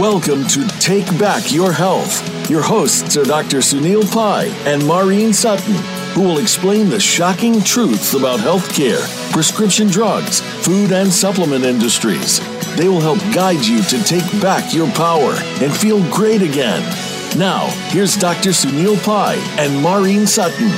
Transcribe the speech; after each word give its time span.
Welcome 0.00 0.46
to 0.46 0.66
Take 0.78 1.06
Back 1.18 1.52
Your 1.52 1.72
Health. 1.72 2.48
Your 2.48 2.62
hosts 2.62 3.18
are 3.18 3.22
Dr. 3.22 3.58
Sunil 3.58 4.10
Pai 4.10 4.48
and 4.64 4.82
Maureen 4.86 5.34
Sutton, 5.34 5.74
who 6.14 6.22
will 6.22 6.38
explain 6.38 6.88
the 6.88 6.98
shocking 6.98 7.60
truths 7.60 8.14
about 8.14 8.40
healthcare, 8.40 9.02
prescription 9.30 9.88
drugs, 9.88 10.40
food 10.64 10.92
and 10.92 11.12
supplement 11.12 11.64
industries. 11.64 12.40
They 12.76 12.88
will 12.88 13.02
help 13.02 13.18
guide 13.34 13.62
you 13.66 13.82
to 13.82 14.02
take 14.02 14.24
back 14.40 14.72
your 14.72 14.90
power 14.92 15.34
and 15.62 15.70
feel 15.70 16.02
great 16.10 16.40
again. 16.40 16.80
Now, 17.36 17.66
here's 17.90 18.16
Dr. 18.16 18.50
Sunil 18.52 18.96
Pai 19.04 19.36
and 19.58 19.82
Maureen 19.82 20.26
Sutton. 20.26 20.68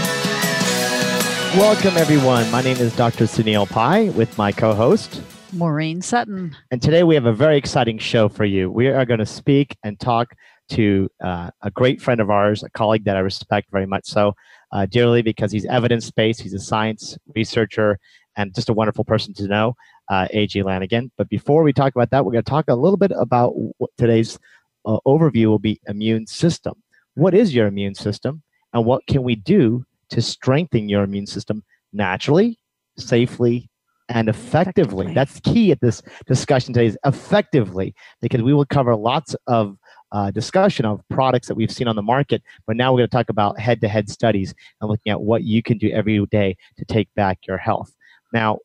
Welcome, 1.56 1.96
everyone. 1.96 2.50
My 2.50 2.60
name 2.60 2.78
is 2.78 2.96
Dr. 2.96 3.26
Sunil 3.26 3.70
Pai 3.70 4.10
with 4.10 4.36
my 4.36 4.50
co 4.50 4.74
host, 4.74 5.22
Maureen 5.52 6.02
Sutton. 6.02 6.56
And 6.70 6.80
today 6.80 7.02
we 7.02 7.14
have 7.14 7.26
a 7.26 7.32
very 7.32 7.56
exciting 7.56 7.98
show 7.98 8.28
for 8.28 8.44
you. 8.44 8.70
We 8.70 8.88
are 8.88 9.04
going 9.04 9.20
to 9.20 9.26
speak 9.26 9.76
and 9.84 9.98
talk 10.00 10.34
to 10.70 11.08
uh, 11.22 11.50
a 11.62 11.70
great 11.70 12.00
friend 12.00 12.20
of 12.20 12.30
ours, 12.30 12.62
a 12.62 12.70
colleague 12.70 13.04
that 13.04 13.16
I 13.16 13.20
respect 13.20 13.70
very 13.70 13.86
much 13.86 14.06
so 14.06 14.34
uh, 14.72 14.86
dearly 14.86 15.22
because 15.22 15.52
he's 15.52 15.66
evidence 15.66 16.10
based, 16.10 16.40
he's 16.40 16.54
a 16.54 16.58
science 16.58 17.16
researcher, 17.34 17.98
and 18.36 18.54
just 18.54 18.68
a 18.68 18.72
wonderful 18.72 19.04
person 19.04 19.34
to 19.34 19.46
know, 19.46 19.74
uh, 20.10 20.28
AJ 20.34 20.64
Lanigan. 20.64 21.10
But 21.18 21.28
before 21.28 21.62
we 21.62 21.72
talk 21.72 21.94
about 21.94 22.10
that, 22.10 22.24
we're 22.24 22.32
going 22.32 22.44
to 22.44 22.50
talk 22.50 22.66
a 22.68 22.74
little 22.74 22.96
bit 22.96 23.12
about 23.14 23.52
what 23.78 23.90
today's 23.98 24.38
uh, 24.86 24.98
overview 25.06 25.46
will 25.46 25.58
be 25.58 25.80
immune 25.86 26.26
system. 26.26 26.74
What 27.14 27.34
is 27.34 27.54
your 27.54 27.66
immune 27.66 27.94
system, 27.94 28.42
and 28.72 28.86
what 28.86 29.06
can 29.06 29.22
we 29.22 29.34
do 29.34 29.84
to 30.10 30.22
strengthen 30.22 30.88
your 30.88 31.02
immune 31.02 31.26
system 31.26 31.62
naturally, 31.92 32.58
safely, 32.96 33.68
and 34.12 34.28
effectively. 34.28 35.06
effectively. 35.06 35.14
That's 35.14 35.40
key 35.40 35.72
at 35.72 35.80
this 35.80 36.02
discussion 36.26 36.72
today 36.72 36.86
is 36.86 36.98
effectively, 37.04 37.94
because 38.20 38.42
we 38.42 38.54
will 38.54 38.66
cover 38.66 38.94
lots 38.94 39.34
of 39.46 39.76
uh, 40.12 40.30
discussion 40.30 40.84
of 40.84 41.00
products 41.08 41.48
that 41.48 41.54
we've 41.54 41.70
seen 41.72 41.88
on 41.88 41.96
the 41.96 42.02
market, 42.02 42.42
but 42.66 42.76
now 42.76 42.92
we're 42.92 42.98
going 42.98 43.08
to 43.08 43.16
talk 43.16 43.30
about 43.30 43.58
head-to-head 43.58 44.10
studies 44.10 44.54
and 44.80 44.90
looking 44.90 45.10
at 45.10 45.20
what 45.20 45.42
you 45.44 45.62
can 45.62 45.78
do 45.78 45.90
every 45.90 46.24
day 46.26 46.56
to 46.76 46.84
take 46.84 47.08
back 47.14 47.38
your 47.48 47.56
health. 47.56 47.94
Now, 48.32 48.58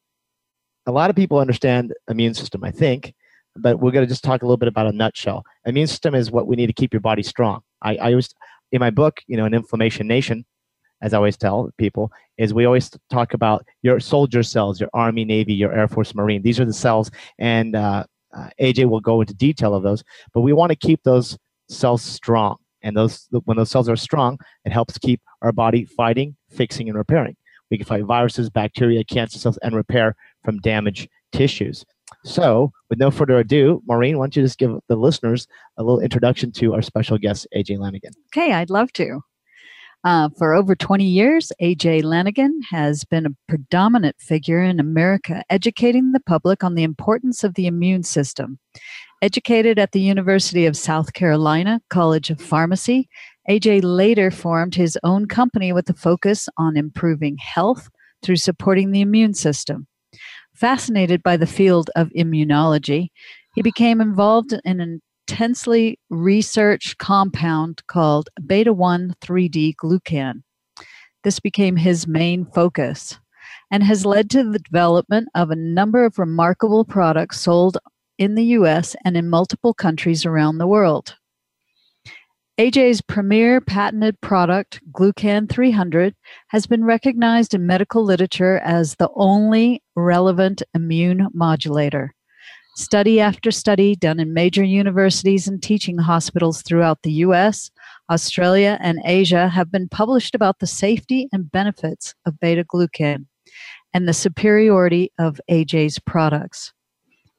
a 0.85 0.91
lot 0.91 1.09
of 1.09 1.15
people 1.15 1.39
understand 1.39 1.93
immune 2.09 2.33
system, 2.33 2.63
I 2.63 2.71
think, 2.71 3.13
but 3.55 3.79
we're 3.79 3.91
going 3.91 4.05
to 4.05 4.09
just 4.09 4.23
talk 4.23 4.41
a 4.41 4.45
little 4.45 4.57
bit 4.57 4.67
about 4.67 4.87
a 4.87 4.91
nutshell. 4.91 5.43
Immune 5.65 5.87
system 5.87 6.15
is 6.15 6.31
what 6.31 6.47
we 6.47 6.55
need 6.55 6.67
to 6.67 6.73
keep 6.73 6.93
your 6.93 7.01
body 7.01 7.23
strong. 7.23 7.61
I, 7.81 7.95
I 7.95 8.09
always, 8.11 8.33
in 8.71 8.79
my 8.79 8.89
book, 8.89 9.21
you 9.27 9.37
know, 9.37 9.45
an 9.45 9.53
inflammation 9.53 10.07
nation, 10.07 10.45
as 11.01 11.13
I 11.13 11.17
always 11.17 11.37
tell 11.37 11.71
people, 11.77 12.11
is 12.37 12.53
we 12.53 12.65
always 12.65 12.89
talk 13.09 13.33
about 13.33 13.65
your 13.81 13.99
soldier 13.99 14.43
cells, 14.43 14.79
your 14.79 14.89
Army, 14.93 15.25
Navy, 15.25 15.53
your 15.53 15.73
Air 15.73 15.87
Force, 15.87 16.15
Marine. 16.15 16.41
These 16.41 16.59
are 16.59 16.65
the 16.65 16.73
cells, 16.73 17.11
and 17.39 17.75
uh, 17.75 18.05
uh, 18.35 18.49
AJ 18.61 18.89
will 18.89 18.99
go 18.99 19.21
into 19.21 19.33
detail 19.33 19.73
of 19.73 19.83
those. 19.83 20.03
But 20.33 20.41
we 20.41 20.53
want 20.53 20.71
to 20.71 20.75
keep 20.75 21.03
those 21.03 21.37
cells 21.69 22.01
strong, 22.01 22.57
and 22.81 22.95
those 22.95 23.27
when 23.45 23.57
those 23.57 23.71
cells 23.71 23.89
are 23.89 23.95
strong, 23.95 24.39
it 24.65 24.71
helps 24.71 24.97
keep 24.97 25.21
our 25.41 25.51
body 25.51 25.85
fighting, 25.85 26.35
fixing, 26.49 26.89
and 26.89 26.97
repairing. 26.97 27.35
We 27.69 27.77
can 27.77 27.85
fight 27.85 28.05
viruses, 28.05 28.49
bacteria, 28.49 29.03
cancer 29.03 29.39
cells, 29.39 29.57
and 29.57 29.75
repair 29.75 30.15
from 30.43 30.59
damaged 30.59 31.09
tissues. 31.31 31.85
So, 32.23 32.71
with 32.89 32.99
no 32.99 33.11
further 33.11 33.37
ado, 33.37 33.81
Maureen, 33.85 34.17
why 34.17 34.23
don't 34.23 34.35
you 34.35 34.43
just 34.43 34.57
give 34.57 34.77
the 34.87 34.95
listeners 34.95 35.47
a 35.77 35.83
little 35.83 35.99
introduction 35.99 36.51
to 36.53 36.73
our 36.73 36.81
special 36.81 37.17
guest, 37.17 37.47
AJ 37.55 37.79
Lanigan? 37.79 38.13
Okay, 38.33 38.53
I'd 38.53 38.69
love 38.69 38.93
to. 38.93 39.21
Uh, 40.07 40.29
for 40.37 40.53
over 40.53 40.73
20 40.73 41.03
years, 41.03 41.51
A.J. 41.59 42.01
Lanigan 42.01 42.61
has 42.71 43.03
been 43.03 43.25
a 43.25 43.35
predominant 43.49 44.15
figure 44.21 44.63
in 44.63 44.79
America 44.79 45.43
educating 45.49 46.13
the 46.13 46.21
public 46.21 46.63
on 46.63 46.75
the 46.75 46.83
importance 46.83 47.43
of 47.43 47.55
the 47.55 47.67
immune 47.67 48.03
system. 48.03 48.57
Educated 49.21 49.77
at 49.77 49.91
the 49.91 49.99
University 49.99 50.65
of 50.65 50.77
South 50.77 51.11
Carolina 51.11 51.81
College 51.89 52.29
of 52.29 52.39
Pharmacy, 52.39 53.09
AJ 53.49 53.81
later 53.83 54.31
formed 54.31 54.75
his 54.75 54.97
own 55.03 55.27
company 55.27 55.73
with 55.73 55.89
a 55.89 55.93
focus 55.93 56.47
on 56.57 56.77
improving 56.77 57.35
health 57.37 57.89
through 58.23 58.37
supporting 58.37 58.91
the 58.91 59.01
immune 59.01 59.33
system. 59.33 59.87
Fascinated 60.55 61.21
by 61.21 61.35
the 61.35 61.45
field 61.45 61.89
of 61.97 62.07
immunology, 62.17 63.09
he 63.55 63.61
became 63.61 63.99
involved 63.99 64.53
in 64.63 64.79
an 64.79 65.01
intensely 65.29 65.99
researched 66.09 66.97
compound 66.99 67.85
called 67.87 68.29
beta 68.45 68.71
1 68.71 69.13
3D 69.19 69.75
glucan. 69.75 70.41
This 71.25 71.41
became 71.41 71.75
his 71.75 72.07
main 72.07 72.45
focus 72.45 73.19
and 73.69 73.83
has 73.83 74.05
led 74.05 74.29
to 74.29 74.49
the 74.49 74.59
development 74.59 75.27
of 75.35 75.51
a 75.51 75.55
number 75.55 76.05
of 76.05 76.17
remarkable 76.17 76.85
products 76.85 77.41
sold 77.41 77.77
in 78.17 78.35
the 78.35 78.45
US 78.45 78.95
and 79.03 79.17
in 79.17 79.29
multiple 79.29 79.73
countries 79.73 80.25
around 80.25 80.59
the 80.59 80.67
world. 80.67 81.15
AJ's 82.57 83.01
premier 83.01 83.59
patented 83.59 84.19
product, 84.21 84.79
Glucan 84.93 85.49
300, 85.49 86.15
has 86.47 86.65
been 86.65 86.85
recognized 86.85 87.53
in 87.53 87.67
medical 87.67 88.03
literature 88.03 88.59
as 88.59 88.95
the 88.95 89.09
only 89.13 89.83
relevant 89.95 90.63
immune 90.73 91.27
modulator. 91.33 92.15
Study 92.77 93.19
after 93.19 93.49
study 93.49 93.95
done 93.95 94.19
in 94.19 94.35
major 94.35 94.63
universities 94.63 95.47
and 95.47 95.63
teaching 95.63 95.97
hospitals 95.97 96.61
throughout 96.61 97.01
the 97.01 97.11
US, 97.25 97.71
Australia, 98.11 98.77
and 98.79 98.99
Asia 99.03 99.47
have 99.49 99.71
been 99.71 99.89
published 99.89 100.35
about 100.35 100.59
the 100.59 100.67
safety 100.67 101.27
and 101.33 101.51
benefits 101.51 102.13
of 102.27 102.39
beta 102.39 102.63
glucan 102.63 103.25
and 103.95 104.07
the 104.07 104.13
superiority 104.13 105.11
of 105.17 105.41
AJ's 105.49 105.97
products. 105.97 106.71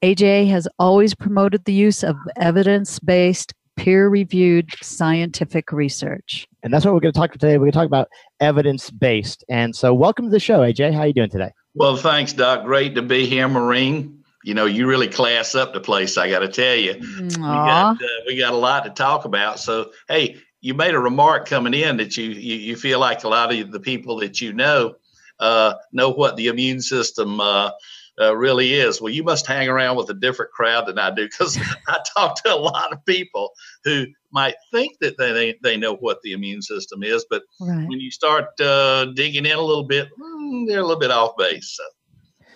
AJ 0.02 0.48
has 0.48 0.66
always 0.76 1.14
promoted 1.14 1.64
the 1.64 1.72
use 1.72 2.02
of 2.02 2.16
evidence 2.34 2.98
based, 2.98 3.54
peer 3.76 4.08
reviewed 4.08 4.68
scientific 4.82 5.70
research. 5.70 6.48
And 6.64 6.74
that's 6.74 6.84
what 6.84 6.94
we're 6.94 7.00
going 7.00 7.12
to 7.12 7.20
talk 7.20 7.30
about 7.30 7.40
today. 7.40 7.58
We're 7.58 7.70
going 7.70 7.72
to 7.72 7.78
talk 7.78 7.86
about 7.86 8.08
evidence 8.40 8.90
based. 8.90 9.44
And 9.48 9.76
so, 9.76 9.94
welcome 9.94 10.24
to 10.24 10.32
the 10.32 10.40
show, 10.40 10.62
AJ. 10.62 10.94
How 10.94 11.02
are 11.02 11.06
you 11.06 11.12
doing 11.12 11.30
today? 11.30 11.52
Well, 11.74 11.96
thanks, 11.96 12.32
Doc. 12.32 12.64
Great 12.64 12.96
to 12.96 13.02
be 13.02 13.24
here, 13.24 13.46
Maureen 13.46 14.17
you 14.48 14.54
know, 14.54 14.64
you 14.64 14.86
really 14.86 15.08
class 15.08 15.54
up 15.54 15.74
the 15.74 15.80
place. 15.80 16.16
I 16.16 16.30
got 16.30 16.38
to 16.38 16.48
tell 16.48 16.74
you, 16.74 16.94
we 17.20 17.28
got, 17.36 18.02
uh, 18.02 18.06
we 18.26 18.38
got 18.38 18.54
a 18.54 18.56
lot 18.56 18.84
to 18.84 18.90
talk 18.90 19.26
about. 19.26 19.58
So, 19.58 19.90
hey, 20.08 20.38
you 20.62 20.72
made 20.72 20.94
a 20.94 20.98
remark 20.98 21.46
coming 21.46 21.74
in 21.74 21.98
that 21.98 22.16
you 22.16 22.30
you, 22.30 22.54
you 22.54 22.76
feel 22.76 22.98
like 22.98 23.24
a 23.24 23.28
lot 23.28 23.54
of 23.54 23.70
the 23.70 23.78
people 23.78 24.20
that 24.20 24.40
you 24.40 24.54
know 24.54 24.94
uh, 25.38 25.74
know 25.92 26.08
what 26.08 26.36
the 26.36 26.46
immune 26.46 26.80
system 26.80 27.42
uh, 27.42 27.72
uh, 28.18 28.34
really 28.34 28.72
is. 28.72 29.02
Well, 29.02 29.12
you 29.12 29.22
must 29.22 29.46
hang 29.46 29.68
around 29.68 29.98
with 29.98 30.08
a 30.08 30.14
different 30.14 30.50
crowd 30.52 30.86
than 30.86 30.98
I 30.98 31.10
do 31.10 31.26
because 31.26 31.58
I 31.86 31.98
talk 32.16 32.42
to 32.42 32.54
a 32.54 32.56
lot 32.56 32.90
of 32.90 33.04
people 33.04 33.52
who 33.84 34.06
might 34.32 34.56
think 34.72 34.96
that 35.02 35.18
they 35.18 35.58
they 35.62 35.76
know 35.76 35.96
what 35.96 36.22
the 36.22 36.32
immune 36.32 36.62
system 36.62 37.02
is, 37.02 37.26
but 37.28 37.42
right. 37.60 37.86
when 37.86 38.00
you 38.00 38.10
start 38.10 38.58
uh, 38.62 39.04
digging 39.14 39.44
in 39.44 39.58
a 39.58 39.60
little 39.60 39.84
bit, 39.84 40.08
mm, 40.18 40.66
they're 40.66 40.80
a 40.80 40.86
little 40.86 40.98
bit 40.98 41.10
off 41.10 41.36
base. 41.36 41.76
So. 41.76 41.84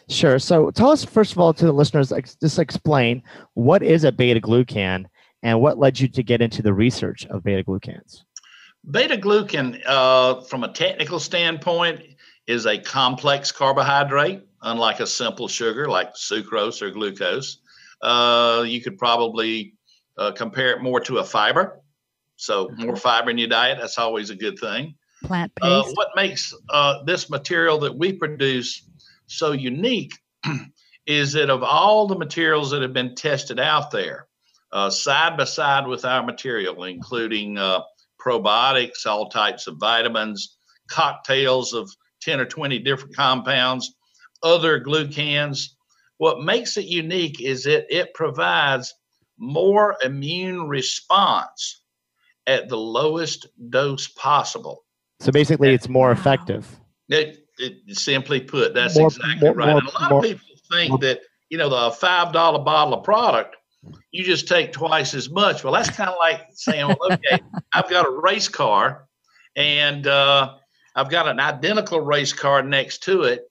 Sure. 0.08 0.38
So 0.38 0.70
tell 0.70 0.90
us, 0.90 1.04
first 1.04 1.32
of 1.32 1.38
all, 1.38 1.54
to 1.54 1.66
the 1.66 1.72
listeners, 1.72 2.12
just 2.40 2.58
explain 2.58 3.22
what 3.54 3.82
is 3.82 4.04
a 4.04 4.12
beta 4.12 4.40
glucan 4.40 5.06
and 5.42 5.60
what 5.60 5.78
led 5.78 5.98
you 5.98 6.08
to 6.08 6.22
get 6.22 6.40
into 6.40 6.62
the 6.62 6.72
research 6.72 7.26
of 7.26 7.42
beta 7.42 7.64
glucans? 7.64 8.22
Beta 8.90 9.16
glucan, 9.16 9.80
uh, 9.86 10.40
from 10.42 10.64
a 10.64 10.72
technical 10.72 11.20
standpoint, 11.20 12.00
is 12.46 12.66
a 12.66 12.78
complex 12.78 13.52
carbohydrate, 13.52 14.42
unlike 14.62 15.00
a 15.00 15.06
simple 15.06 15.48
sugar 15.48 15.88
like 15.88 16.14
sucrose 16.14 16.82
or 16.82 16.90
glucose. 16.90 17.58
Uh, 18.00 18.64
you 18.66 18.80
could 18.80 18.98
probably 18.98 19.74
uh, 20.18 20.32
compare 20.32 20.72
it 20.72 20.82
more 20.82 21.00
to 21.00 21.18
a 21.18 21.24
fiber. 21.24 21.80
So, 22.36 22.66
mm-hmm. 22.66 22.86
more 22.86 22.96
fiber 22.96 23.30
in 23.30 23.38
your 23.38 23.48
diet, 23.48 23.78
that's 23.80 23.98
always 23.98 24.30
a 24.30 24.34
good 24.34 24.58
thing. 24.58 24.96
Plant 25.22 25.52
based. 25.54 25.70
Uh, 25.70 25.84
what 25.94 26.08
makes 26.16 26.52
uh, 26.70 27.04
this 27.04 27.30
material 27.30 27.78
that 27.80 27.96
we 27.96 28.12
produce 28.12 28.82
so 29.32 29.52
unique 29.52 30.18
is 31.06 31.32
that 31.32 31.50
of 31.50 31.62
all 31.62 32.06
the 32.06 32.18
materials 32.18 32.70
that 32.70 32.82
have 32.82 32.92
been 32.92 33.14
tested 33.14 33.58
out 33.58 33.90
there, 33.90 34.28
uh, 34.72 34.90
side 34.90 35.36
by 35.36 35.44
side 35.44 35.86
with 35.86 36.04
our 36.04 36.22
material, 36.22 36.84
including 36.84 37.58
uh, 37.58 37.80
probiotics, 38.24 39.06
all 39.06 39.28
types 39.28 39.66
of 39.66 39.76
vitamins, 39.78 40.56
cocktails 40.88 41.72
of 41.72 41.90
10 42.22 42.40
or 42.40 42.46
20 42.46 42.78
different 42.80 43.16
compounds, 43.16 43.94
other 44.42 44.80
glucans. 44.80 45.70
What 46.18 46.42
makes 46.42 46.76
it 46.76 46.84
unique 46.84 47.40
is 47.40 47.64
that 47.64 47.86
it 47.94 48.14
provides 48.14 48.94
more 49.38 49.96
immune 50.04 50.68
response 50.68 51.82
at 52.46 52.68
the 52.68 52.76
lowest 52.76 53.46
dose 53.70 54.08
possible. 54.08 54.84
So 55.20 55.32
basically, 55.32 55.72
it's 55.72 55.88
more 55.88 56.10
effective. 56.12 56.78
It, 57.08 57.41
it, 57.62 57.96
simply 57.96 58.40
put, 58.40 58.74
that's 58.74 58.96
more, 58.96 59.08
exactly 59.08 59.48
more, 59.48 59.54
right. 59.54 59.70
More, 59.70 59.78
and 59.78 59.88
a 59.88 59.92
lot 59.92 60.12
of 60.12 60.22
people 60.22 60.46
think 60.70 61.00
that 61.00 61.20
you 61.48 61.58
know 61.58 61.68
the 61.68 61.90
five 61.94 62.32
dollar 62.32 62.58
bottle 62.58 62.94
of 62.94 63.04
product, 63.04 63.56
you 64.10 64.24
just 64.24 64.48
take 64.48 64.72
twice 64.72 65.14
as 65.14 65.30
much. 65.30 65.64
Well, 65.64 65.72
that's 65.72 65.90
kind 65.90 66.10
of 66.10 66.16
like 66.18 66.48
saying, 66.54 66.86
well, 66.86 67.12
okay, 67.12 67.40
I've 67.72 67.90
got 67.90 68.06
a 68.06 68.10
race 68.10 68.48
car, 68.48 69.06
and 69.56 70.06
uh, 70.06 70.54
I've 70.94 71.10
got 71.10 71.28
an 71.28 71.40
identical 71.40 72.00
race 72.00 72.32
car 72.32 72.62
next 72.62 73.02
to 73.04 73.22
it. 73.22 73.50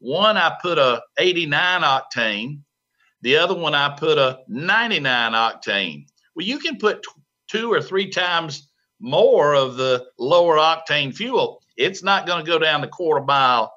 One 0.00 0.36
I 0.36 0.56
put 0.62 0.78
a 0.78 1.02
89 1.18 1.82
octane, 1.82 2.60
the 3.22 3.36
other 3.36 3.54
one 3.54 3.74
I 3.74 3.96
put 3.96 4.16
a 4.18 4.40
99 4.48 5.32
octane. 5.32 6.06
Well, 6.34 6.46
you 6.46 6.58
can 6.58 6.78
put 6.78 7.02
t- 7.02 7.08
two 7.48 7.72
or 7.72 7.82
three 7.82 8.08
times 8.10 8.70
more 9.00 9.54
of 9.54 9.76
the 9.76 10.06
lower 10.18 10.56
octane 10.56 11.14
fuel. 11.14 11.62
It's 11.78 12.02
not 12.02 12.26
going 12.26 12.44
to 12.44 12.50
go 12.50 12.58
down 12.58 12.82
the 12.82 12.88
quarter 12.88 13.24
mile 13.24 13.72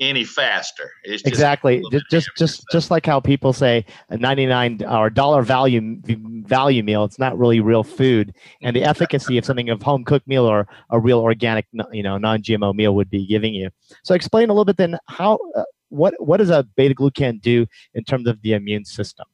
any 0.00 0.24
faster. 0.24 0.90
It's 1.04 1.22
just 1.22 1.26
exactly 1.26 1.82
just 1.92 2.04
just 2.10 2.28
just, 2.36 2.64
just 2.72 2.90
like 2.90 3.06
how 3.06 3.20
people 3.20 3.52
say 3.52 3.84
a 4.08 4.16
99 4.16 4.84
or 4.84 5.10
dollar 5.10 5.42
value 5.42 6.00
value 6.44 6.82
meal. 6.82 7.04
It's 7.04 7.18
not 7.18 7.38
really 7.38 7.60
real 7.60 7.84
food, 7.84 8.34
and 8.62 8.74
the 8.74 8.82
efficacy 8.82 9.38
of 9.38 9.44
something 9.44 9.70
of 9.70 9.82
home 9.82 10.04
cooked 10.04 10.26
meal 10.26 10.44
or 10.44 10.66
a 10.90 10.98
real 10.98 11.20
organic, 11.20 11.66
you 11.92 12.02
know, 12.02 12.18
non 12.18 12.42
GMO 12.42 12.74
meal 12.74 12.94
would 12.94 13.10
be 13.10 13.26
giving 13.26 13.54
you. 13.54 13.70
So 14.02 14.14
explain 14.14 14.50
a 14.50 14.52
little 14.52 14.64
bit 14.64 14.76
then 14.76 14.98
how 15.06 15.38
uh, 15.54 15.62
what 15.88 16.14
what 16.18 16.38
does 16.38 16.50
a 16.50 16.64
beta 16.76 16.94
glucan 16.94 17.40
do 17.40 17.66
in 17.94 18.04
terms 18.04 18.26
of 18.26 18.42
the 18.42 18.54
immune 18.54 18.84
system? 18.84 19.26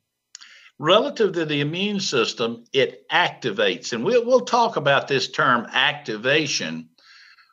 Relative 0.81 1.33
to 1.33 1.45
the 1.45 1.61
immune 1.61 1.99
system, 1.99 2.65
it 2.73 3.09
activates, 3.11 3.93
and 3.93 4.05
we'll 4.05 4.25
we'll 4.27 4.41
talk 4.41 4.77
about 4.77 5.09
this 5.09 5.31
term 5.31 5.67
activation 5.73 6.89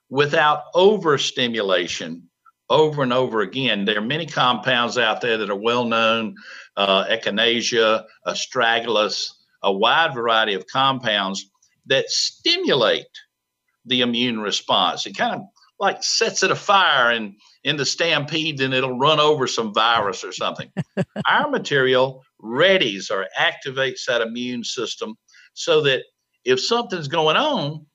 without 0.09 0.63
overstimulation 0.73 2.29
over 2.69 3.03
and 3.03 3.13
over 3.13 3.41
again. 3.41 3.85
There 3.85 3.97
are 3.97 4.01
many 4.01 4.25
compounds 4.25 4.97
out 4.97 5.21
there 5.21 5.37
that 5.37 5.49
are 5.49 5.55
well 5.55 5.85
known, 5.85 6.35
uh, 6.77 7.05
echinacea, 7.05 8.05
astragalus, 8.25 9.31
a 9.61 9.71
wide 9.71 10.13
variety 10.13 10.53
of 10.53 10.65
compounds 10.67 11.49
that 11.87 12.09
stimulate 12.09 13.05
the 13.85 14.01
immune 14.01 14.39
response. 14.39 15.05
It 15.05 15.17
kind 15.17 15.35
of 15.35 15.41
like 15.79 16.03
sets 16.03 16.41
it 16.43 16.51
afire 16.51 17.11
and 17.11 17.35
in 17.63 17.77
the 17.77 17.85
stampede, 17.85 18.59
then 18.59 18.73
it'll 18.73 18.97
run 18.97 19.19
over 19.19 19.47
some 19.47 19.73
virus 19.73 20.23
or 20.23 20.31
something. 20.31 20.71
Our 21.27 21.49
material 21.49 22.23
readies 22.41 23.11
or 23.11 23.27
activates 23.39 24.05
that 24.07 24.21
immune 24.21 24.63
system 24.63 25.15
so 25.53 25.81
that 25.81 26.03
if 26.43 26.59
something's 26.59 27.07
going 27.07 27.37
on, 27.37 27.85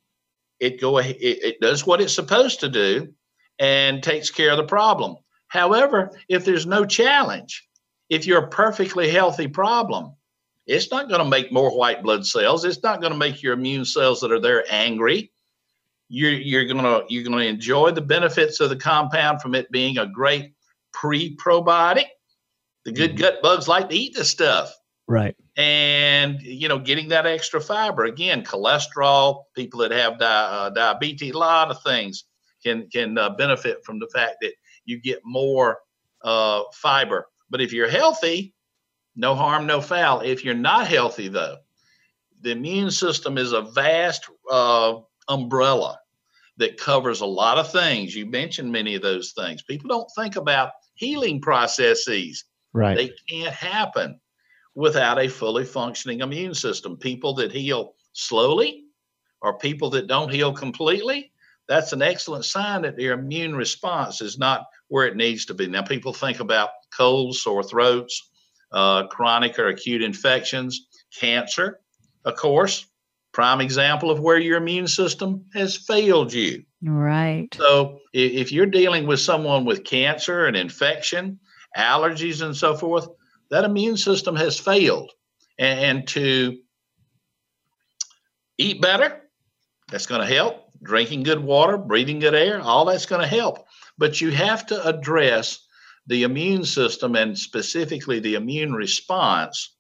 it 0.61 0.81
go 0.81 0.99
it, 0.99 1.17
it 1.21 1.61
does 1.61 1.87
what 1.87 2.01
it's 2.01 2.15
supposed 2.15 2.61
to 2.61 2.69
do 2.69 3.13
and 3.59 4.03
takes 4.03 4.31
care 4.31 4.51
of 4.51 4.57
the 4.57 4.65
problem. 4.65 5.17
However, 5.49 6.13
if 6.29 6.45
there's 6.45 6.67
no 6.67 6.85
challenge, 6.85 7.67
if 8.09 8.27
you're 8.27 8.45
a 8.45 8.49
perfectly 8.49 9.11
healthy 9.11 9.49
problem, 9.49 10.15
it's 10.67 10.91
not 10.91 11.09
going 11.09 11.21
to 11.21 11.29
make 11.29 11.51
more 11.51 11.77
white 11.77 12.03
blood 12.03 12.25
cells. 12.27 12.65
It's 12.65 12.83
not 12.83 13.01
going 13.01 13.13
to 13.13 13.19
make 13.19 13.43
your 13.43 13.55
immune 13.55 13.85
cells 13.85 14.21
that 14.21 14.31
are 14.31 14.41
there 14.41 14.65
angry. 14.71 15.33
You're, 16.09 16.33
you're 16.33 16.67
going 16.67 16.83
to 16.83 17.05
you're 17.09 17.25
going 17.25 17.39
to 17.39 17.47
enjoy 17.47 17.93
the 17.93 18.01
benefits 18.01 18.61
of 18.61 18.69
the 18.69 18.77
compound 18.77 19.43
from 19.43 19.55
it 19.55 19.71
being 19.71 19.99
a 19.99 20.07
great 20.07 20.53
pre-probiotic. 20.93 22.07
The 22.85 22.93
good 22.93 23.11
mm-hmm. 23.11 23.21
gut 23.21 23.43
bugs 23.43 23.69
like 23.69 23.89
to 23.91 23.97
eat 23.97 24.15
this 24.15 24.31
stuff. 24.31 24.73
Right. 25.11 25.35
And, 25.57 26.41
you 26.41 26.69
know, 26.69 26.79
getting 26.79 27.09
that 27.09 27.27
extra 27.27 27.61
fiber. 27.61 28.05
Again, 28.05 28.45
cholesterol, 28.45 29.43
people 29.57 29.81
that 29.81 29.91
have 29.91 30.21
di- 30.21 30.25
uh, 30.25 30.71
diabetes, 30.71 31.35
a 31.35 31.37
lot 31.37 31.69
of 31.69 31.83
things 31.83 32.27
can 32.63 32.89
can 32.91 33.19
uh, 33.19 33.31
benefit 33.31 33.85
from 33.85 33.99
the 33.99 34.07
fact 34.15 34.37
that 34.43 34.53
you 34.85 35.01
get 35.01 35.19
more 35.25 35.81
uh, 36.23 36.63
fiber. 36.73 37.27
But 37.51 37.61
if 37.61 37.73
you're 37.73 37.91
healthy, 37.91 38.55
no 39.17 39.35
harm, 39.35 39.67
no 39.67 39.81
foul. 39.81 40.21
If 40.21 40.45
you're 40.45 40.55
not 40.55 40.87
healthy, 40.87 41.27
though, 41.27 41.57
the 42.43 42.53
immune 42.53 42.93
system 42.93 43.37
is 43.37 43.51
a 43.53 43.63
vast 43.63 44.31
uh, 44.49 44.95
umbrella 45.29 45.99
that 46.59 46.79
covers 46.79 47.21
a 47.21 47.27
lot 47.27 47.59
of 47.59 47.73
things. 47.73 48.15
You 48.15 48.27
mentioned 48.27 48.71
many 48.71 48.95
of 48.95 49.03
those 49.03 49.33
things. 49.33 49.63
People 49.63 49.89
don't 49.89 50.11
think 50.17 50.37
about 50.37 50.71
healing 50.95 51.41
processes. 51.41 52.45
Right. 52.73 52.97
They 52.97 53.13
can't 53.29 53.53
happen 53.53 54.21
without 54.75 55.19
a 55.19 55.29
fully 55.29 55.65
functioning 55.65 56.21
immune 56.21 56.55
system. 56.55 56.97
People 56.97 57.35
that 57.35 57.53
heal 57.53 57.95
slowly 58.13 58.85
or 59.43 59.59
people 59.59 59.91
that 59.91 60.07
don't 60.07 60.33
heal 60.33 60.53
completely 60.53 61.33
that's 61.71 61.93
an 61.93 62.03
excellent 62.03 62.45
sign 62.45 62.83
that 62.83 62.97
their 62.97 63.13
immune 63.13 63.55
response 63.55 64.21
is 64.21 64.39
not 64.39 64.67
where 64.89 65.07
it 65.07 65.15
needs 65.15 65.47
to 65.47 65.55
be. 65.55 65.69
Now, 65.69 65.83
people 65.83 66.13
think 66.13 66.41
about 66.41 66.71
colds, 66.95 67.43
sore 67.43 67.63
throats, 67.63 68.29
uh, 68.73 69.07
chronic 69.07 69.57
or 69.57 69.69
acute 69.69 70.03
infections, 70.03 70.89
cancer, 71.17 71.79
of 72.25 72.35
course, 72.35 72.87
prime 73.33 73.61
example 73.61 74.11
of 74.11 74.19
where 74.19 74.39
your 74.39 74.57
immune 74.57 74.89
system 74.89 75.45
has 75.55 75.77
failed 75.77 76.33
you. 76.33 76.65
Right. 76.83 77.47
So, 77.55 78.01
if 78.13 78.51
you're 78.51 78.67
dealing 78.67 79.07
with 79.07 79.21
someone 79.21 79.65
with 79.65 79.85
cancer 79.85 80.47
and 80.47 80.57
infection, 80.57 81.39
allergies, 81.77 82.45
and 82.45 82.57
so 82.57 82.75
forth, 82.75 83.07
that 83.51 83.65
immune 83.65 83.97
system 83.97 84.37
has 84.37 84.59
failed. 84.59 85.11
And, 85.59 85.81
and 85.81 86.09
to 86.09 86.59
eat 88.59 88.81
better, 88.81 89.23
that's 89.89 90.07
going 90.07 90.21
to 90.21 90.35
help 90.35 90.67
drinking 90.83 91.23
good 91.25 91.43
water, 91.43 91.77
breathing 91.77 92.19
good 92.21 92.35
air, 92.35 92.61
all 92.61 92.85
that's 92.85 93.07
going 93.07 93.21
to 93.21 93.27
help. 93.27 93.67
But 93.99 94.21
you 94.21 94.31
have 94.31 94.67
to 94.67 94.87
address 94.87 95.67
the 96.07 96.23
immune 96.23 96.65
system 96.65 97.15
and 97.17 97.39
specifically 97.39 98.21
the 98.21 98.35
immune 98.35 98.73
response 98.73 99.77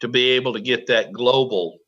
to 0.00 0.08
be 0.08 0.30
able 0.30 0.54
to 0.54 0.60
get 0.60 0.86
that 0.86 1.12
global 1.12 1.78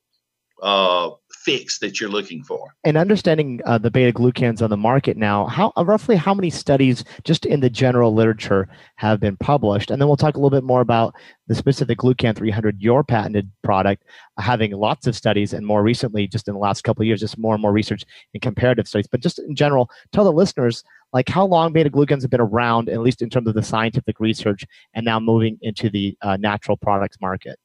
uh, 0.63 1.11
fix 1.45 1.79
that 1.79 2.01
you're 2.01 2.11
looking 2.11 2.43
for. 2.43 2.75
And 2.85 2.97
understanding 2.97 3.61
uh, 3.67 3.79
the 3.79 3.91
beta 3.91 4.13
glucans 4.13 4.63
on 4.63 4.71
the 4.71 4.77
market 4.77 5.17
now, 5.17 5.47
how 5.47 5.73
uh, 5.77 5.85
roughly 5.85 6.17
how 6.17 6.33
many 6.33 6.51
studies 6.51 7.05
just 7.23 7.45
in 7.45 7.61
the 7.61 7.71
general 7.71 8.15
literature 8.15 8.69
have 8.97 9.21
been 9.21 9.37
published? 9.37 9.91
And 9.91 10.01
then 10.01 10.09
we'll 10.09 10.17
talk 10.17 10.37
a 10.37 10.39
little 10.39 10.51
bit 10.51 10.65
more 10.65 10.81
about 10.81 11.15
the 11.47 11.55
specific 11.55 11.99
glucan 11.99 12.35
300, 12.35 12.81
your 12.81 13.05
patented 13.05 13.51
product, 13.63 14.05
having 14.39 14.73
lots 14.73 15.07
of 15.07 15.15
studies, 15.15 15.53
and 15.53 15.67
more 15.67 15.83
recently, 15.83 16.27
just 16.27 16.49
in 16.49 16.55
the 16.55 16.61
last 16.61 16.83
couple 16.83 17.03
of 17.03 17.07
years, 17.07 17.21
just 17.21 17.37
more 17.39 17.55
and 17.55 17.63
more 17.63 17.73
research 17.73 18.05
in 18.33 18.41
comparative 18.41 18.89
studies. 18.89 19.07
But 19.07 19.21
just 19.21 19.39
in 19.39 19.55
general, 19.55 19.91
tell 20.13 20.25
the 20.25 20.33
listeners 20.33 20.83
like 21.13 21.29
how 21.29 21.45
long 21.47 21.73
beta 21.73 21.91
glucans 21.91 22.23
have 22.23 22.31
been 22.31 22.41
around, 22.41 22.89
at 22.89 23.01
least 23.01 23.23
in 23.23 23.31
terms 23.31 23.47
of 23.47 23.55
the 23.55 23.63
scientific 23.63 24.19
research, 24.19 24.65
and 24.95 25.05
now 25.05 25.21
moving 25.21 25.59
into 25.61 25.91
the 25.91 26.17
uh, 26.23 26.37
natural 26.39 26.77
products 26.77 27.19
market 27.21 27.59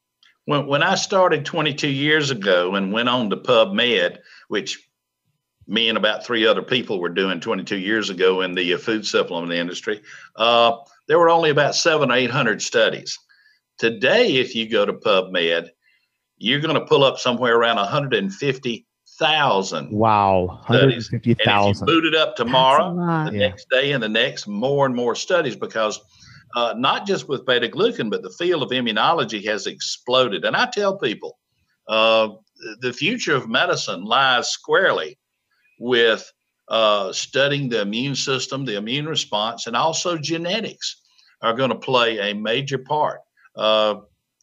when, 0.49 0.65
when 0.65 0.81
I 0.81 0.95
started 0.95 1.45
22 1.45 1.87
years 1.87 2.31
ago 2.31 2.73
and 2.73 2.91
went 2.91 3.07
on 3.07 3.29
to 3.29 3.37
PubMed, 3.37 4.17
which 4.47 4.89
me 5.67 5.89
and 5.89 5.97
about 5.97 6.25
three 6.25 6.47
other 6.47 6.63
people 6.63 6.99
were 6.99 7.09
doing 7.09 7.39
22 7.39 7.77
years 7.77 8.09
ago 8.09 8.41
in 8.41 8.55
the 8.55 8.73
uh, 8.73 8.79
food 8.79 9.05
supplement 9.05 9.53
industry, 9.53 10.01
uh, 10.37 10.75
there 11.07 11.19
were 11.19 11.29
only 11.29 11.51
about 11.51 11.75
seven 11.75 12.09
or 12.09 12.15
800 12.15 12.63
studies. 12.63 13.15
Today, 13.77 14.37
if 14.37 14.55
you 14.55 14.67
go 14.67 14.87
to 14.87 14.93
PubMed, 14.93 15.69
you're 16.39 16.61
going 16.61 16.73
to 16.73 16.85
pull 16.87 17.03
up 17.03 17.19
somewhere 17.19 17.55
around 17.55 17.75
150,000. 17.75 19.91
Wow, 19.91 20.47
150,000. 20.47 21.85
Boot 21.85 22.05
it 22.05 22.15
up 22.15 22.35
tomorrow, 22.35 22.95
the 23.29 23.33
yeah. 23.33 23.49
next 23.49 23.69
day, 23.69 23.91
and 23.91 24.01
the 24.01 24.09
next, 24.09 24.47
more 24.47 24.87
and 24.87 24.95
more 24.95 25.13
studies 25.13 25.55
because– 25.55 25.99
uh, 26.55 26.73
not 26.77 27.05
just 27.05 27.27
with 27.27 27.45
beta 27.45 27.67
glucan, 27.67 28.09
but 28.09 28.23
the 28.23 28.29
field 28.31 28.63
of 28.63 28.69
immunology 28.69 29.45
has 29.45 29.67
exploded. 29.67 30.45
And 30.45 30.55
I 30.55 30.65
tell 30.67 30.97
people 30.97 31.37
uh, 31.87 32.29
the 32.81 32.93
future 32.93 33.35
of 33.35 33.49
medicine 33.49 34.03
lies 34.03 34.49
squarely 34.49 35.17
with 35.79 36.31
uh, 36.67 37.11
studying 37.11 37.69
the 37.69 37.81
immune 37.81 38.15
system, 38.15 38.65
the 38.65 38.77
immune 38.77 39.07
response, 39.07 39.67
and 39.67 39.75
also 39.75 40.17
genetics 40.17 41.01
are 41.41 41.53
going 41.53 41.69
to 41.69 41.75
play 41.75 42.31
a 42.31 42.35
major 42.35 42.77
part. 42.77 43.21
Uh, 43.55 43.95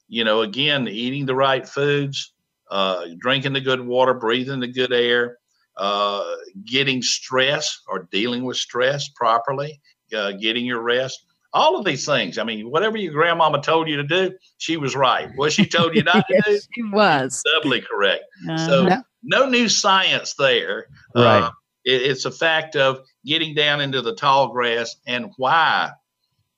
you 0.08 0.24
know, 0.24 0.42
again, 0.42 0.88
eating 0.88 1.26
the 1.26 1.34
right 1.34 1.68
foods, 1.68 2.32
uh, 2.70 3.06
drinking 3.18 3.52
the 3.52 3.60
good 3.60 3.80
water, 3.80 4.14
breathing 4.14 4.60
the 4.60 4.66
good 4.66 4.92
air, 4.92 5.38
uh, 5.76 6.24
getting 6.64 7.02
stress 7.02 7.80
or 7.88 8.08
dealing 8.10 8.44
with 8.44 8.56
stress 8.56 9.08
properly, 9.08 9.80
getting 10.10 10.64
your 10.64 10.80
rest 10.80 11.25
all 11.56 11.78
of 11.78 11.84
these 11.84 12.04
things. 12.04 12.36
I 12.36 12.44
mean, 12.44 12.70
whatever 12.70 12.98
your 12.98 13.14
grandmama 13.14 13.62
told 13.62 13.88
you 13.88 13.96
to 13.96 14.04
do, 14.04 14.32
she 14.58 14.76
was 14.76 14.94
right. 14.94 15.30
What 15.36 15.52
she 15.52 15.64
told 15.64 15.96
you 15.96 16.02
not 16.02 16.26
yes, 16.30 16.44
to 16.44 16.50
do, 16.50 16.60
she 16.74 16.82
was 16.82 17.42
doubly 17.54 17.80
correct. 17.80 18.24
Uh, 18.48 18.58
so 18.58 18.84
no. 18.84 19.02
no. 19.22 19.48
new 19.48 19.68
science 19.68 20.34
there. 20.34 20.86
Right. 21.14 21.44
Uh, 21.44 21.50
it, 21.84 22.02
it's 22.02 22.26
a 22.26 22.30
fact 22.30 22.76
of 22.76 23.00
getting 23.24 23.54
down 23.54 23.80
into 23.80 24.02
the 24.02 24.14
tall 24.14 24.48
grass 24.48 24.96
and 25.06 25.30
why 25.38 25.92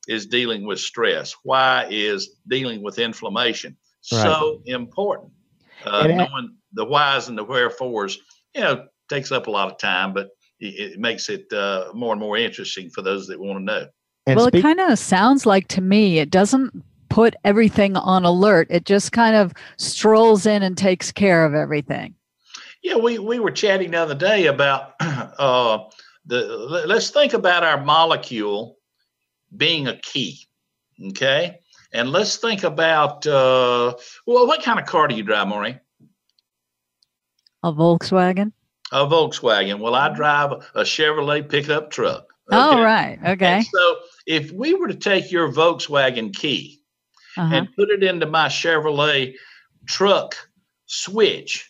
is 0.09 0.27
dealing 0.27 0.67
with 0.67 0.81
stress. 0.81 1.35
Why 1.45 1.87
is 1.89 2.31
dealing 2.49 2.83
with 2.83 2.99
inflammation 2.99 3.77
right. 4.13 4.23
so 4.23 4.63
important? 4.67 5.31
Uh, 5.85 6.09
knowing 6.09 6.57
the 6.73 6.85
whys 6.85 7.29
and 7.29 7.39
the 7.39 7.45
wherefores, 7.45 8.19
you 8.53 8.63
know, 8.63 8.87
takes 9.09 9.31
up 9.31 9.47
a 9.47 9.51
lot 9.51 9.71
of 9.71 9.79
time, 9.79 10.13
but 10.13 10.31
it, 10.59 10.93
it 10.93 10.99
makes 10.99 11.29
it 11.29 11.53
uh, 11.53 11.93
more 11.95 12.13
and 12.13 12.21
more 12.21 12.37
interesting 12.37 12.91
for 12.91 13.03
those 13.03 13.29
that 13.29 13.39
want 13.39 13.61
to 13.61 13.65
know. 13.65 13.87
And 14.29 14.37
well, 14.37 14.49
speak- 14.49 14.59
it 14.61 14.63
kind 14.63 14.81
of 14.81 14.99
sounds 14.99 15.47
like 15.47 15.69
to 15.69 15.81
me, 15.81 16.19
it 16.19 16.29
doesn't 16.29 16.85
put 17.09 17.35
everything 17.45 17.97
on 17.97 18.27
alert. 18.27 18.67
It 18.69 18.85
just 18.85 19.11
kind 19.11 19.35
of 19.35 19.55
strolls 19.79 20.45
in 20.45 20.63
and 20.63 20.77
takes 20.77 21.11
care 21.11 21.47
of 21.47 21.55
everything. 21.55 22.15
Yeah, 22.83 22.97
we, 22.97 23.19
we 23.19 23.39
were 23.39 23.51
chatting 23.51 23.93
the 23.93 23.97
other 23.97 24.15
day 24.15 24.47
about 24.47 24.93
uh, 25.01 25.79
the. 26.27 26.85
Let's 26.87 27.09
think 27.09 27.33
about 27.33 27.65
our 27.65 27.83
molecule 27.83 28.77
being 29.57 29.89
a 29.89 29.97
key, 29.97 30.47
okay? 31.09 31.61
And 31.95 32.11
let's 32.11 32.37
think 32.37 32.65
about 32.65 33.27
uh, 33.27 33.95
well, 34.27 34.47
what 34.47 34.63
kind 34.63 34.79
of 34.79 34.85
car 34.85 35.09
do 35.09 35.15
you 35.15 35.23
drive, 35.23 35.49
Maureen? 35.49 35.81
A 37.63 37.73
Volkswagen? 37.73 38.53
A 38.93 39.07
Volkswagen. 39.07 39.81
Well, 39.81 39.95
I 39.95 40.15
drive 40.15 40.53
a 40.75 40.83
Chevrolet 40.83 41.49
pickup 41.49 41.91
truck. 41.91 42.27
Okay? 42.51 42.57
Oh, 42.57 42.83
right. 42.83 43.19
Okay. 43.27 43.57
And 43.57 43.65
so 43.67 43.97
if 44.29 44.53
we 44.53 44.75
were 44.75 44.89
to 44.89 44.95
take 44.95 45.33
your 45.33 45.51
Volkswagen 45.51 46.37
key 46.37 46.83
uh-huh. 47.37 47.55
and 47.55 47.75
put 47.75 47.89
it 47.89 48.05
into 48.05 48.27
my 48.27 48.49
Chevrolet 48.49 49.35
truck 49.87 50.37
switch, 50.85 51.69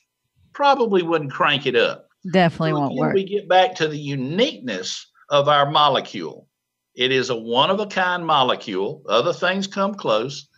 probably 0.53 1.03
wouldn't 1.03 1.33
crank 1.33 1.67
it 1.67 1.77
up. 1.77 2.09
Definitely 2.33 2.73
so 2.73 2.81
won't 2.81 2.95
work. 2.97 3.15
We 3.15 3.25
get 3.25 3.49
back 3.49 3.77
to 3.77 3.87
the 3.87 3.97
uniqueness 3.97 5.07
of 5.31 5.49
our 5.49 5.71
molecule. 5.71 6.49
It 6.97 7.13
is 7.13 7.31
a 7.31 7.37
one 7.37 7.71
of 7.71 7.79
a 7.79 7.87
kind 7.87 8.27
molecule. 8.27 9.03
Other 9.09 9.33
things 9.33 9.69
come 9.69 9.95
close, 9.95 10.49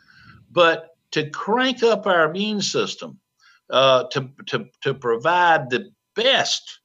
but 0.51 0.89
to 1.11 1.29
crank 1.29 1.83
up 1.83 2.07
our 2.07 2.31
immune 2.31 2.63
system, 2.63 3.21
uh, 3.69 4.05
to, 4.13 4.31
to, 4.47 4.65
to 4.81 4.95
provide 4.95 5.69
the 5.69 5.91
best 6.17 6.81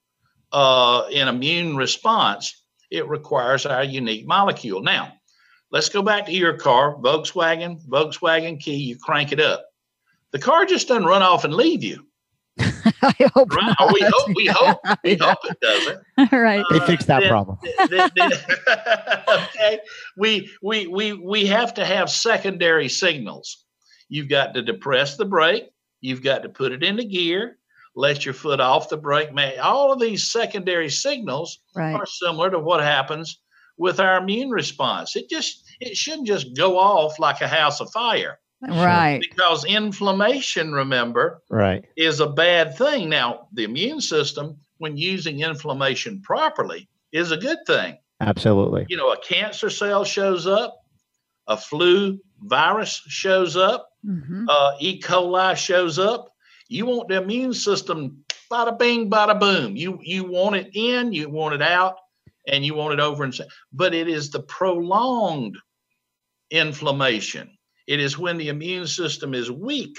uh, 0.51 1.03
in 1.09 1.29
immune 1.29 1.77
response, 1.77 2.64
it 2.91 3.07
requires 3.07 3.65
our 3.65 3.83
unique 3.83 4.25
molecule. 4.25 4.81
Now, 4.81 5.13
let's 5.71 5.89
go 5.89 6.01
back 6.01 6.25
to 6.25 6.31
your 6.31 6.57
car, 6.57 6.95
Volkswagen, 6.95 7.81
Volkswagen 7.87 8.59
key, 8.59 8.75
you 8.75 8.97
crank 8.97 9.31
it 9.31 9.39
up. 9.39 9.65
The 10.31 10.39
car 10.39 10.65
just 10.65 10.87
doesn't 10.87 11.05
run 11.05 11.23
off 11.23 11.43
and 11.43 11.53
leave 11.53 11.83
you. 11.83 12.05
I 13.01 13.13
hope 13.33 13.53
right? 13.53 13.75
we 13.93 14.01
hope 14.01 14.35
we 14.35 14.45
hope 14.51 14.79
we 15.03 15.15
hope 15.15 15.37
it 15.43 15.59
doesn't. 15.59 15.99
right. 16.31 16.61
Uh, 16.61 16.79
they 16.79 16.85
fixed 16.85 17.07
that 17.07 17.21
then, 17.21 17.29
problem. 17.29 17.57
Then, 17.89 18.09
then, 18.15 18.31
okay. 19.27 19.79
We 20.17 20.49
we 20.61 20.87
we 20.87 21.13
we 21.13 21.45
have 21.47 21.73
to 21.75 21.85
have 21.85 22.09
secondary 22.09 22.87
signals. 22.87 23.65
You've 24.07 24.29
got 24.29 24.53
to 24.53 24.61
depress 24.61 25.17
the 25.17 25.25
brake. 25.25 25.69
You've 26.01 26.23
got 26.23 26.43
to 26.43 26.49
put 26.49 26.71
it 26.71 26.83
into 26.83 27.03
gear. 27.03 27.57
Let 27.95 28.25
your 28.25 28.33
foot 28.33 28.59
off 28.59 28.89
the 28.89 28.97
brake. 28.97 29.33
Man, 29.33 29.59
all 29.59 29.93
of 29.93 29.99
these 29.99 30.29
secondary 30.29 30.89
signals 30.89 31.59
right. 31.75 31.95
are 31.95 32.05
similar 32.05 32.49
to 32.51 32.59
what 32.59 32.83
happens 32.83 33.39
with 33.77 33.99
our 33.99 34.17
immune 34.17 34.49
response. 34.49 35.15
It 35.15 35.29
just 35.29 35.63
it 35.79 35.95
shouldn't 35.95 36.27
just 36.27 36.55
go 36.55 36.77
off 36.77 37.19
like 37.19 37.41
a 37.41 37.47
house 37.47 37.79
of 37.79 37.89
fire. 37.91 38.39
Right. 38.61 39.19
Because 39.21 39.65
inflammation, 39.65 40.73
remember, 40.73 41.41
right, 41.49 41.85
is 41.95 42.19
a 42.19 42.27
bad 42.27 42.77
thing. 42.77 43.09
Now, 43.09 43.47
the 43.53 43.63
immune 43.63 44.01
system, 44.01 44.57
when 44.77 44.97
using 44.97 45.41
inflammation 45.41 46.21
properly, 46.21 46.89
is 47.11 47.31
a 47.31 47.37
good 47.37 47.59
thing. 47.67 47.97
Absolutely. 48.21 48.85
You 48.89 48.97
know, 48.97 49.11
a 49.11 49.19
cancer 49.19 49.69
cell 49.69 50.03
shows 50.03 50.47
up, 50.47 50.81
a 51.47 51.57
flu 51.57 52.19
virus 52.41 53.01
shows 53.07 53.55
up, 53.55 53.89
mm-hmm. 54.05 54.45
uh, 54.49 54.71
E. 54.79 54.99
coli 55.01 55.55
shows 55.55 55.99
up. 55.99 56.31
You 56.67 56.85
want 56.85 57.09
the 57.09 57.21
immune 57.21 57.53
system, 57.53 58.23
bada 58.51 58.77
bing, 58.77 59.09
bada 59.09 59.39
boom. 59.39 59.75
You 59.75 59.99
you 60.01 60.23
want 60.25 60.55
it 60.55 60.69
in, 60.73 61.13
you 61.13 61.29
want 61.29 61.55
it 61.55 61.61
out, 61.61 61.95
and 62.47 62.65
you 62.65 62.75
want 62.75 62.93
it 62.93 62.99
over 62.99 63.23
and 63.23 63.39
but 63.71 63.93
it 63.93 64.07
is 64.07 64.29
the 64.29 64.41
prolonged 64.41 65.57
inflammation 66.51 67.55
it 67.87 67.99
is 67.99 68.17
when 68.17 68.37
the 68.37 68.49
immune 68.49 68.87
system 68.87 69.33
is 69.33 69.51
weak, 69.51 69.97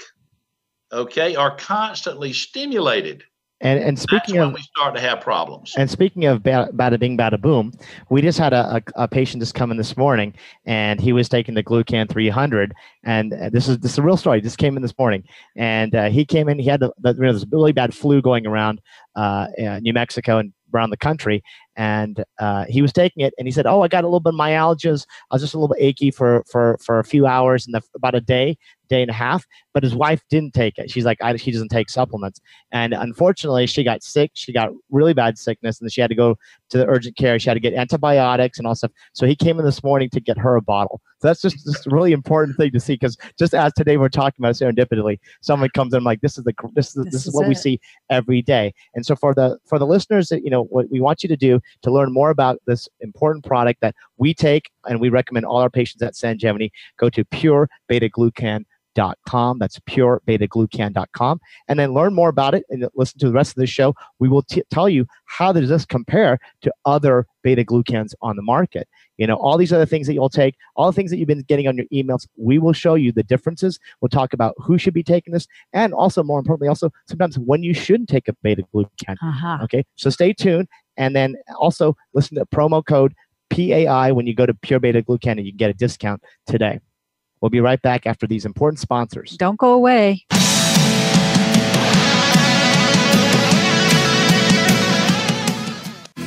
okay, 0.91 1.35
or 1.35 1.55
constantly 1.55 2.33
stimulated. 2.33 3.23
And, 3.59 3.79
and 3.79 3.97
speaking 3.97 4.37
of, 4.37 4.53
we 4.53 4.61
start 4.61 4.93
to 4.95 5.01
have 5.01 5.19
problems. 5.19 5.73
And 5.77 5.89
speaking 5.89 6.25
of 6.25 6.43
bada 6.43 6.99
bing, 6.99 7.17
bada 7.17 7.41
boom, 7.41 7.73
we 8.09 8.21
just 8.21 8.37
had 8.37 8.53
a, 8.53 8.75
a, 8.75 9.03
a, 9.03 9.07
patient 9.07 9.41
just 9.41 9.55
come 9.55 9.71
in 9.71 9.77
this 9.77 9.97
morning, 9.97 10.35
and 10.65 11.01
he 11.01 11.11
was 11.11 11.27
taking 11.27 11.55
the 11.55 11.63
Glucan 11.63 12.07
300. 12.07 12.75
And 13.03 13.31
this 13.51 13.67
is 13.67 13.79
this 13.79 13.93
is 13.93 13.97
a 13.97 14.03
real 14.03 14.17
story. 14.17 14.41
Just 14.41 14.59
came 14.59 14.75
in 14.75 14.83
this 14.83 14.97
morning, 14.99 15.23
and 15.55 15.95
uh, 15.95 16.09
he 16.09 16.23
came 16.23 16.49
in. 16.49 16.59
He 16.59 16.69
had 16.69 16.81
the, 16.81 16.91
the, 16.99 17.13
you 17.13 17.21
know, 17.21 17.33
this 17.33 17.45
really 17.51 17.71
bad 17.71 17.95
flu 17.95 18.21
going 18.21 18.45
around 18.45 18.79
uh, 19.15 19.47
New 19.81 19.93
Mexico 19.93 20.37
and 20.37 20.53
around 20.73 20.91
the 20.91 20.97
country, 20.97 21.43
and 21.77 22.23
uh, 22.39 22.65
he 22.67 22.81
was 22.81 22.91
taking 22.91 23.23
it 23.23 23.33
and 23.37 23.47
he 23.47 23.51
said 23.51 23.65
oh 23.65 23.81
i 23.81 23.87
got 23.87 24.03
a 24.03 24.07
little 24.07 24.19
bit 24.19 24.33
of 24.33 24.39
myalgias 24.39 25.05
i 25.31 25.35
was 25.35 25.41
just 25.41 25.53
a 25.53 25.57
little 25.57 25.73
bit 25.73 25.81
achy 25.81 26.11
for 26.11 26.43
for 26.51 26.77
for 26.83 26.99
a 26.99 27.03
few 27.03 27.25
hours 27.25 27.65
and 27.65 27.81
about 27.95 28.15
a 28.15 28.21
day 28.21 28.57
day 28.89 29.01
and 29.01 29.11
a 29.11 29.13
half 29.13 29.45
but 29.77 29.83
his 29.83 29.93
wife 29.93 30.23
didn't 30.31 30.55
take 30.55 30.79
it. 30.79 30.89
She's 30.89 31.05
like 31.05 31.21
I, 31.21 31.35
she 31.35 31.51
doesn't 31.51 31.69
take 31.69 31.87
supplements. 31.87 32.41
And 32.71 32.95
unfortunately 32.95 33.67
she 33.67 33.83
got 33.83 34.01
sick. 34.01 34.31
She 34.33 34.51
got 34.51 34.71
really 34.89 35.13
bad 35.13 35.37
sickness 35.37 35.79
and 35.79 35.93
she 35.93 36.01
had 36.01 36.09
to 36.09 36.15
go 36.15 36.35
to 36.71 36.79
the 36.79 36.87
urgent 36.87 37.15
care. 37.15 37.37
She 37.37 37.47
had 37.47 37.53
to 37.53 37.59
get 37.59 37.75
antibiotics 37.75 38.57
and 38.57 38.65
all 38.65 38.73
stuff. 38.73 38.89
So 39.13 39.27
he 39.27 39.35
came 39.35 39.59
in 39.59 39.65
this 39.65 39.83
morning 39.83 40.09
to 40.13 40.19
get 40.19 40.35
her 40.39 40.55
a 40.55 40.63
bottle. 40.63 40.99
So 41.19 41.27
that's 41.27 41.43
just, 41.43 41.85
a 41.85 41.89
really 41.91 42.11
important 42.11 42.57
thing 42.57 42.71
to 42.71 42.79
see 42.79 42.95
because 42.95 43.17
just 43.37 43.53
as 43.53 43.71
today 43.73 43.97
we're 43.97 44.09
talking 44.09 44.43
about 44.43 44.55
serendipitously 44.55 45.19
someone 45.41 45.69
comes 45.75 45.93
in 45.93 46.03
like 46.03 46.21
this 46.21 46.39
is 46.39 46.43
the 46.43 46.53
this 46.73 46.87
is 46.87 46.93
this, 46.95 47.05
this 47.05 47.21
is, 47.21 47.27
is 47.27 47.33
what 47.35 47.45
it. 47.45 47.49
we 47.49 47.53
see 47.53 47.79
every 48.09 48.41
day. 48.41 48.73
And 48.95 49.05
so 49.05 49.15
for 49.15 49.35
the 49.35 49.59
for 49.67 49.77
the 49.77 49.85
listeners 49.85 50.29
that 50.29 50.43
you 50.43 50.49
know 50.49 50.63
what 50.63 50.89
we 50.89 50.99
want 50.99 51.21
you 51.21 51.29
to 51.29 51.37
do 51.37 51.59
to 51.81 51.91
learn 51.91 52.13
more 52.13 52.29
about 52.29 52.59
this 52.65 52.87
important 52.99 53.45
product 53.45 53.81
that 53.81 53.95
we 54.17 54.33
take 54.33 54.69
and 54.87 54.99
we 54.99 55.09
recommend 55.09 55.45
all 55.45 55.57
our 55.57 55.69
patients 55.69 56.01
at 56.01 56.13
Sanjevani, 56.13 56.71
go 56.97 57.09
to 57.09 57.23
purebetaglucan.com. 57.25 59.59
That's 59.59 59.79
purebetaglucan.com. 59.79 61.39
And 61.67 61.79
then 61.79 61.93
learn 61.93 62.13
more 62.13 62.29
about 62.29 62.55
it 62.55 62.63
and 62.69 62.87
listen 62.95 63.19
to 63.19 63.27
the 63.27 63.33
rest 63.33 63.51
of 63.51 63.57
the 63.57 63.67
show. 63.67 63.93
We 64.19 64.29
will 64.29 64.43
t- 64.43 64.63
tell 64.71 64.89
you 64.89 65.05
how 65.25 65.53
does 65.53 65.69
this 65.69 65.85
compare 65.85 66.39
to 66.61 66.73
other 66.85 67.27
beta 67.43 67.63
glucans 67.63 68.13
on 68.21 68.35
the 68.35 68.41
market. 68.41 68.87
You 69.17 69.25
know, 69.25 69.35
all 69.35 69.57
these 69.57 69.73
other 69.73 69.85
things 69.85 70.07
that 70.07 70.13
you'll 70.13 70.29
take, 70.29 70.55
all 70.75 70.91
the 70.91 70.95
things 70.95 71.11
that 71.11 71.17
you've 71.17 71.27
been 71.27 71.41
getting 71.41 71.67
on 71.67 71.75
your 71.75 71.87
emails, 71.93 72.27
we 72.37 72.59
will 72.59 72.73
show 72.73 72.95
you 72.95 73.11
the 73.11 73.23
differences. 73.23 73.79
We'll 73.99 74.09
talk 74.09 74.33
about 74.33 74.53
who 74.57 74.77
should 74.77 74.93
be 74.93 75.03
taking 75.03 75.33
this, 75.33 75.47
and 75.73 75.93
also 75.93 76.23
more 76.23 76.39
importantly, 76.39 76.67
also 76.67 76.91
sometimes 77.07 77.39
when 77.39 77.63
you 77.63 77.73
shouldn't 77.73 78.09
take 78.09 78.27
a 78.27 78.33
beta 78.43 78.63
glucan. 78.73 79.15
Uh-huh. 79.21 79.59
Okay, 79.63 79.85
so 79.95 80.09
stay 80.09 80.33
tuned, 80.33 80.67
and 80.97 81.15
then 81.15 81.35
also 81.57 81.95
listen 82.13 82.37
to 82.37 82.45
promo 82.45 82.85
code 82.85 83.13
PAI 83.49 84.11
when 84.11 84.27
you 84.27 84.35
go 84.35 84.45
to 84.45 84.53
Pure 84.53 84.81
Beta 84.81 85.01
Glucan 85.01 85.33
and 85.33 85.45
you 85.45 85.53
get 85.53 85.69
a 85.69 85.73
discount 85.73 86.21
today. 86.45 86.79
We'll 87.41 87.49
be 87.49 87.61
right 87.61 87.81
back 87.81 88.05
after 88.05 88.27
these 88.27 88.45
important 88.45 88.79
sponsors. 88.79 89.31
Don't 89.37 89.59
go 89.59 89.73
away. 89.73 90.25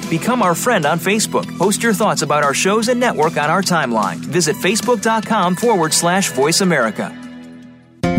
Become 0.09 0.43
our 0.43 0.57
friend 0.57 0.87
on 0.87 0.99
Facebook. 0.99 1.57
Post 1.57 1.85
your 1.85 1.95
thoughts 1.95 2.23
about 2.23 2.43
our 2.43 2.53
shows 2.53 2.89
and 2.89 2.99
network 2.99 3.37
on 3.37 3.49
our 3.49 3.63
timeline. 3.63 4.17
Visit 4.17 4.57
facebook.com 4.57 5.55
forward 5.55 5.93
slash 5.95 6.33
voice 6.33 6.61
America. 6.61 7.17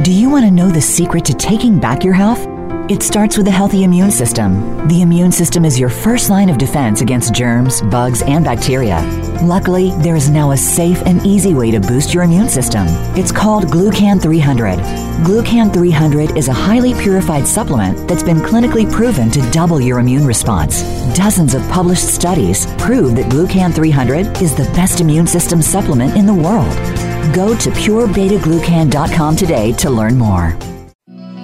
Do 0.01 0.12
you 0.12 0.29
want 0.29 0.46
to 0.46 0.51
know 0.51 0.70
the 0.70 0.81
secret 0.81 1.25
to 1.25 1.34
taking 1.34 1.79
back 1.79 2.03
your 2.03 2.13
health? 2.13 2.48
It 2.89 3.03
starts 3.03 3.38
with 3.38 3.47
a 3.47 3.51
healthy 3.51 3.83
immune 3.83 4.11
system. 4.11 4.88
The 4.88 5.01
immune 5.01 5.31
system 5.31 5.63
is 5.63 5.79
your 5.79 5.89
first 5.89 6.29
line 6.29 6.50
of 6.50 6.57
defense 6.57 7.01
against 7.01 7.33
germs, 7.33 7.81
bugs, 7.83 8.21
and 8.21 8.43
bacteria. 8.43 9.01
Luckily, 9.41 9.91
there 10.00 10.15
is 10.15 10.29
now 10.29 10.51
a 10.51 10.57
safe 10.57 11.01
and 11.05 11.25
easy 11.25 11.53
way 11.53 11.71
to 11.71 11.79
boost 11.79 12.13
your 12.13 12.23
immune 12.23 12.50
system. 12.50 12.85
It's 13.15 13.31
called 13.31 13.67
Glucan 13.67 14.21
300. 14.21 14.79
Glucan 15.25 15.73
300 15.73 16.38
is 16.38 16.47
a 16.47 16.53
highly 16.53 16.93
purified 16.93 17.47
supplement 17.47 18.07
that's 18.07 18.23
been 18.23 18.39
clinically 18.39 18.91
proven 18.91 19.31
to 19.31 19.51
double 19.51 19.79
your 19.79 20.00
immune 20.00 20.25
response. 20.25 20.81
Dozens 21.15 21.53
of 21.53 21.61
published 21.69 22.07
studies 22.07 22.65
prove 22.77 23.15
that 23.15 23.31
Glucan 23.31 23.73
300 23.73 24.41
is 24.41 24.53
the 24.53 24.69
best 24.75 25.00
immune 25.00 25.27
system 25.27 25.61
supplement 25.61 26.17
in 26.17 26.25
the 26.25 26.33
world. 26.33 26.75
Go 27.33 27.55
to 27.57 27.69
purebetaglucan.com 27.69 29.35
today 29.35 29.71
to 29.73 29.89
learn 29.89 30.17
more. 30.17 30.57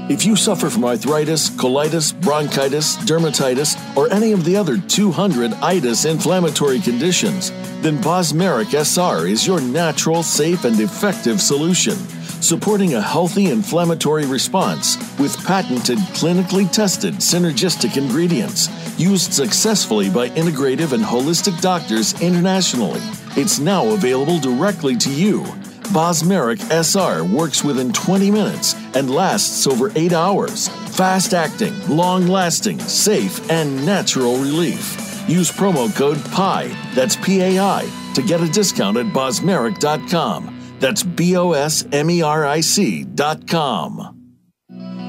If 0.10 0.26
you 0.26 0.38
suffer 0.38 0.70
from 0.70 0.86
arthritis, 0.86 1.50
colitis, 1.50 2.14
bronchitis, 2.22 2.96
dermatitis, 3.00 3.76
or 3.98 4.10
any 4.10 4.32
of 4.32 4.46
the 4.46 4.56
other 4.56 4.78
200 4.78 5.52
itis 5.56 6.06
inflammatory 6.06 6.80
conditions, 6.80 7.52
then 7.82 7.98
Bosmeric 7.98 8.74
SR 8.74 9.28
is 9.28 9.46
your 9.46 9.60
natural, 9.60 10.24
safe, 10.24 10.64
and 10.64 10.80
effective 10.80 11.42
solution, 11.42 11.96
supporting 12.42 12.94
a 12.94 13.02
healthy 13.02 13.48
inflammatory 13.48 14.26
response 14.26 14.96
with 15.20 15.46
patented, 15.46 15.98
clinically 16.16 16.72
tested 16.72 17.16
synergistic 17.16 17.98
ingredients 17.98 18.70
used 18.98 19.34
successfully 19.34 20.10
by 20.10 20.30
integrative 20.30 20.94
and 20.94 21.04
holistic 21.04 21.60
doctors 21.60 22.20
internationally. 22.22 23.02
It's 23.36 23.60
now 23.60 23.86
available 23.90 24.40
directly 24.40 24.96
to 24.96 25.12
you 25.12 25.46
Bosmeric 25.94 26.60
SR 26.72 27.24
works 27.24 27.64
within 27.64 27.92
20 27.92 28.32
minutes 28.32 28.76
and 28.96 29.10
lasts 29.10 29.68
over 29.68 29.92
8 29.96 30.14
hours. 30.14 30.68
Fast 30.96 31.34
acting, 31.34 31.74
long 31.88 32.28
lasting, 32.28 32.80
safe, 32.80 33.50
and 33.50 33.86
natural 33.86 34.38
relief. 34.38 34.98
Use 35.28 35.52
promo 35.52 35.94
code 35.96 36.24
PAI, 36.32 36.68
that's 36.96 37.16
P 37.18 37.42
A 37.42 37.60
I, 37.60 37.90
to 38.16 38.22
get 38.22 38.42
a 38.42 38.48
discount 38.48 38.98
at 38.98 39.08
bosmeric.com. 39.08 40.76
That's 40.80 41.04
B 41.04 41.36
O 41.36 41.52
S 41.52 41.86
M 41.92 42.10
E 42.10 42.22
R 42.22 42.46
I 42.46 42.62
C.com. 42.62 44.14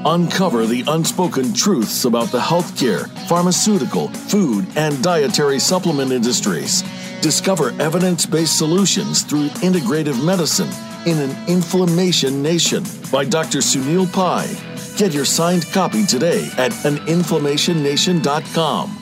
Uncover 0.05 0.65
the 0.65 0.83
unspoken 0.87 1.53
truths 1.53 2.05
about 2.05 2.31
the 2.31 2.39
healthcare, 2.39 3.09
pharmaceutical, 3.27 4.07
food, 4.07 4.65
and 4.75 5.03
dietary 5.03 5.59
supplement 5.59 6.11
industries. 6.11 6.83
Discover 7.21 7.73
evidence 7.81 8.25
based 8.25 8.57
solutions 8.57 9.23
through 9.23 9.49
integrative 9.59 10.23
medicine 10.23 10.69
in 11.05 11.17
an 11.17 11.35
inflammation 11.49 12.41
nation 12.41 12.85
by 13.11 13.25
Dr. 13.25 13.57
Sunil 13.59 14.09
Pai. 14.11 14.47
Get 14.95 15.13
your 15.13 15.25
signed 15.25 15.69
copy 15.71 16.05
today 16.05 16.49
at 16.57 16.71
aninflammationnation.com. 16.71 18.95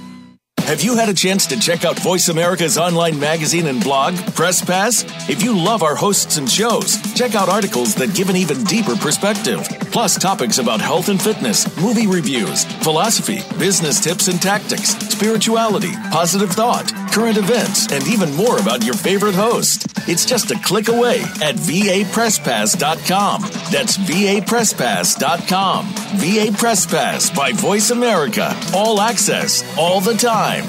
Have 0.60 0.82
you 0.82 0.98
had 0.98 1.10
a 1.10 1.14
chance 1.14 1.46
to 1.48 1.60
check 1.60 1.86
out 1.86 1.98
Voice 2.00 2.28
America's 2.28 2.78
online 2.78 3.18
magazine 3.20 3.68
and 3.68 3.82
blog, 3.82 4.16
Press 4.36 4.62
Pass? 4.62 5.06
If 5.30 5.42
you 5.42 5.58
love 5.58 5.82
our 5.82 5.96
hosts 5.96 6.36
and 6.38 6.50
shows, 6.50 6.98
check 7.14 7.36
out 7.36 7.48
articles 7.48 7.96
that 7.96 8.14
give 8.14 8.30
an 8.30 8.36
even 8.36 8.66
deeper 8.66 8.98
perspective, 8.98 9.66
plus 9.92 10.18
topics 10.18 10.58
about 10.58 10.82
health 10.82 11.10
and 11.10 11.22
fitness, 11.22 11.66
movie 11.82 12.08
reviews, 12.08 12.66
philosophy, 12.84 13.40
business 13.58 14.00
tips 14.00 14.28
and 14.28 14.42
tactics, 14.42 14.96
spirituality, 15.10 15.94
positive 16.12 16.52
thought, 16.52 16.92
current 17.12 17.38
events, 17.38 17.92
and 17.92 18.08
even 18.08 18.34
more 18.36 18.60
about 18.60 18.84
your 18.84 18.96
favorite 18.96 19.36
host. 19.36 19.86
It's 20.08 20.26
just 20.26 20.52
a 20.52 20.60
click 20.60 20.88
away 20.88 21.22
at 21.42 21.56
vapresspass.com. 21.56 23.42
That's 23.72 23.98
vapresspass.com. 23.98 25.86
VA 26.18 26.52
Press 26.58 26.86
Pass 26.86 27.30
by 27.30 27.52
Voice 27.52 27.92
America. 27.92 28.56
All 28.74 29.02
access, 29.02 29.64
all 29.78 30.02
the 30.02 30.14
time. 30.14 30.64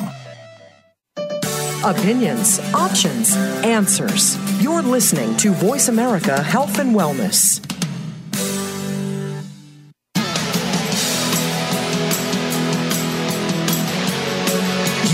Opinions, 1.84 2.58
options, 2.74 3.36
answers. 3.64 4.36
You're 4.60 4.82
listening 4.82 5.36
to 5.36 5.52
Voice 5.52 5.86
America 5.88 6.42
Health 6.42 6.80
and 6.80 6.94
Wellness. 6.94 7.60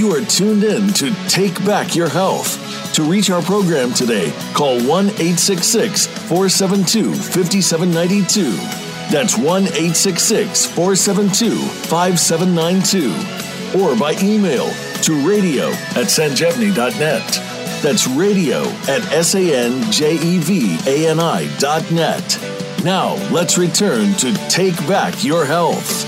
You 0.05 0.13
are 0.13 0.25
tuned 0.27 0.65
in 0.65 0.93
to 0.95 1.15
Take 1.31 1.55
Back 1.65 1.95
Your 1.97 2.11
Health. 2.11 2.59
To 2.93 3.05
reach 3.05 3.31
our 3.31 3.41
program 3.41 3.95
today, 3.95 4.31
call 4.53 4.77
1 4.87 5.07
866 5.07 6.07
472 6.07 7.15
5792. 7.15 8.51
That's 9.11 9.39
1 9.39 9.63
866 9.63 10.67
472 10.67 11.57
5792. 11.57 13.81
Or 13.81 13.97
by 13.97 14.13
email 14.23 14.69
to 15.05 15.27
radio 15.27 15.71
at 15.97 16.11
sanjevani.net. 16.13 17.27
That's 17.83 18.07
radio 18.09 18.65
at 18.87 19.11
S-A-N-J-E-V-A-N-I 19.11 19.49
dot 21.59 21.91
net. 21.91 22.39
Now, 22.85 23.15
let's 23.33 23.57
return 23.57 24.13
to 24.17 24.35
Take 24.51 24.77
Back 24.87 25.25
Your 25.25 25.47
Health. 25.47 26.05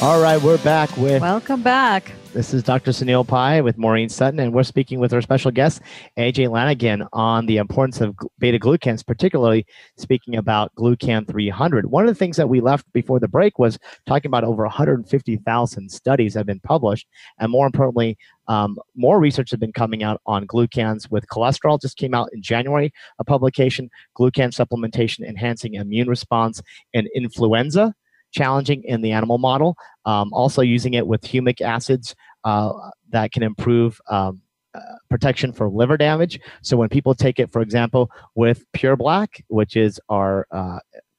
All 0.00 0.20
right, 0.22 0.40
we're 0.40 0.58
back 0.58 0.96
with 0.96 1.20
Welcome 1.20 1.64
back. 1.64 2.12
This 2.36 2.52
is 2.52 2.62
Dr. 2.62 2.90
Sunil 2.90 3.26
Pai 3.26 3.62
with 3.62 3.78
Maureen 3.78 4.10
Sutton, 4.10 4.40
and 4.40 4.52
we're 4.52 4.62
speaking 4.62 5.00
with 5.00 5.14
our 5.14 5.22
special 5.22 5.50
guest, 5.50 5.80
AJ 6.18 6.50
Lanigan, 6.50 7.08
on 7.14 7.46
the 7.46 7.56
importance 7.56 8.02
of 8.02 8.14
beta 8.38 8.58
glucans, 8.58 9.06
particularly 9.06 9.64
speaking 9.96 10.36
about 10.36 10.70
Glucan 10.74 11.26
300. 11.26 11.86
One 11.86 12.06
of 12.06 12.08
the 12.08 12.18
things 12.18 12.36
that 12.36 12.50
we 12.50 12.60
left 12.60 12.92
before 12.92 13.18
the 13.18 13.26
break 13.26 13.58
was 13.58 13.78
talking 14.04 14.28
about 14.28 14.44
over 14.44 14.64
150,000 14.64 15.90
studies 15.90 16.34
have 16.34 16.44
been 16.44 16.60
published, 16.60 17.06
and 17.38 17.50
more 17.50 17.64
importantly, 17.64 18.18
um, 18.48 18.76
more 18.94 19.18
research 19.18 19.50
has 19.50 19.58
been 19.58 19.72
coming 19.72 20.02
out 20.02 20.20
on 20.26 20.46
glucans 20.46 21.10
with 21.10 21.26
cholesterol. 21.28 21.80
Just 21.80 21.96
came 21.96 22.12
out 22.12 22.28
in 22.34 22.42
January, 22.42 22.92
a 23.18 23.24
publication, 23.24 23.88
glucan 24.14 24.52
supplementation 24.52 25.26
enhancing 25.26 25.72
immune 25.72 26.10
response 26.10 26.60
in 26.92 27.08
influenza 27.14 27.94
challenging 28.36 28.84
in 28.84 29.00
the 29.00 29.12
animal 29.12 29.38
model. 29.38 29.76
Um, 30.04 30.30
also 30.32 30.62
using 30.62 30.94
it 30.94 31.06
with 31.06 31.22
humic 31.22 31.60
acids 31.60 32.14
uh, 32.44 32.72
that 33.10 33.32
can 33.32 33.42
improve 33.42 34.00
um, 34.08 34.40
uh, 34.74 34.80
protection 35.08 35.52
for 35.52 35.68
liver 35.68 35.96
damage. 35.96 36.38
So 36.62 36.76
when 36.76 36.90
people 36.90 37.14
take 37.14 37.38
it, 37.38 37.50
for 37.50 37.62
example, 37.62 38.10
with 38.34 38.64
Pure 38.72 38.96
Black, 38.96 39.44
which 39.48 39.76
is 39.76 40.00
our 40.08 40.46
uh, 40.50 40.78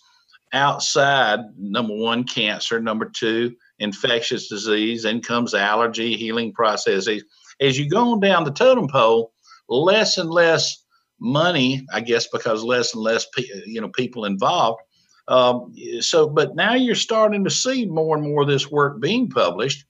outside 0.54 1.40
number 1.58 1.96
one, 1.96 2.24
cancer, 2.24 2.80
number 2.80 3.06
two, 3.06 3.56
infectious 3.80 4.48
disease, 4.48 5.04
then 5.04 5.22
comes 5.22 5.54
allergy, 5.54 6.16
healing 6.16 6.54
processes 6.54 7.24
as 7.62 7.78
you 7.78 7.88
go 7.88 8.12
on 8.12 8.20
down 8.20 8.44
the 8.44 8.52
totem 8.52 8.88
pole, 8.88 9.32
less 9.70 10.18
and 10.18 10.30
less 10.30 10.84
money, 11.20 11.86
I 11.94 12.02
guess, 12.02 12.28
because 12.28 12.64
less 12.64 12.94
and 12.94 13.04
less 13.04 13.26
you 13.66 13.80
know 13.80 13.90
people 13.90 14.26
involved. 14.26 14.82
Um, 15.28 15.74
so, 16.00 16.28
but 16.28 16.56
now 16.56 16.74
you're 16.74 16.96
starting 16.96 17.44
to 17.44 17.50
see 17.50 17.86
more 17.86 18.18
and 18.18 18.28
more 18.28 18.42
of 18.42 18.48
this 18.48 18.70
work 18.70 19.00
being 19.00 19.30
published 19.30 19.86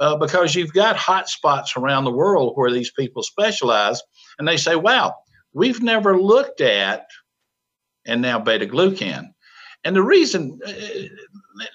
uh, 0.00 0.16
because 0.16 0.54
you've 0.54 0.72
got 0.72 0.96
hot 0.96 1.28
spots 1.28 1.74
around 1.76 2.04
the 2.04 2.10
world 2.10 2.52
where 2.56 2.72
these 2.72 2.90
people 2.90 3.22
specialize, 3.22 4.02
and 4.38 4.46
they 4.46 4.56
say, 4.56 4.74
"Wow, 4.76 5.14
we've 5.52 5.82
never 5.82 6.20
looked 6.20 6.60
at," 6.60 7.06
and 8.04 8.20
now 8.20 8.38
beta 8.40 8.66
glucan. 8.66 9.28
And 9.84 9.96
the 9.96 10.02
reason, 10.02 10.60
uh, 10.66 10.72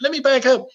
let 0.02 0.12
me 0.12 0.20
back 0.20 0.46
up. 0.46 0.68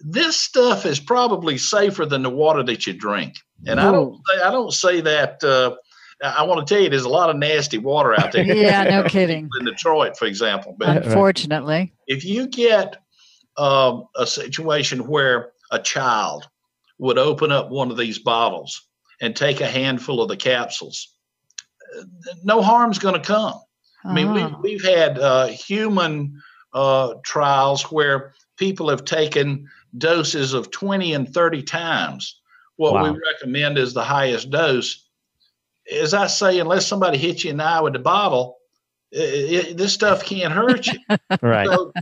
This 0.00 0.36
stuff 0.36 0.86
is 0.86 0.98
probably 0.98 1.58
safer 1.58 2.06
than 2.06 2.22
the 2.22 2.30
water 2.30 2.62
that 2.62 2.86
you 2.86 2.94
drink. 2.94 3.36
And 3.66 3.80
I 3.80 3.92
don't 3.92 4.16
say, 4.26 4.42
I 4.42 4.50
don't 4.50 4.72
say 4.72 5.00
that. 5.02 5.44
Uh, 5.44 5.76
I 6.22 6.42
want 6.42 6.66
to 6.66 6.74
tell 6.74 6.82
you, 6.82 6.90
there's 6.90 7.04
a 7.04 7.08
lot 7.08 7.30
of 7.30 7.36
nasty 7.36 7.78
water 7.78 8.18
out 8.18 8.32
there. 8.32 8.44
yeah, 8.44 8.84
no 8.84 9.02
kidding. 9.08 9.48
In 9.58 9.64
Detroit, 9.64 10.16
for 10.18 10.26
example. 10.26 10.74
But 10.78 11.04
Unfortunately, 11.04 11.92
if 12.06 12.24
you 12.24 12.46
get 12.46 12.96
um, 13.56 14.04
a 14.16 14.26
situation 14.26 15.06
where 15.06 15.52
a 15.70 15.78
child 15.78 16.48
would 16.98 17.18
open 17.18 17.52
up 17.52 17.70
one 17.70 17.90
of 17.90 17.96
these 17.96 18.18
bottles 18.18 18.82
and 19.20 19.34
take 19.34 19.60
a 19.60 19.66
handful 19.66 20.22
of 20.22 20.28
the 20.28 20.36
capsules, 20.36 21.14
no 22.44 22.62
harm's 22.62 22.98
going 22.98 23.14
to 23.14 23.26
come. 23.26 23.58
I 24.04 24.14
mean, 24.14 24.32
we, 24.32 24.42
ah. 24.42 24.58
we've 24.62 24.84
had 24.84 25.18
uh, 25.18 25.48
human 25.48 26.40
uh, 26.72 27.14
trials 27.22 27.84
where 27.84 28.32
people 28.56 28.88
have 28.88 29.04
taken 29.04 29.68
doses 29.96 30.54
of 30.54 30.70
20 30.70 31.14
and 31.14 31.32
30 31.32 31.62
times 31.62 32.39
what 32.80 32.94
wow. 32.94 33.12
we 33.12 33.20
recommend 33.34 33.76
is 33.76 33.92
the 33.92 34.02
highest 34.02 34.50
dose. 34.50 35.06
As 35.92 36.14
I 36.14 36.28
say, 36.28 36.60
unless 36.60 36.86
somebody 36.86 37.18
hits 37.18 37.44
you 37.44 37.50
in 37.50 37.58
the 37.58 37.64
eye 37.64 37.80
with 37.82 37.92
the 37.92 37.98
bottle, 37.98 38.56
it, 39.12 39.18
it, 39.68 39.76
this 39.76 39.92
stuff 39.92 40.24
can't 40.24 40.50
hurt 40.50 40.86
you. 40.86 40.98
right. 41.42 41.68
So, 41.68 41.92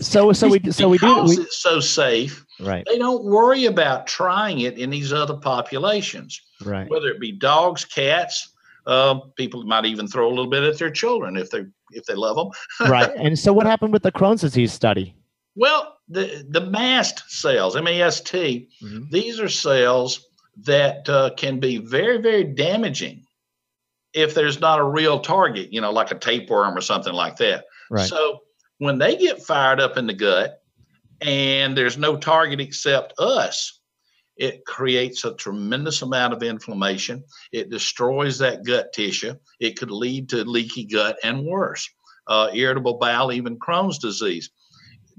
so, 0.00 0.32
so 0.32 0.48
we 0.48 0.72
so 0.72 0.88
we 0.88 0.98
do 0.98 1.22
we, 1.22 1.34
it's 1.34 1.62
so 1.62 1.78
safe. 1.78 2.44
Right. 2.58 2.84
They 2.90 2.98
don't 2.98 3.22
worry 3.22 3.66
about 3.66 4.08
trying 4.08 4.60
it 4.60 4.76
in 4.76 4.90
these 4.90 5.12
other 5.12 5.36
populations. 5.36 6.40
Right. 6.64 6.90
Whether 6.90 7.06
it 7.06 7.20
be 7.20 7.30
dogs, 7.30 7.84
cats, 7.84 8.54
uh, 8.88 9.20
people 9.36 9.62
might 9.62 9.84
even 9.84 10.08
throw 10.08 10.26
a 10.26 10.30
little 10.30 10.50
bit 10.50 10.64
at 10.64 10.80
their 10.80 10.90
children 10.90 11.36
if 11.36 11.50
they 11.50 11.64
if 11.92 12.06
they 12.06 12.14
love 12.14 12.34
them. 12.34 12.50
right. 12.90 13.12
And 13.14 13.38
so, 13.38 13.52
what 13.52 13.66
happened 13.66 13.92
with 13.92 14.02
the 14.02 14.10
Crohn's 14.10 14.40
disease 14.40 14.72
study? 14.72 15.14
Well, 15.54 15.96
the 16.12 16.46
the 16.48 16.60
mast 16.60 17.22
cells, 17.28 17.74
MAST, 17.74 18.32
mm-hmm. 18.32 19.04
these 19.10 19.40
are 19.40 19.48
cells 19.48 20.28
that 20.64 21.08
uh, 21.08 21.30
can 21.36 21.60
be 21.60 21.78
very 21.78 22.18
very 22.18 22.44
damaging 22.44 23.24
if 24.12 24.34
there's 24.34 24.60
not 24.60 24.78
a 24.78 24.84
real 24.84 25.20
target, 25.20 25.72
you 25.72 25.80
know, 25.80 25.90
like 25.90 26.10
a 26.10 26.18
tapeworm 26.18 26.76
or 26.76 26.82
something 26.82 27.14
like 27.14 27.36
that. 27.36 27.64
Right. 27.90 28.06
So 28.06 28.40
when 28.78 28.98
they 28.98 29.16
get 29.16 29.42
fired 29.42 29.80
up 29.80 29.96
in 29.96 30.06
the 30.06 30.12
gut 30.12 30.62
and 31.20 31.76
there's 31.76 31.96
no 31.96 32.16
target 32.16 32.60
except 32.60 33.14
us, 33.18 33.80
it 34.36 34.64
creates 34.66 35.24
a 35.24 35.34
tremendous 35.34 36.02
amount 36.02 36.34
of 36.34 36.42
inflammation. 36.42 37.24
It 37.52 37.70
destroys 37.70 38.38
that 38.38 38.64
gut 38.64 38.92
tissue. 38.92 39.34
It 39.60 39.78
could 39.78 39.90
lead 39.90 40.30
to 40.30 40.44
leaky 40.44 40.84
gut 40.84 41.16
and 41.22 41.44
worse, 41.44 41.88
uh, 42.26 42.50
irritable 42.52 42.98
bowel, 42.98 43.32
even 43.32 43.58
Crohn's 43.58 43.98
disease 43.98 44.50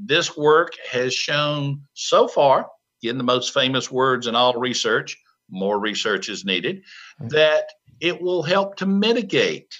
this 0.05 0.35
work 0.37 0.73
has 0.91 1.13
shown 1.13 1.81
so 1.93 2.27
far, 2.27 2.67
in 3.01 3.17
the 3.17 3.23
most 3.23 3.53
famous 3.53 3.91
words 3.91 4.27
in 4.27 4.35
all 4.35 4.53
research, 4.53 5.17
more 5.49 5.79
research 5.79 6.29
is 6.29 6.45
needed, 6.45 6.77
mm-hmm. 6.77 7.27
that 7.29 7.65
it 7.99 8.21
will 8.21 8.43
help 8.43 8.75
to 8.77 8.85
mitigate 8.85 9.73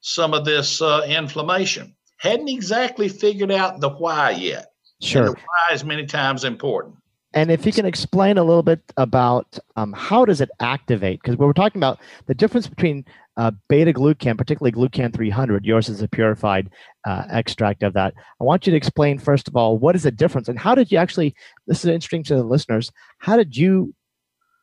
some 0.00 0.34
of 0.34 0.44
this 0.44 0.82
uh, 0.82 1.04
inflammation. 1.06 1.94
Hadn't 2.18 2.48
exactly 2.48 3.08
figured 3.08 3.50
out 3.50 3.80
the 3.80 3.90
why 3.90 4.30
yet. 4.30 4.66
Sure. 5.00 5.32
Why 5.32 5.74
is 5.74 5.84
many 5.84 6.06
times 6.06 6.44
important. 6.44 6.96
And 7.34 7.50
if 7.50 7.64
you 7.64 7.72
can 7.72 7.86
explain 7.86 8.36
a 8.38 8.44
little 8.44 8.62
bit 8.62 8.80
about 8.96 9.58
um, 9.76 9.92
how 9.92 10.24
does 10.24 10.40
it 10.40 10.50
activate? 10.60 11.20
Because 11.22 11.36
we're 11.36 11.52
talking 11.52 11.78
about 11.78 11.98
the 12.26 12.34
difference 12.34 12.66
between 12.66 13.04
uh, 13.36 13.52
beta 13.68 13.92
glucan, 13.92 14.36
particularly 14.36 14.72
glucan 14.72 15.14
300. 15.14 15.64
Yours 15.64 15.88
is 15.88 16.02
a 16.02 16.08
purified 16.08 16.70
uh, 17.06 17.24
extract 17.30 17.82
of 17.82 17.94
that. 17.94 18.14
I 18.40 18.44
want 18.44 18.66
you 18.66 18.72
to 18.72 18.76
explain 18.76 19.18
first 19.18 19.48
of 19.48 19.56
all 19.56 19.78
what 19.78 19.96
is 19.96 20.02
the 20.02 20.10
difference 20.10 20.48
and 20.48 20.58
how 20.58 20.74
did 20.74 20.92
you 20.92 20.98
actually? 20.98 21.34
This 21.66 21.84
is 21.84 21.86
interesting 21.86 22.22
to 22.24 22.34
the 22.34 22.44
listeners. 22.44 22.92
How 23.18 23.36
did 23.36 23.56
you 23.56 23.94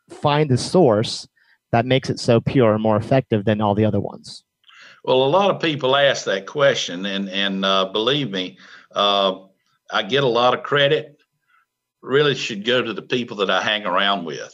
find 0.10 0.50
the 0.50 0.58
source 0.58 1.28
that 1.72 1.86
makes 1.86 2.10
it 2.10 2.20
so 2.20 2.40
pure 2.40 2.74
and 2.74 2.84
more 2.84 2.98
effective 2.98 3.46
than 3.46 3.62
all 3.62 3.76
the 3.76 3.86
other 3.86 4.00
ones? 4.00 4.44
Well, 5.04 5.24
a 5.24 5.30
lot 5.30 5.50
of 5.50 5.62
people 5.62 5.96
ask 5.96 6.26
that 6.26 6.46
question, 6.46 7.06
and 7.06 7.30
and 7.30 7.64
uh, 7.64 7.86
believe 7.86 8.30
me, 8.30 8.58
uh, 8.94 9.40
I 9.92 10.04
get 10.04 10.24
a 10.24 10.28
lot 10.28 10.54
of 10.54 10.64
credit. 10.64 11.19
Really, 12.02 12.34
should 12.34 12.64
go 12.64 12.82
to 12.82 12.94
the 12.94 13.02
people 13.02 13.36
that 13.38 13.50
I 13.50 13.62
hang 13.62 13.86
around 13.86 14.26
with. 14.26 14.54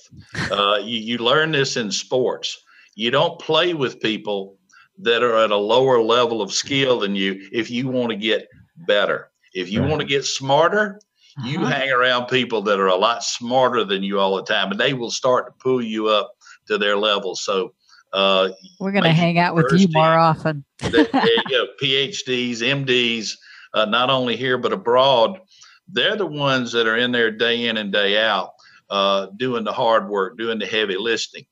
Uh, 0.52 0.80
you, 0.82 1.00
you 1.00 1.18
learn 1.20 1.52
this 1.52 1.78
in 1.78 1.92
sports. 1.92 2.64
You 2.96 3.12
don't 3.12 3.40
play 3.40 3.74
with 3.74 4.00
people 4.00 4.58
that 5.00 5.22
are 5.22 5.38
at 5.38 5.52
a 5.52 5.58
lower 5.58 6.02
level 6.02 6.42
of 6.42 6.52
skill 6.52 7.00
than 7.00 7.16
you 7.16 7.48
if 7.52 7.70
you 7.70 7.88
want 7.88 8.10
to 8.10 8.16
get 8.16 8.48
better. 8.88 9.30
If 9.54 9.72
you 9.72 9.84
want 9.84 10.02
to 10.02 10.08
get 10.08 10.26
smarter, 10.26 11.00
you 11.44 11.60
uh-huh. 11.60 11.68
hang 11.68 11.92
around 11.92 12.28
people 12.28 12.62
that 12.64 12.80
are 12.80 12.88
a 12.88 12.96
lot 12.96 13.24
smarter 13.24 13.84
than 13.84 14.04
you 14.04 14.20
all 14.20 14.36
the 14.36 14.44
time, 14.44 14.72
and 14.72 14.80
they 14.80 14.94
will 14.94 15.12
start 15.12 15.48
to 15.48 15.52
pull 15.62 15.82
you 15.82 16.08
up 16.08 16.32
to 16.68 16.78
their 16.78 16.98
level. 16.98 17.36
So 17.36 17.74
uh, 18.14 18.50
we're 18.80 18.92
going 18.92 19.04
to 19.04 19.12
hang 19.12 19.38
out 19.38 19.56
with 19.56 19.72
you 19.76 19.88
more 19.92 20.18
often. 20.18 20.64
you 20.82 20.90
know, 21.12 21.68
PhDs, 21.82 22.60
MDs, 22.60 23.34
uh, 23.74 23.86
not 23.86 24.10
only 24.10 24.38
here 24.38 24.58
but 24.58 24.72
abroad. 24.72 25.40
They're 25.88 26.15
the 26.15 26.26
ones 26.26 26.71
that 26.71 26.88
are 26.88 26.98
in 26.98 27.12
there 27.12 27.32
day 27.32 27.67
in 27.67 27.78
and 27.78 27.91
day 27.91 28.24
out, 28.24 28.52
uh, 28.89 29.28
doing 29.38 29.63
the 29.63 29.74
hard 29.74 30.10
work, 30.10 30.38
doing 30.38 30.60
the 30.60 30.65
heavy 30.65 30.98
lifting, 30.98 31.45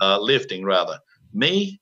uh, 0.00 0.20
lifting 0.20 0.64
rather. 0.64 0.98
Me, 1.32 1.80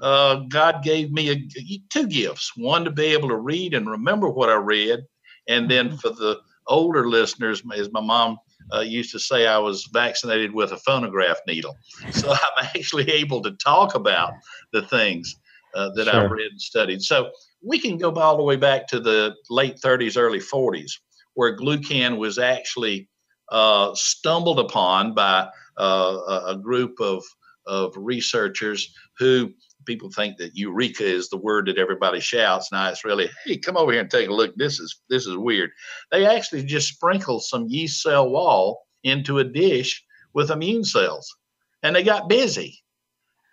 uh, 0.00 0.36
God 0.48 0.82
gave 0.82 1.12
me 1.12 1.30
a, 1.30 1.82
two 1.90 2.06
gifts: 2.06 2.52
one 2.56 2.84
to 2.84 2.90
be 2.90 3.06
able 3.06 3.28
to 3.28 3.36
read 3.36 3.74
and 3.74 3.88
remember 3.88 4.28
what 4.28 4.48
I 4.48 4.54
read, 4.54 5.00
and 5.48 5.70
then 5.70 5.88
mm-hmm. 5.88 5.96
for 5.96 6.10
the 6.10 6.40
older 6.66 7.08
listeners, 7.08 7.62
as 7.74 7.92
my 7.92 8.00
mom 8.00 8.38
uh, 8.72 8.80
used 8.80 9.12
to 9.12 9.18
say 9.18 9.46
I 9.46 9.58
was 9.58 9.88
vaccinated 9.92 10.52
with 10.52 10.72
a 10.72 10.76
phonograph 10.78 11.38
needle. 11.46 11.76
So 12.12 12.30
I'm 12.30 12.66
actually 12.74 13.10
able 13.10 13.42
to 13.42 13.52
talk 13.52 13.94
about 13.94 14.32
the 14.72 14.82
things 14.82 15.36
uh, 15.74 15.90
that 15.94 16.06
sure. 16.06 16.24
I've 16.24 16.30
read 16.30 16.52
and 16.52 16.60
studied. 16.60 17.02
So 17.02 17.30
we 17.62 17.78
can 17.78 17.98
go 17.98 18.12
all 18.12 18.36
the 18.36 18.42
way 18.42 18.56
back 18.56 18.86
to 18.88 19.00
the 19.00 19.34
late 19.48 19.76
30s, 19.76 20.16
early 20.16 20.40
40s, 20.40 20.92
where 21.40 21.56
glucan 21.56 22.18
was 22.18 22.38
actually 22.38 23.08
uh, 23.50 23.94
stumbled 23.94 24.60
upon 24.60 25.14
by 25.14 25.48
uh, 25.78 26.42
a 26.48 26.54
group 26.54 27.00
of, 27.00 27.24
of 27.64 27.94
researchers 27.96 28.92
who 29.18 29.50
people 29.86 30.10
think 30.10 30.36
that 30.36 30.54
eureka 30.54 31.02
is 31.02 31.30
the 31.30 31.38
word 31.38 31.64
that 31.64 31.78
everybody 31.78 32.20
shouts. 32.20 32.70
Now 32.70 32.90
it's 32.90 33.06
really, 33.06 33.30
hey, 33.46 33.56
come 33.56 33.78
over 33.78 33.90
here 33.90 34.02
and 34.02 34.10
take 34.10 34.28
a 34.28 34.34
look. 34.34 34.54
This 34.56 34.78
is 34.80 35.00
this 35.08 35.26
is 35.26 35.34
weird. 35.34 35.70
They 36.12 36.26
actually 36.26 36.62
just 36.64 36.88
sprinkle 36.88 37.40
some 37.40 37.68
yeast 37.68 38.02
cell 38.02 38.28
wall 38.28 38.86
into 39.02 39.38
a 39.38 39.44
dish 39.44 40.04
with 40.34 40.50
immune 40.50 40.84
cells, 40.84 41.34
and 41.82 41.96
they 41.96 42.02
got 42.02 42.28
busy. 42.28 42.82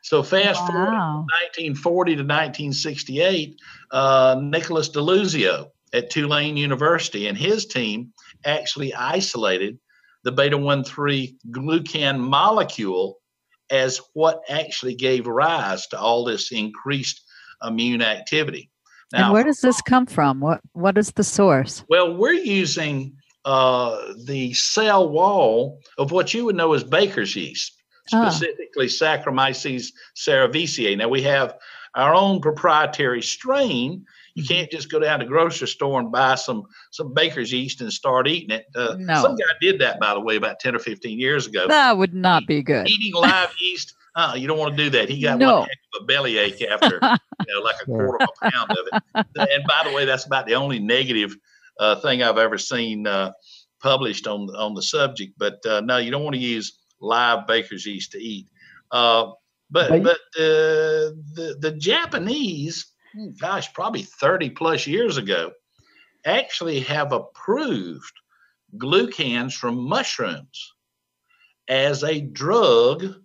So 0.03 0.23
fast 0.23 0.59
wow. 0.59 0.67
forward 0.67 0.91
1940 1.71 2.15
to 2.15 2.21
1968, 2.23 3.61
uh, 3.91 4.41
Nicholas 4.43 4.89
DiLuzio 4.89 5.69
at 5.93 6.09
Tulane 6.09 6.57
University 6.57 7.27
and 7.27 7.37
his 7.37 7.65
team 7.65 8.13
actually 8.45 8.93
isolated 8.93 9.79
the 10.23 10.31
beta 10.31 10.57
1 10.57 10.83
3 10.83 11.37
glucan 11.51 12.19
molecule 12.19 13.19
as 13.69 14.01
what 14.13 14.41
actually 14.49 14.95
gave 14.95 15.27
rise 15.27 15.87
to 15.87 15.99
all 15.99 16.23
this 16.23 16.51
increased 16.51 17.23
immune 17.65 18.01
activity. 18.01 18.69
Now, 19.13 19.25
and 19.25 19.33
where 19.33 19.43
does 19.43 19.61
this 19.61 19.81
come 19.81 20.05
from? 20.05 20.41
What 20.41 20.61
what 20.73 20.97
is 20.97 21.11
the 21.11 21.23
source? 21.23 21.83
Well, 21.89 22.15
we're 22.15 22.33
using 22.33 23.15
uh, 23.45 24.13
the 24.25 24.53
cell 24.53 25.07
wall 25.07 25.79
of 25.97 26.11
what 26.11 26.33
you 26.33 26.45
would 26.45 26.55
know 26.55 26.73
as 26.73 26.83
baker's 26.83 27.35
yeast, 27.35 27.81
ah. 28.13 28.29
specifically 28.29 28.87
Saccharomyces 28.87 29.93
cerevisiae. 30.15 30.97
Now 30.97 31.07
we 31.07 31.21
have 31.23 31.57
our 31.95 32.13
own 32.13 32.41
proprietary 32.41 33.21
strain 33.21 34.05
you 34.37 34.43
can't 34.43 34.69
just 34.69 34.91
go 34.91 34.99
down 34.99 35.17
to 35.17 35.25
the 35.25 35.29
grocery 35.29 35.67
store 35.67 35.99
and 35.99 36.11
buy 36.11 36.35
some 36.35 36.67
some 36.91 37.11
baker's 37.11 37.51
yeast 37.51 37.81
and 37.81 37.91
start 37.91 38.27
eating 38.27 38.51
it. 38.51 38.67
Uh, 38.75 38.95
no. 38.99 39.23
Some 39.23 39.35
guy 39.35 39.45
did 39.59 39.81
that, 39.81 39.99
by 39.99 40.13
the 40.13 40.19
way, 40.19 40.35
about 40.35 40.59
ten 40.59 40.75
or 40.75 40.79
fifteen 40.79 41.19
years 41.19 41.47
ago. 41.47 41.67
That 41.67 41.97
would 41.97 42.13
not 42.13 42.45
be 42.45 42.61
good. 42.61 42.87
Eating 42.87 43.19
live 43.19 43.51
yeast. 43.59 43.95
Uh, 44.15 44.35
you 44.35 44.47
don't 44.47 44.59
want 44.59 44.77
to 44.77 44.83
do 44.83 44.91
that. 44.91 45.09
He 45.09 45.21
got 45.21 45.39
no. 45.39 45.61
one 45.61 45.63
heck 45.63 45.77
of 45.95 46.03
a 46.03 46.05
bellyache 46.05 46.61
after, 46.61 46.99
you 47.47 47.53
know, 47.53 47.61
like 47.63 47.77
a 47.81 47.85
quarter 47.85 48.23
of 48.23 48.29
a 48.41 48.49
pound 48.51 48.71
of 48.71 48.77
it. 48.91 49.03
And 49.35 49.63
by 49.67 49.89
the 49.89 49.95
way, 49.95 50.05
that's 50.05 50.25
about 50.25 50.45
the 50.45 50.55
only 50.55 50.77
negative 50.77 51.35
uh, 51.79 51.95
thing 51.95 52.21
I've 52.21 52.37
ever 52.37 52.59
seen 52.59 53.07
uh, 53.07 53.31
published 53.81 54.27
on 54.27 54.55
on 54.55 54.75
the 54.75 54.83
subject. 54.83 55.33
But 55.37 55.65
uh, 55.65 55.81
no, 55.81 55.97
you 55.97 56.11
don't 56.11 56.23
want 56.23 56.35
to 56.35 56.41
use 56.41 56.77
live 57.01 57.47
baker's 57.47 57.87
yeast 57.87 58.11
to 58.11 58.19
eat. 58.19 58.47
Uh, 58.91 59.31
but 59.71 60.03
but 60.03 60.19
the 60.35 61.55
the 61.59 61.71
Japanese 61.71 62.93
gosh, 63.39 63.73
probably 63.73 64.03
30 64.03 64.51
plus 64.51 64.87
years 64.87 65.17
ago, 65.17 65.51
actually 66.25 66.81
have 66.81 67.11
approved 67.11 68.13
glucans 68.77 69.53
from 69.53 69.77
mushrooms 69.77 70.73
as 71.67 72.03
a 72.03 72.21
drug 72.21 73.15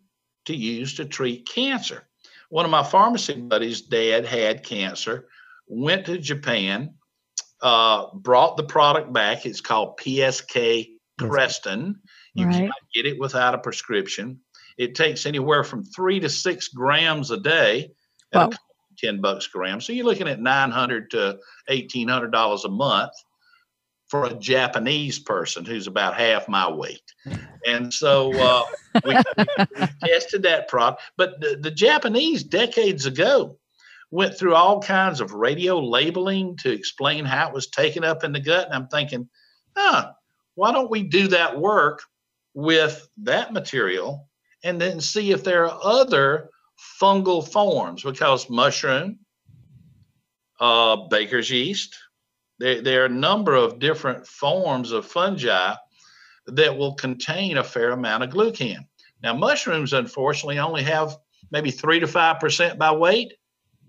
to 0.47 0.57
use 0.57 0.95
to 0.95 1.05
treat 1.05 1.47
cancer. 1.47 2.07
One 2.49 2.65
of 2.65 2.71
my 2.71 2.83
pharmacy 2.83 3.35
buddies' 3.35 3.83
dad 3.83 4.27
had 4.27 4.65
cancer, 4.65 5.29
went 5.67 6.07
to 6.07 6.19
Japan, 6.19 6.95
uh, 7.63 8.07
brought 8.15 8.57
the 8.57 8.65
product 8.65 9.13
back. 9.13 9.47
It's 9.47 9.61
called 9.61 9.99
PSK 9.99 10.91
Krestin. 11.21 11.97
You 12.35 12.47
right. 12.47 12.55
cannot 12.55 12.75
get 12.95 13.07
it 13.07 13.19
without 13.19 13.55
a 13.55 13.59
prescription. 13.59 14.41
It 14.77 14.95
takes 14.95 15.27
anywhere 15.27 15.65
from 15.65 15.85
three 15.85 16.21
to 16.21 16.29
six 16.29 16.69
grams 16.69 17.31
a 17.31 17.39
day. 17.39 17.93
Wow. 18.33 18.51
10 19.03 19.21
bucks 19.21 19.47
a 19.47 19.51
gram. 19.51 19.81
So 19.81 19.93
you're 19.93 20.07
looking 20.07 20.29
at 20.29 20.41
900 20.41 21.11
to 21.13 21.39
$1,800 21.69 22.65
a 22.65 22.69
month 22.69 23.13
for 24.09 24.27
a 24.27 24.35
Japanese 24.35 25.19
person 25.19 25.65
who's 25.65 25.87
about 25.87 26.15
half 26.15 26.47
my 26.49 26.71
weight. 26.71 27.15
And 27.67 27.93
so 27.93 28.33
uh, 28.35 28.65
we, 29.07 29.17
we, 29.39 29.87
tested 30.05 30.43
that 30.43 30.69
product. 30.69 31.03
But 31.17 31.41
the, 31.41 31.59
the 31.59 31.71
Japanese 31.71 32.43
decades 32.45 33.07
ago 33.07 33.57
went 34.11 34.37
through 34.37 34.55
all 34.55 34.83
kinds 34.83 35.23
of 35.23 35.33
radio 35.33 35.81
labeling 35.81 36.59
to 36.59 36.71
explain 36.71 37.25
how 37.25 37.49
it 37.49 37.55
was 37.55 37.69
taken 37.69 38.05
up 38.05 38.23
in 38.23 38.33
the 38.33 38.41
gut. 38.41 38.67
And 38.67 38.75
I'm 38.75 38.89
thinking, 38.89 39.31
huh, 39.75 40.13
why 40.57 40.73
don't 40.73 40.91
we 40.91 41.05
do 41.05 41.29
that 41.29 41.59
work 41.59 42.03
with 42.53 43.09
that 43.23 43.53
material 43.55 44.29
and 44.63 44.79
then 44.79 45.01
see 45.01 45.33
if 45.33 45.43
there 45.43 45.65
are 45.65 45.81
other 45.83 46.51
fungal 47.01 47.47
forms 47.47 48.03
because 48.03 48.49
mushroom, 48.51 49.19
uh, 50.61 50.97
baker's 51.09 51.51
yeast, 51.51 51.97
there, 52.59 52.81
there 52.81 53.03
are 53.03 53.07
a 53.07 53.09
number 53.09 53.55
of 53.55 53.79
different 53.79 54.27
forms 54.27 54.93
of 54.93 55.07
fungi 55.07 55.75
that 56.47 56.77
will 56.77 56.95
contain 56.95 57.57
a 57.57 57.65
fair 57.65 57.91
amount 57.91 58.25
of 58.25 58.31
glucan. 58.31 58.87
Now, 59.23 59.35
mushrooms, 59.35 59.93
unfortunately, 59.93 60.59
only 60.59 60.83
have 60.83 61.17
maybe 61.51 61.71
three 61.71 62.01
to 62.01 62.07
five 62.07 62.41
percent 62.41 62.79
by 62.79 62.93
weight. 62.93 63.35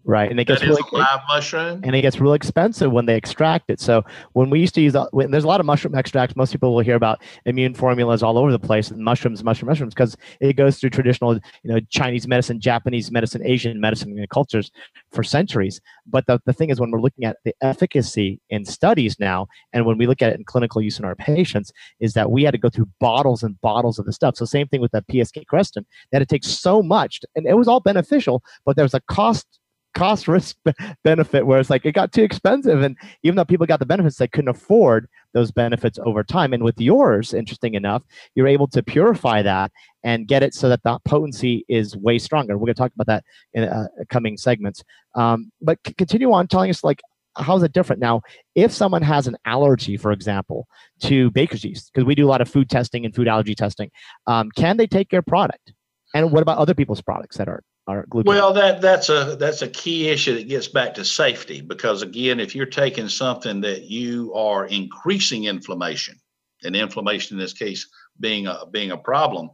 Right, 0.05 0.29
and 0.29 0.37
it 0.37 0.45
gets 0.45 0.61
really 0.61 0.81
live 0.91 1.21
mushroom, 1.29 1.79
and 1.83 1.95
it 1.95 2.01
gets 2.01 2.19
real 2.19 2.33
expensive 2.33 2.91
when 2.91 3.05
they 3.05 3.15
extract 3.15 3.69
it. 3.69 3.79
So 3.79 4.03
when 4.33 4.49
we 4.49 4.59
used 4.59 4.75
to 4.75 4.81
use, 4.81 4.97
when, 5.11 5.31
there's 5.31 5.45
a 5.45 5.47
lot 5.47 5.61
of 5.61 5.65
mushroom 5.65 5.95
extracts. 5.95 6.35
Most 6.35 6.51
people 6.51 6.75
will 6.75 6.83
hear 6.83 6.95
about 6.95 7.21
immune 7.45 7.73
formulas 7.73 8.21
all 8.21 8.37
over 8.37 8.51
the 8.51 8.59
place, 8.59 8.91
and 8.91 9.01
mushrooms, 9.01 9.45
mushroom, 9.45 9.69
mushrooms, 9.69 9.93
because 9.93 10.17
it 10.41 10.57
goes 10.57 10.77
through 10.77 10.89
traditional, 10.89 11.35
you 11.35 11.41
know, 11.63 11.79
Chinese 11.89 12.27
medicine, 12.27 12.59
Japanese 12.59 13.11
medicine, 13.11 13.41
Asian 13.45 13.79
medicine 13.79 14.25
cultures 14.29 14.71
for 15.13 15.23
centuries. 15.23 15.79
But 16.05 16.25
the, 16.27 16.41
the 16.45 16.51
thing 16.51 16.69
is, 16.69 16.81
when 16.81 16.91
we're 16.91 16.99
looking 16.99 17.23
at 17.23 17.37
the 17.45 17.55
efficacy 17.61 18.41
in 18.49 18.65
studies 18.65 19.17
now, 19.21 19.47
and 19.71 19.85
when 19.85 19.97
we 19.97 20.05
look 20.05 20.21
at 20.21 20.33
it 20.33 20.37
in 20.37 20.43
clinical 20.43 20.81
use 20.81 20.99
in 20.99 21.05
our 21.05 21.15
patients, 21.15 21.71
is 22.01 22.13
that 22.13 22.29
we 22.29 22.43
had 22.43 22.51
to 22.51 22.57
go 22.57 22.69
through 22.69 22.89
bottles 22.99 23.41
and 23.41 23.59
bottles 23.61 23.99
of 23.99 24.05
the 24.05 24.11
stuff. 24.11 24.35
So 24.35 24.43
same 24.43 24.67
thing 24.67 24.81
with 24.81 24.91
that 24.91 25.07
PSK 25.07 25.45
Krestin, 25.45 25.85
that 26.11 26.21
it 26.21 26.27
takes 26.27 26.47
so 26.47 26.83
much, 26.83 27.21
and 27.37 27.47
it 27.47 27.53
was 27.53 27.69
all 27.69 27.79
beneficial, 27.79 28.43
but 28.65 28.75
there 28.75 28.83
was 28.83 28.93
a 28.93 29.01
cost 29.07 29.47
cost 29.93 30.27
risk 30.27 30.55
benefit 31.03 31.45
where 31.45 31.59
it's 31.59 31.69
like 31.69 31.85
it 31.85 31.93
got 31.93 32.11
too 32.11 32.23
expensive 32.23 32.81
and 32.81 32.97
even 33.23 33.35
though 33.35 33.45
people 33.45 33.65
got 33.65 33.79
the 33.79 33.85
benefits 33.85 34.17
they 34.17 34.27
couldn't 34.27 34.49
afford 34.49 35.07
those 35.33 35.51
benefits 35.51 35.99
over 36.05 36.23
time 36.23 36.53
and 36.53 36.63
with 36.63 36.79
yours 36.79 37.33
interesting 37.33 37.73
enough 37.75 38.03
you're 38.35 38.47
able 38.47 38.67
to 38.67 38.81
purify 38.83 39.41
that 39.41 39.71
and 40.03 40.27
get 40.27 40.43
it 40.43 40.53
so 40.53 40.69
that 40.69 40.81
the 40.83 40.99
potency 41.05 41.65
is 41.69 41.95
way 41.97 42.17
stronger 42.17 42.57
we're 42.57 42.65
going 42.65 42.75
to 42.75 42.79
talk 42.79 42.91
about 42.95 43.07
that 43.07 43.23
in 43.53 43.63
uh, 43.63 43.87
coming 44.09 44.37
segments 44.37 44.83
um, 45.15 45.51
but 45.61 45.77
c- 45.85 45.93
continue 45.93 46.31
on 46.31 46.47
telling 46.47 46.69
us 46.69 46.83
like 46.83 47.01
how 47.35 47.55
is 47.55 47.63
it 47.63 47.73
different 47.73 47.99
now? 47.99 48.21
If 48.55 48.71
someone 48.71 49.01
has 49.01 49.27
an 49.27 49.35
allergy, 49.45 49.97
for 49.97 50.11
example, 50.11 50.67
to 51.01 51.31
baker's 51.31 51.63
yeast, 51.63 51.91
because 51.91 52.05
we 52.05 52.15
do 52.15 52.25
a 52.25 52.29
lot 52.29 52.41
of 52.41 52.49
food 52.49 52.69
testing 52.69 53.05
and 53.05 53.15
food 53.15 53.27
allergy 53.27 53.55
testing, 53.55 53.89
um, 54.27 54.51
can 54.51 54.77
they 54.77 54.87
take 54.87 55.11
your 55.11 55.23
product? 55.23 55.73
And 56.13 56.31
what 56.31 56.43
about 56.43 56.59
other 56.59 56.75
people's 56.75 57.01
products 57.01 57.37
that 57.37 57.47
are 57.47 57.63
are 57.87 58.05
gluten? 58.09 58.29
Well, 58.29 58.53
that 58.53 58.81
that's 58.81 59.09
a 59.09 59.35
that's 59.39 59.61
a 59.61 59.67
key 59.67 60.09
issue 60.09 60.35
that 60.35 60.47
gets 60.47 60.67
back 60.67 60.93
to 60.95 61.05
safety 61.05 61.61
because 61.61 62.01
again, 62.01 62.39
if 62.39 62.55
you're 62.55 62.65
taking 62.65 63.09
something 63.09 63.61
that 63.61 63.83
you 63.83 64.33
are 64.33 64.65
increasing 64.65 65.45
inflammation, 65.45 66.19
and 66.63 66.75
inflammation 66.75 67.37
in 67.37 67.41
this 67.41 67.53
case 67.53 67.87
being 68.19 68.47
a 68.47 68.65
being 68.71 68.91
a 68.91 68.97
problem, 68.97 69.49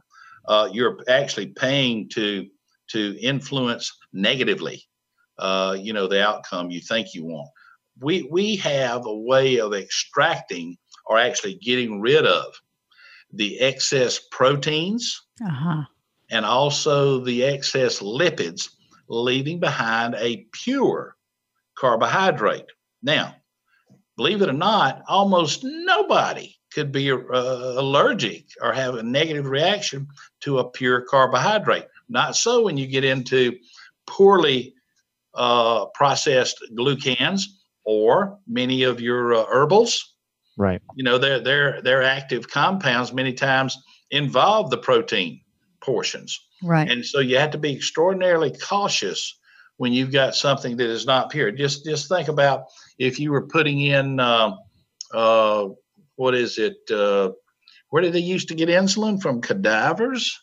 uh, 0.46 0.68
you're 0.72 0.98
actually 1.08 1.46
paying 1.46 2.08
to 2.10 2.46
to 2.90 3.16
influence 3.20 3.92
negatively, 4.12 4.82
uh, 5.38 5.76
you 5.78 5.92
know, 5.92 6.06
the 6.06 6.24
outcome 6.24 6.70
you 6.70 6.80
think 6.80 7.14
you 7.14 7.24
want. 7.24 7.48
We 8.00 8.28
we 8.30 8.56
have 8.56 9.06
a 9.06 9.14
way 9.14 9.60
of 9.60 9.74
extracting 9.74 10.76
or 11.06 11.18
actually 11.18 11.54
getting 11.54 12.00
rid 12.00 12.26
of 12.26 12.54
the 13.32 13.60
excess 13.60 14.20
proteins 14.30 15.20
uh-huh. 15.44 15.84
And 16.30 16.44
also 16.44 17.20
the 17.20 17.44
excess 17.44 18.00
lipids, 18.00 18.70
leaving 19.08 19.60
behind 19.60 20.14
a 20.14 20.46
pure 20.52 21.16
carbohydrate. 21.76 22.66
Now, 23.02 23.34
believe 24.16 24.42
it 24.42 24.48
or 24.48 24.54
not, 24.54 25.02
almost 25.08 25.64
nobody 25.64 26.56
could 26.72 26.92
be 26.92 27.10
uh, 27.10 27.16
allergic 27.32 28.44
or 28.62 28.72
have 28.72 28.94
a 28.94 29.02
negative 29.02 29.46
reaction 29.46 30.06
to 30.40 30.58
a 30.58 30.70
pure 30.70 31.02
carbohydrate. 31.02 31.86
Not 32.08 32.36
so 32.36 32.62
when 32.64 32.76
you 32.76 32.86
get 32.86 33.04
into 33.04 33.56
poorly 34.06 34.74
uh, 35.34 35.86
processed 35.94 36.62
glucans 36.74 37.42
or 37.84 38.38
many 38.46 38.82
of 38.82 39.00
your 39.00 39.34
uh, 39.34 39.44
herbals. 39.46 40.14
Right. 40.56 40.82
You 40.94 41.04
know, 41.04 41.18
their 41.18 41.40
their 41.40 41.80
their 41.80 42.02
active 42.02 42.48
compounds 42.48 43.12
many 43.12 43.32
times 43.32 43.76
involve 44.10 44.70
the 44.70 44.78
protein 44.78 45.40
portions. 45.80 46.40
Right. 46.62 46.90
And 46.90 47.04
so 47.04 47.20
you 47.20 47.38
have 47.38 47.52
to 47.52 47.58
be 47.58 47.74
extraordinarily 47.74 48.52
cautious 48.52 49.38
when 49.76 49.92
you've 49.92 50.12
got 50.12 50.34
something 50.34 50.76
that 50.76 50.90
is 50.90 51.06
not 51.06 51.30
pure. 51.30 51.50
Just 51.50 51.84
just 51.84 52.08
think 52.08 52.28
about 52.28 52.64
if 52.98 53.18
you 53.18 53.32
were 53.32 53.46
putting 53.46 53.80
in 53.80 54.20
uh, 54.20 54.56
uh, 55.12 55.68
what 56.16 56.34
is 56.34 56.58
it? 56.58 56.76
Uh, 56.90 57.30
where 57.88 58.02
did 58.02 58.12
they 58.12 58.20
used 58.20 58.48
to 58.48 58.54
get 58.54 58.68
insulin 58.68 59.20
from? 59.20 59.40
Cadavers. 59.40 60.38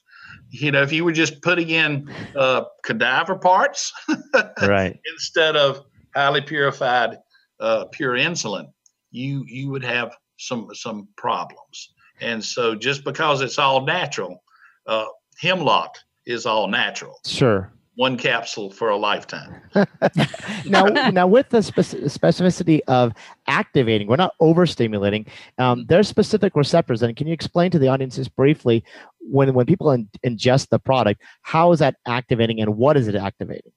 You 0.50 0.72
know, 0.72 0.82
if 0.82 0.92
you 0.92 1.06
were 1.06 1.12
just 1.12 1.42
putting 1.42 1.70
in 1.70 2.10
uh, 2.36 2.64
cadaver 2.84 3.36
parts, 3.36 3.94
right, 4.62 4.98
instead 5.14 5.56
of 5.56 5.86
highly 6.16 6.42
purified 6.42 7.18
uh, 7.60 7.86
pure 7.92 8.14
insulin, 8.14 8.72
you 9.12 9.44
you 9.48 9.70
would 9.70 9.84
have 9.84 10.16
some 10.38 10.70
some 10.74 11.10
problems. 11.16 11.94
And 12.22 12.44
so, 12.44 12.76
just 12.76 13.04
because 13.04 13.42
it's 13.42 13.60
all 13.60 13.86
natural, 13.86 14.42
uh, 14.88 15.06
hemlock 15.40 15.98
is 16.26 16.46
all 16.46 16.68
natural. 16.68 17.20
Sure 17.26 17.72
one 17.98 18.16
capsule 18.16 18.70
for 18.70 18.90
a 18.90 18.96
lifetime. 18.96 19.60
now, 20.68 20.86
now 20.86 21.26
with 21.26 21.50
the 21.50 21.58
specificity 21.58 22.80
of 22.88 23.12
activating, 23.48 24.08
we're 24.08 24.16
not 24.16 24.34
overstimulating. 24.40 25.28
Um, 25.58 25.84
there's 25.90 26.08
specific 26.08 26.56
receptors, 26.56 27.02
and 27.02 27.16
can 27.16 27.26
you 27.26 27.34
explain 27.34 27.72
to 27.72 27.80
the 27.80 27.88
audiences 27.88 28.30
briefly 28.30 28.84
when 29.20 29.52
when 29.56 29.66
people 29.66 29.92
in, 29.92 30.08
ingest 30.24 30.70
the 30.70 30.78
product, 30.78 31.24
how 31.42 31.72
is 31.72 31.80
that 31.80 31.96
activating, 32.06 32.62
and 32.62 32.78
what 32.78 32.98
is 32.98 33.08
it 33.08 33.16
activating? 33.16 33.72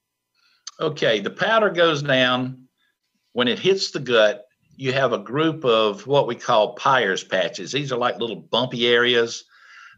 Okay, 0.79 1.19
the 1.19 1.31
powder 1.31 1.71
goes 1.71 2.03
down 2.03 2.67
when 3.33 3.47
it 3.47 3.57
hits 3.57 3.89
the 3.89 3.99
gut. 3.99 4.45
You 4.75 4.93
have 4.93 5.13
a 5.13 5.19
group 5.19 5.65
of 5.65 6.05
what 6.05 6.27
we 6.27 6.35
call 6.35 6.75
Peyer's 6.75 7.23
patches. 7.23 7.71
These 7.71 7.91
are 7.91 7.97
like 7.97 8.19
little 8.19 8.35
bumpy 8.35 8.87
areas 8.87 9.45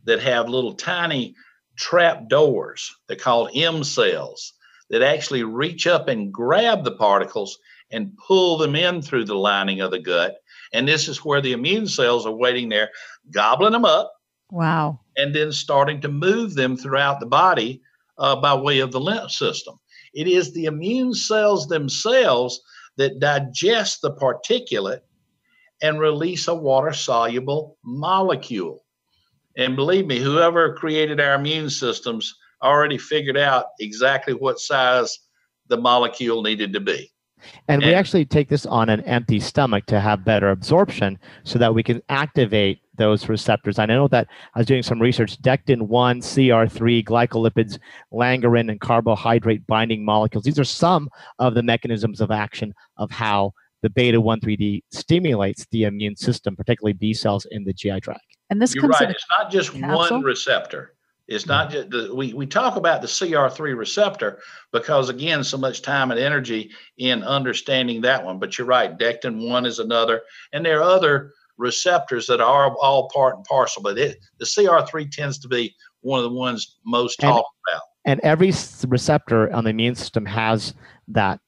that 0.06 0.22
have 0.22 0.48
little 0.48 0.74
tiny 0.74 1.36
trap 1.78 2.28
doors. 2.30 2.96
They're 3.08 3.18
called 3.18 3.52
M 3.56 3.84
cells 3.84 4.54
that 4.90 5.02
actually 5.02 5.44
reach 5.44 5.88
up 5.88 6.08
and 6.08 6.32
grab 6.32 6.84
the 6.84 6.96
particles 6.96 7.58
and 7.92 8.18
pull 8.18 8.58
them 8.58 8.76
in 8.76 9.02
through 9.02 9.26
the 9.26 9.36
lining 9.36 9.82
of 9.82 9.92
the 9.92 10.00
gut. 10.00 10.38
And 10.74 10.88
this 10.88 11.08
is 11.08 11.24
where 11.24 11.42
the 11.42 11.54
immune 11.54 11.88
cells 11.88 12.26
are 12.26 12.36
waiting 12.36 12.70
there, 12.70 12.90
gobbling 13.32 13.74
them 13.74 13.86
up. 13.86 14.12
Wow. 14.52 15.00
And 15.18 15.34
then 15.34 15.52
starting 15.52 16.02
to 16.02 16.10
move 16.10 16.56
them 16.56 16.76
throughout 16.76 17.20
the 17.20 17.26
body 17.26 17.82
uh, 18.18 18.36
by 18.36 18.56
way 18.56 18.80
of 18.80 18.92
the 18.92 19.00
lymph 19.00 19.32
system. 19.32 19.80
It 20.14 20.28
is 20.28 20.54
the 20.54 20.66
immune 20.66 21.14
cells 21.14 21.68
themselves 21.68 22.62
that 22.98 23.20
digest 23.20 24.02
the 24.02 24.12
particulate 24.12 25.02
and 25.82 26.00
release 26.00 26.48
a 26.48 26.56
water 26.56 26.94
soluble 26.94 27.78
molecule. 27.84 28.83
And 29.58 29.76
believe 29.76 30.08
me, 30.08 30.20
whoever 30.20 30.74
created 30.74 31.20
our 31.20 31.36
immune 31.36 31.70
systems 31.70 32.34
already 32.62 32.98
figured 32.98 33.38
out 33.38 33.68
exactly 33.80 34.34
what 34.34 34.60
size 34.60 35.20
the 35.68 35.78
molecule 35.78 36.42
needed 36.42 36.74
to 36.74 36.80
be. 36.80 37.12
And, 37.68 37.84
and 37.84 37.90
we 37.90 37.94
actually 37.94 38.26
take 38.26 38.48
this 38.48 38.66
on 38.66 38.90
an 38.90 39.02
empty 39.02 39.40
stomach 39.40 39.86
to 39.88 40.00
have 40.00 40.24
better 40.24 40.52
absorption 40.52 41.20
so 41.44 41.60
that 41.60 41.74
we 41.74 41.84
can 41.84 42.02
activate 42.10 42.80
those 42.96 43.28
receptors. 43.28 43.80
I 43.80 43.86
know 43.86 44.08
that 44.10 44.28
I 44.56 44.60
was 44.60 44.68
doing 44.68 44.84
some 44.84 45.02
research. 45.02 45.42
Dectin 45.42 45.82
1, 45.82 46.22
CR3, 46.22 47.04
glycolipids, 47.04 47.80
langerin, 48.14 48.70
and 48.70 48.80
carbohydrate 48.80 49.66
binding 49.68 50.06
molecules. 50.06 50.46
These 50.46 50.60
are 50.60 50.64
some 50.64 51.10
of 51.40 51.54
the 51.54 51.64
mechanisms 51.64 52.22
of 52.22 52.32
action 52.32 52.74
of 52.98 53.12
how 53.12 53.54
the 53.82 53.90
beta 53.90 54.22
1 54.22 54.40
3D 54.40 54.84
stimulates 54.92 55.66
the 55.72 55.84
immune 55.84 56.16
system, 56.16 56.56
particularly 56.56 56.94
B 56.94 57.14
cells 57.14 57.46
in 57.52 57.66
the 57.66 57.74
GI 57.74 58.00
tract. 58.00 58.33
And 58.50 58.62
this 58.62 58.76
You're 58.76 58.88
right. 58.88 59.10
It's 59.10 59.26
not 59.30 59.52
just 59.52 59.72
capsule? 59.74 60.18
one 60.18 60.22
receptor. 60.22 60.94
It's 61.28 61.46
not 61.46 61.72
just 61.72 61.90
the, 61.90 62.14
we, 62.14 62.34
we 62.34 62.46
talk 62.46 62.76
about 62.76 63.02
the 63.02 63.08
CR3 63.08 63.78
receptor 63.78 64.40
because 64.72 65.10
again, 65.10 65.44
so 65.44 65.58
much 65.58 65.82
time 65.82 66.12
and 66.12 66.20
energy 66.20 66.72
in 66.98 67.24
understanding 67.24 68.02
that 68.02 68.24
one. 68.24 68.40
But 68.40 68.58
you're 68.58 68.68
right, 68.68 68.98
Dectin 68.98 69.50
1 69.50 69.66
is 69.66 69.80
another, 69.80 70.22
and 70.52 70.66
there 70.66 70.80
are 70.80 70.84
other 70.84 71.32
receptors 71.58 72.28
that 72.28 72.42
are 72.42 72.76
all 72.82 73.10
part 73.10 73.38
and 73.38 73.46
parcel. 73.46 73.82
But 73.82 73.98
it, 73.98 74.20
the 74.40 74.46
CR3 74.46 75.10
tends 75.12 75.40
to 75.40 75.48
be 75.48 75.74
one 76.02 76.20
of 76.20 76.24
the 76.24 76.38
ones 76.38 76.78
most 76.86 77.24
and, 77.24 77.32
talked 77.32 77.56
about. 77.72 77.84
And 78.06 78.20
every 78.20 78.52
receptor 78.88 79.52
on 79.54 79.64
the 79.64 79.70
immune 79.70 79.96
system 79.96 80.26
has 80.26 80.74
that 81.08 81.40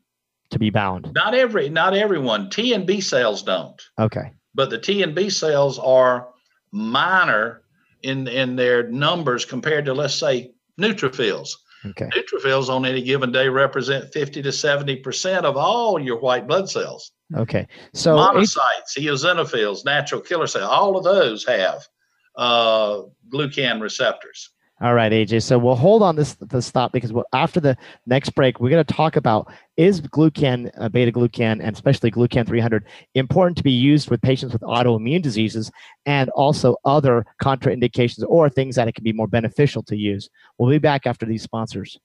to 0.51 0.59
be 0.59 0.69
bound. 0.69 1.11
Not 1.13 1.33
every, 1.33 1.69
not 1.69 1.93
everyone. 1.93 2.49
T 2.49 2.73
and 2.73 2.85
B 2.85 3.01
cells 3.01 3.43
don't. 3.43 3.81
Okay. 3.99 4.31
But 4.53 4.69
the 4.69 4.79
T 4.79 5.03
and 5.03 5.13
B 5.13 5.29
cells 5.29 5.77
are 5.79 6.29
minor 6.71 7.61
in 8.03 8.27
in 8.27 8.55
their 8.55 8.87
numbers 8.89 9.45
compared 9.45 9.85
to 9.85 9.93
let's 9.93 10.15
say 10.15 10.51
neutrophils. 10.79 11.49
Okay. 11.85 12.09
Neutrophils 12.15 12.69
on 12.69 12.85
any 12.85 13.01
given 13.01 13.31
day 13.31 13.47
represent 13.47 14.11
50 14.11 14.41
to 14.41 14.51
70 14.51 14.97
percent 14.97 15.45
of 15.45 15.57
all 15.57 15.99
your 15.99 16.19
white 16.19 16.47
blood 16.47 16.69
cells. 16.69 17.11
Okay. 17.35 17.67
So 17.93 18.15
monocytes, 18.15 18.97
eosinophils, 18.97 19.85
natural 19.85 20.21
killer 20.21 20.47
cells, 20.47 20.69
all 20.69 20.97
of 20.97 21.03
those 21.03 21.45
have 21.45 21.87
uh, 22.35 23.01
glucan 23.29 23.81
receptors. 23.81 24.51
All 24.81 24.93
right, 24.93 25.09
AJ. 25.09 25.43
So 25.43 25.57
we'll 25.57 25.75
hold 25.75 26.03
on 26.03 26.17
this 26.17 26.35
to 26.35 26.61
stop 26.61 26.91
because 26.91 27.13
we'll, 27.13 27.23
after 27.31 27.61
the 27.61 27.77
next 28.07 28.31
break, 28.31 28.59
we're 28.59 28.69
going 28.69 28.83
to 28.83 28.93
talk 28.93 29.15
about 29.15 29.49
is 29.77 30.01
glucan, 30.01 30.69
uh, 30.77 30.89
beta 30.89 31.13
glucan, 31.13 31.61
and 31.63 31.73
especially 31.73 32.11
glucan 32.11 32.45
300 32.45 32.85
important 33.13 33.55
to 33.55 33.63
be 33.63 33.71
used 33.71 34.09
with 34.09 34.21
patients 34.21 34.51
with 34.51 34.61
autoimmune 34.63 35.21
diseases 35.21 35.71
and 36.05 36.29
also 36.31 36.75
other 36.83 37.25
contraindications 37.41 38.25
or 38.27 38.49
things 38.49 38.75
that 38.75 38.89
it 38.89 38.95
can 38.95 39.05
be 39.05 39.13
more 39.13 39.27
beneficial 39.27 39.81
to 39.83 39.95
use. 39.95 40.29
We'll 40.57 40.69
be 40.69 40.77
back 40.77 41.07
after 41.07 41.25
these 41.25 41.43
sponsors. 41.43 41.97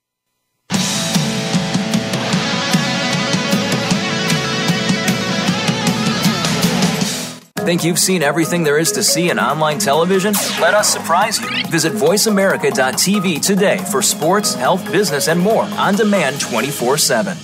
Think 7.71 7.85
you've 7.85 8.01
seen 8.01 8.25
everything 8.25 8.65
there 8.65 8.79
is 8.79 8.91
to 8.91 9.03
see 9.05 9.31
in 9.31 9.39
online 9.39 9.79
television? 9.79 10.33
Let 10.61 10.75
us 10.75 10.93
surprise 10.93 11.39
you. 11.39 11.47
Visit 11.69 11.93
VoiceAmerica.tv 11.93 13.41
today 13.47 13.77
for 13.93 14.03
sports, 14.03 14.55
health, 14.55 14.85
business, 14.91 15.29
and 15.29 15.39
more 15.39 15.63
on 15.63 15.95
demand 15.95 16.41
24 16.41 16.99
7. 16.99 17.37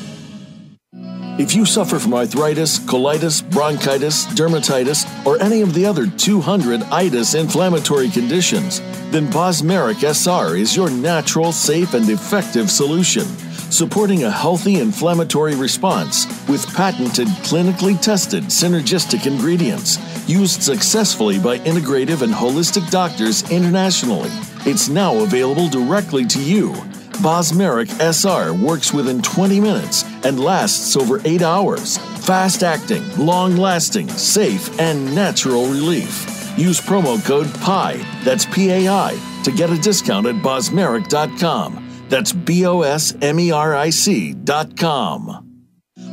If 1.39 1.55
you 1.55 1.65
suffer 1.65 2.01
from 2.01 2.15
arthritis, 2.15 2.81
colitis, 2.81 3.49
bronchitis, 3.53 4.27
dermatitis, 4.35 5.07
or 5.25 5.41
any 5.41 5.61
of 5.61 5.75
the 5.75 5.87
other 5.87 6.09
200 6.09 6.83
itis 6.91 7.37
inflammatory 7.37 8.09
conditions, 8.09 8.81
then 9.13 9.31
Bosmeric 9.31 10.03
SR 10.03 10.57
is 10.57 10.75
your 10.75 10.91
natural, 10.91 11.53
safe, 11.53 11.95
and 11.95 12.11
effective 12.11 12.69
solution 12.69 13.27
supporting 13.71 14.25
a 14.25 14.31
healthy 14.31 14.81
inflammatory 14.81 15.55
response 15.55 16.27
with 16.49 16.67
patented, 16.75 17.29
clinically 17.45 18.01
tested 18.01 18.45
synergistic 18.45 19.27
ingredients 19.27 19.99
used 20.29 20.63
successfully 20.63 21.39
by 21.39 21.59
integrative 21.61 22.23
and 22.23 22.33
holistic 22.33 22.89
doctors 22.91 23.49
internationally. 23.51 24.31
It's 24.65 24.89
now 24.89 25.17
available 25.23 25.69
directly 25.69 26.27
to 26.27 26.43
you. 26.43 26.73
Bosmeric 27.23 27.89
SR 28.01 28.53
works 28.55 28.93
within 28.93 29.23
20 29.23 29.61
minutes 29.61 30.05
and 30.25 30.39
lasts 30.39 30.97
over 30.97 31.21
8 31.25 31.43
hours 31.43 31.99
Fast 32.27 32.65
acting, 32.65 33.05
long 33.25 33.55
lasting, 33.55 34.09
safe, 34.09 34.81
and 34.81 35.15
natural 35.15 35.67
relief. 35.67 36.27
Use 36.59 36.81
promo 36.81 37.25
code 37.25 37.47
PAI, 37.61 38.05
that's 38.25 38.45
P 38.47 38.73
A 38.73 38.89
I, 38.89 39.17
to 39.45 39.53
get 39.53 39.71
a 39.71 39.79
discount 39.79 40.27
at 40.27 40.35
bosmeric.com. 40.35 41.86
That's 42.09 42.33
B 42.33 42.65
O 42.67 42.83
S 42.83 43.17
M 43.21 43.41
E 43.41 43.51
R 43.51 43.75
I 43.75 43.91
C.com. 43.91 45.47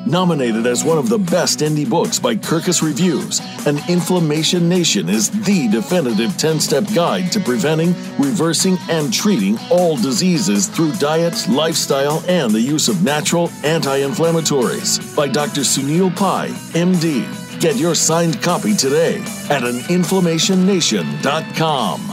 Nominated 0.05 0.65
as 0.65 0.83
one 0.83 0.97
of 0.97 1.07
the 1.07 1.17
best 1.17 1.59
indie 1.59 1.89
books 1.89 2.19
by 2.19 2.35
Kirkus 2.35 2.81
Reviews, 2.81 3.39
An 3.65 3.79
Inflammation 3.89 4.67
Nation 4.67 5.07
is 5.07 5.29
the 5.45 5.69
definitive 5.69 6.35
10 6.37 6.59
step 6.59 6.83
guide 6.93 7.31
to 7.31 7.39
preventing, 7.39 7.95
reversing, 8.17 8.77
and 8.89 9.13
treating 9.13 9.57
all 9.69 9.95
diseases 9.95 10.67
through 10.67 10.91
diet, 10.93 11.47
lifestyle, 11.49 12.21
and 12.27 12.51
the 12.51 12.59
use 12.59 12.89
of 12.89 13.03
natural 13.03 13.49
anti 13.63 13.99
inflammatories 13.99 15.15
by 15.15 15.27
Dr. 15.27 15.61
Sunil 15.61 16.13
Pai, 16.15 16.49
MD. 16.73 17.25
Get 17.61 17.77
your 17.77 17.95
signed 17.95 18.41
copy 18.41 18.75
today 18.75 19.19
at 19.49 19.63
aninflammationnation.com. 19.63 22.12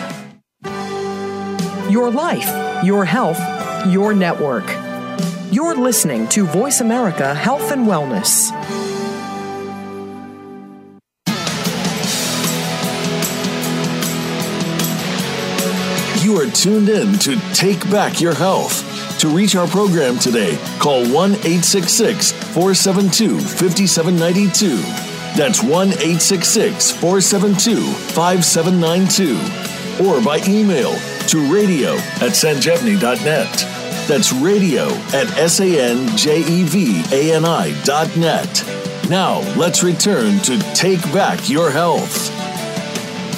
Your 1.91 2.09
life, 2.09 2.85
your 2.85 3.03
health, 3.03 3.37
your 3.91 4.13
network. 4.13 4.63
You're 5.51 5.75
listening 5.75 6.25
to 6.29 6.45
Voice 6.45 6.79
America 6.79 7.35
Health 7.35 7.69
and 7.73 7.85
Wellness. 7.85 8.49
You 16.23 16.37
are 16.39 16.49
tuned 16.51 16.87
in 16.87 17.19
to 17.19 17.37
Take 17.53 17.81
Back 17.91 18.21
Your 18.21 18.35
Health. 18.35 19.19
To 19.19 19.27
reach 19.27 19.57
our 19.57 19.67
program 19.67 20.17
today, 20.17 20.57
call 20.79 21.01
1 21.01 21.31
866 21.31 22.31
472 22.31 23.37
5792. 23.37 24.77
That's 25.35 25.61
1 25.61 25.89
866 25.89 26.91
472 26.91 27.81
5792. 28.15 29.70
Or 29.99 30.21
by 30.21 30.39
email 30.47 30.93
to 31.27 31.53
radio 31.53 31.95
at 31.95 32.31
sanjevani.net. 32.31 33.67
That's 34.07 34.31
radio 34.33 34.87
at 35.13 35.27
S-A-N-J-E-V-A-N-I 35.37 36.13
dot 37.83 38.15
net. 38.17 38.63
Now, 39.09 39.39
let's 39.57 39.83
return 39.83 40.39
to 40.39 40.57
Take 40.73 41.01
Back 41.11 41.49
Your 41.49 41.69
Health. 41.69 42.31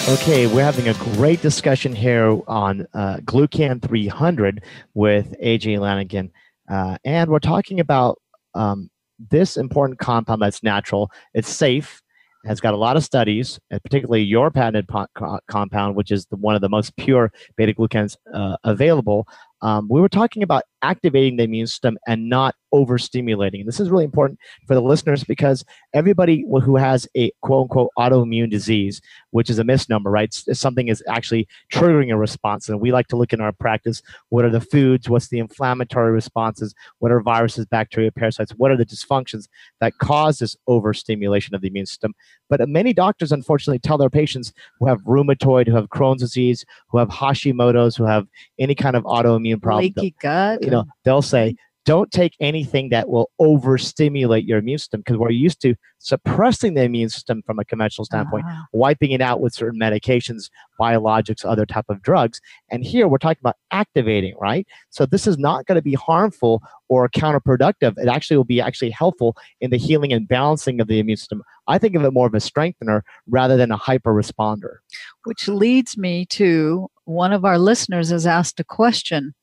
Okay, 0.10 0.46
we're 0.48 0.64
having 0.64 0.90
a 0.90 0.94
great 1.16 1.42
discussion 1.42 1.96
here 1.96 2.40
on 2.48 2.86
uh, 2.94 3.18
Glucan 3.24 3.82
300 3.82 4.62
with 4.94 5.34
AJ 5.42 5.80
Lanigan. 5.80 6.32
Uh, 6.70 6.98
and 7.04 7.32
we're 7.32 7.40
talking 7.40 7.80
about 7.80 8.22
um, 8.54 8.92
this 9.32 9.58
important 9.58 10.00
compound 10.00 10.42
that's 10.42 10.62
natural, 10.62 11.10
it's 11.34 11.50
safe, 11.50 12.03
has 12.46 12.60
got 12.60 12.74
a 12.74 12.78
lot 12.78 12.98
of 12.98 13.04
studies, 13.04 13.60
and 13.72 13.82
particularly 13.84 14.22
your 14.24 14.52
patented 14.52 14.88
po- 14.88 15.08
co- 15.16 15.40
compound, 15.48 15.96
which 15.96 16.12
is 16.12 16.26
the, 16.28 16.36
one 16.36 16.56
of 16.56 16.62
the 16.62 16.70
most 16.70 16.96
pure 16.98 17.32
beta 17.56 17.74
glucans 17.74 18.18
uh, 18.34 18.58
available. 18.64 19.28
Um, 19.64 19.88
we 19.90 20.02
were 20.02 20.10
talking 20.10 20.44
about 20.44 20.64
activating 20.82 21.38
the 21.38 21.44
immune 21.44 21.68
system 21.68 21.98
and 22.06 22.30
not 22.30 22.54
overstimulating. 22.74 23.66
This 23.66 23.80
is 23.80 23.90
really 23.90 24.04
important 24.04 24.40
for 24.68 24.74
the 24.74 24.82
listeners 24.82 25.24
because 25.24 25.64
everybody 25.94 26.44
who 26.64 26.76
has 26.76 27.08
a 27.16 27.32
quote 27.42 27.64
unquote 27.64 27.90
autoimmune 27.98 28.50
disease, 28.50 29.00
which 29.32 29.50
is 29.50 29.60
a 29.60 29.64
misnomer, 29.64 30.12
right? 30.12 30.34
Something 30.34 30.90
is 30.90 31.02
actually 31.08 31.48
triggering 31.72 32.12
a 32.12 32.18
response. 32.18 32.68
And 32.68 32.82
we 32.82 32.92
like 32.92 33.08
to 33.08 33.16
look 33.16 33.32
in 33.32 33.40
our 33.40 33.54
practice 33.54 34.02
what 34.30 34.44
are 34.44 34.50
the 34.50 34.60
foods, 34.60 35.10
what's 35.10 35.30
the 35.30 35.40
inflammatory 35.40 36.12
responses, 36.12 36.76
what 37.00 37.12
are 37.12 37.22
viruses, 37.22 37.66
bacteria, 37.66 38.12
parasites, 38.12 38.52
what 38.52 38.72
are 38.72 38.78
the 38.78 38.86
dysfunctions 38.86 39.48
that 39.80 39.98
cause 40.00 40.40
this 40.40 40.58
overstimulation 40.68 41.56
of 41.56 41.62
the 41.62 41.68
immune 41.70 41.86
system. 41.86 42.14
But 42.50 42.68
many 42.68 42.92
doctors, 42.94 43.32
unfortunately, 43.32 43.80
tell 43.80 43.98
their 43.98 44.10
patients 44.10 44.52
who 44.80 44.88
have 44.88 45.00
rheumatoid, 45.04 45.68
who 45.68 45.76
have 45.76 45.90
Crohn's 45.90 46.22
disease, 46.22 46.66
who 46.90 46.98
have 46.98 47.08
Hashimoto's, 47.08 47.96
who 47.96 48.04
have 48.04 48.28
any 48.60 48.76
kind 48.76 48.96
of 48.96 49.04
autoimmune 49.04 49.53
problem, 49.60 49.84
leaky 49.84 50.16
gut. 50.22 50.64
You 50.64 50.72
know, 50.72 50.86
they'll 51.04 51.22
say, 51.22 51.56
don't 51.86 52.12
take 52.12 52.36
anything 52.40 52.90
that 52.90 53.10
will 53.10 53.30
overstimulate 53.40 54.46
your 54.46 54.60
immune 54.60 54.78
system 54.78 55.02
because 55.02 55.18
we're 55.18 55.32
used 55.32 55.62
to 55.62 55.76
suppressing 56.00 56.76
the 56.76 56.84
immune 56.84 57.10
system 57.10 57.42
from 57.46 57.60
a 57.60 57.66
conventional 57.66 58.06
standpoint, 58.06 58.46
uh-huh. 58.46 58.64
wiping 58.72 59.12
it 59.12 59.22
out 59.22 59.42
with 59.42 59.54
certain 59.54 59.80
medications, 59.80 60.50
biologics, 60.80 61.44
other 61.44 61.66
type 61.66 61.86
of 61.90 62.02
drugs. 62.02 62.40
And 62.70 62.86
here 62.86 63.08
we're 63.08 63.18
talking 63.18 63.42
about 63.42 63.58
activating, 63.72 64.36
right? 64.40 64.66
So 64.92 65.06
this 65.06 65.28
is 65.28 65.38
not 65.38 65.66
going 65.66 65.76
to 65.76 65.82
be 65.82 65.94
harmful 65.94 66.62
or 66.88 67.10
counterproductive. 67.10 67.98
It 67.98 68.08
actually 68.08 68.38
will 68.38 68.44
be 68.46 68.62
actually 68.62 68.92
helpful 68.92 69.36
in 69.60 69.70
the 69.70 69.78
healing 69.78 70.14
and 70.14 70.28
balancing 70.28 70.80
of 70.80 70.88
the 70.88 71.00
immune 71.00 71.18
system. 71.18 71.44
I 71.68 71.78
think 71.78 71.96
of 71.96 72.04
it 72.04 72.12
more 72.12 72.28
of 72.28 72.34
a 72.34 72.40
strengthener 72.40 73.04
rather 73.28 73.58
than 73.58 73.72
a 73.72 73.78
hyper 73.78 74.14
responder. 74.14 74.78
Which 75.26 75.48
leads 75.50 75.98
me 75.98 76.26
to 76.28 76.88
one 77.06 77.34
of 77.34 77.44
our 77.44 77.58
listeners 77.58 78.10
has 78.10 78.26
asked 78.26 78.60
a 78.62 78.64
question 78.64 79.34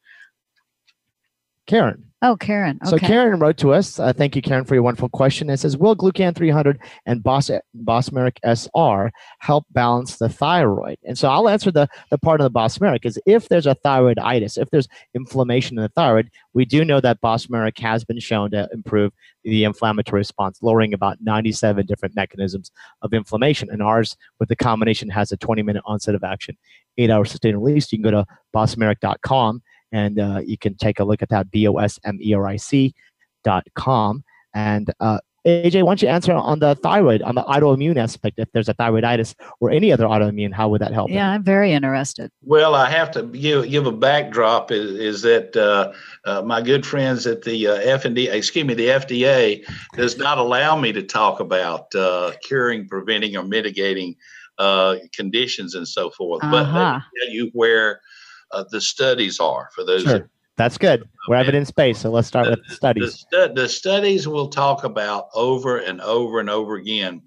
Karen. 1.70 2.04
Oh, 2.22 2.36
Karen. 2.36 2.80
Okay. 2.82 2.90
So 2.90 2.98
Karen 2.98 3.38
wrote 3.38 3.56
to 3.58 3.72
us. 3.72 4.00
Uh, 4.00 4.12
thank 4.12 4.34
you, 4.34 4.42
Karen, 4.42 4.64
for 4.64 4.74
your 4.74 4.82
wonderful 4.82 5.08
question. 5.08 5.48
It 5.48 5.58
says, 5.58 5.78
"Will 5.78 5.94
Glucan 5.94 6.34
300 6.34 6.80
and 7.06 7.22
Bos- 7.22 7.50
Bosmeric 7.74 8.38
SR 8.42 9.12
help 9.38 9.66
balance 9.70 10.16
the 10.16 10.28
thyroid?" 10.28 10.98
And 11.04 11.16
so 11.16 11.30
I'll 11.30 11.48
answer 11.48 11.70
the 11.70 11.88
the 12.10 12.18
part 12.18 12.40
of 12.40 12.44
the 12.44 12.50
Bosmeric 12.50 13.06
is 13.06 13.20
if 13.24 13.48
there's 13.48 13.68
a 13.68 13.76
thyroiditis, 13.76 14.58
if 14.58 14.68
there's 14.70 14.88
inflammation 15.14 15.78
in 15.78 15.82
the 15.82 15.88
thyroid, 15.90 16.28
we 16.54 16.64
do 16.64 16.84
know 16.84 17.00
that 17.00 17.20
Bosmeric 17.20 17.78
has 17.78 18.04
been 18.04 18.18
shown 18.18 18.50
to 18.50 18.68
improve 18.72 19.12
the 19.44 19.62
inflammatory 19.62 20.18
response, 20.18 20.58
lowering 20.60 20.92
about 20.92 21.18
97 21.22 21.86
different 21.86 22.16
mechanisms 22.16 22.72
of 23.00 23.14
inflammation. 23.14 23.70
And 23.70 23.80
ours, 23.80 24.16
with 24.40 24.48
the 24.48 24.56
combination, 24.56 25.08
has 25.10 25.30
a 25.30 25.36
20 25.36 25.62
minute 25.62 25.84
onset 25.86 26.16
of 26.16 26.24
action, 26.24 26.58
eight 26.98 27.10
hour 27.10 27.24
sustained 27.24 27.62
release. 27.62 27.92
You 27.92 27.98
can 27.98 28.10
go 28.10 28.10
to 28.10 28.26
bosmeric.com 28.54 29.62
and 29.92 30.18
uh, 30.18 30.40
you 30.44 30.58
can 30.58 30.74
take 30.74 31.00
a 31.00 31.04
look 31.04 31.22
at 31.22 31.28
that 31.30 31.50
b-o-s-m-e-r-i-c 31.50 32.94
dot 33.42 33.64
com 33.74 34.22
and 34.54 34.92
uh, 35.00 35.18
AJ, 35.46 35.84
why 35.84 35.92
don't 35.92 36.02
you 36.02 36.08
answer 36.08 36.34
on 36.34 36.58
the 36.58 36.74
thyroid, 36.74 37.22
on 37.22 37.34
the 37.34 37.42
autoimmune 37.44 37.96
aspect? 37.96 38.38
If 38.38 38.52
there's 38.52 38.68
a 38.68 38.74
thyroiditis 38.74 39.34
or 39.60 39.70
any 39.70 39.90
other 39.90 40.04
autoimmune, 40.04 40.52
how 40.52 40.68
would 40.68 40.82
that 40.82 40.92
help? 40.92 41.10
Yeah, 41.10 41.30
I'm 41.30 41.42
very 41.42 41.72
interested. 41.72 42.30
Well, 42.42 42.74
I 42.74 42.90
have 42.90 43.10
to 43.12 43.22
give, 43.22 43.70
give 43.70 43.86
a 43.86 43.92
backdrop. 43.92 44.70
Is, 44.70 44.90
is 44.90 45.22
that 45.22 45.56
uh, 45.56 45.92
uh, 46.26 46.42
my 46.42 46.60
good 46.60 46.84
friends 46.84 47.26
at 47.26 47.42
the 47.42 47.68
uh, 47.68 47.78
FND, 47.78 48.30
excuse 48.30 48.66
me, 48.66 48.74
the 48.74 48.88
FDA 48.88 49.64
does 49.94 50.18
not 50.18 50.36
allow 50.36 50.76
me 50.76 50.92
to 50.92 51.02
talk 51.02 51.40
about 51.40 51.94
uh, 51.94 52.32
curing, 52.42 52.86
preventing, 52.86 53.34
or 53.36 53.42
mitigating 53.42 54.16
uh, 54.58 54.96
conditions 55.14 55.74
and 55.74 55.88
so 55.88 56.10
forth. 56.10 56.44
Uh-huh. 56.44 56.50
But 56.50 56.98
they 56.98 57.24
tell 57.24 57.34
you 57.34 57.50
where 57.54 58.00
uh, 58.52 58.64
the 58.70 58.80
studies 58.80 59.40
are 59.40 59.70
for 59.74 59.84
those. 59.84 60.02
Sure. 60.02 60.30
That's 60.56 60.76
good. 60.76 61.08
We're 61.26 61.36
evidence 61.36 61.70
based, 61.70 62.02
so 62.02 62.10
let's 62.10 62.28
start 62.28 62.44
the, 62.44 62.50
with 62.50 62.66
the 62.68 62.74
studies. 62.74 63.26
The, 63.30 63.46
stu- 63.46 63.54
the 63.54 63.68
studies 63.68 64.28
will 64.28 64.48
talk 64.48 64.84
about 64.84 65.28
over 65.34 65.78
and 65.78 66.00
over 66.02 66.38
and 66.38 66.50
over 66.50 66.74
again 66.74 67.22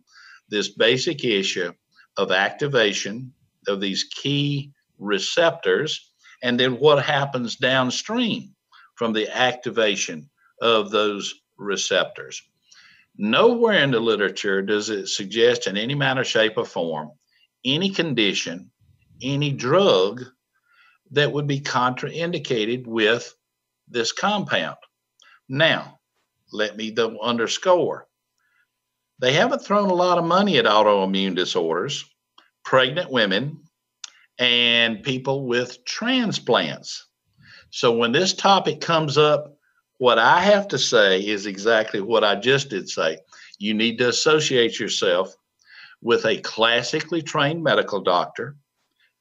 this 0.50 0.70
basic 0.70 1.24
issue 1.24 1.74
of 2.18 2.32
activation 2.32 3.34
of 3.68 3.82
these 3.82 4.04
key 4.04 4.72
receptors 5.00 6.12
and 6.44 6.60
then 6.60 6.74
what 6.74 7.04
happens 7.04 7.56
downstream 7.56 8.54
from 8.96 9.14
the 9.14 9.28
activation 9.36 10.30
of 10.62 10.92
those 10.92 11.34
receptors. 11.58 12.42
Nowhere 13.18 13.84
in 13.84 13.92
the 13.92 14.00
literature 14.00 14.62
does 14.62 14.90
it 14.90 15.08
suggest 15.08 15.66
in 15.66 15.78
any 15.78 15.96
manner, 15.96 16.24
shape, 16.24 16.58
or 16.58 16.66
form 16.66 17.12
any 17.66 17.90
condition, 17.90 18.70
any 19.22 19.52
drug 19.52 20.24
that 21.14 21.32
would 21.32 21.48
be 21.48 21.62
contraindicated 21.62 22.86
with 22.86 23.34
this 23.88 24.12
compound. 24.12 24.78
Now, 25.50 26.00
let 26.52 26.78
me 26.78 26.96
underscore. 27.22 28.08
They 29.20 29.34
haven't 29.34 29.64
thrown 29.64 29.90
a 29.90 29.96
lot 29.96 30.18
of 30.18 30.26
money 30.26 30.58
at 30.58 30.66
autoimmune 30.66 31.36
disorders, 31.36 32.06
pregnant 32.66 33.12
women, 33.12 33.64
and 34.38 35.04
people 35.04 35.48
with 35.48 35.86
transplants. 35.86 37.08
So 37.70 37.92
when 37.96 38.12
this 38.12 38.34
topic 38.34 38.82
comes 38.82 39.18
up, 39.18 39.58
What 40.04 40.20
I 40.20 40.42
have 40.42 40.68
to 40.70 40.78
say 40.78 41.26
is 41.26 41.46
exactly 41.46 42.02
what 42.02 42.26
I 42.26 42.36
just 42.36 42.70
did 42.70 42.90
say. 42.90 43.20
You 43.58 43.74
need 43.74 44.00
to 44.00 44.10
associate 44.10 44.78
yourself 44.78 45.34
with 46.02 46.26
a 46.26 46.42
classically 46.42 47.22
trained 47.22 47.64
medical 47.64 48.02
doctor 48.02 48.58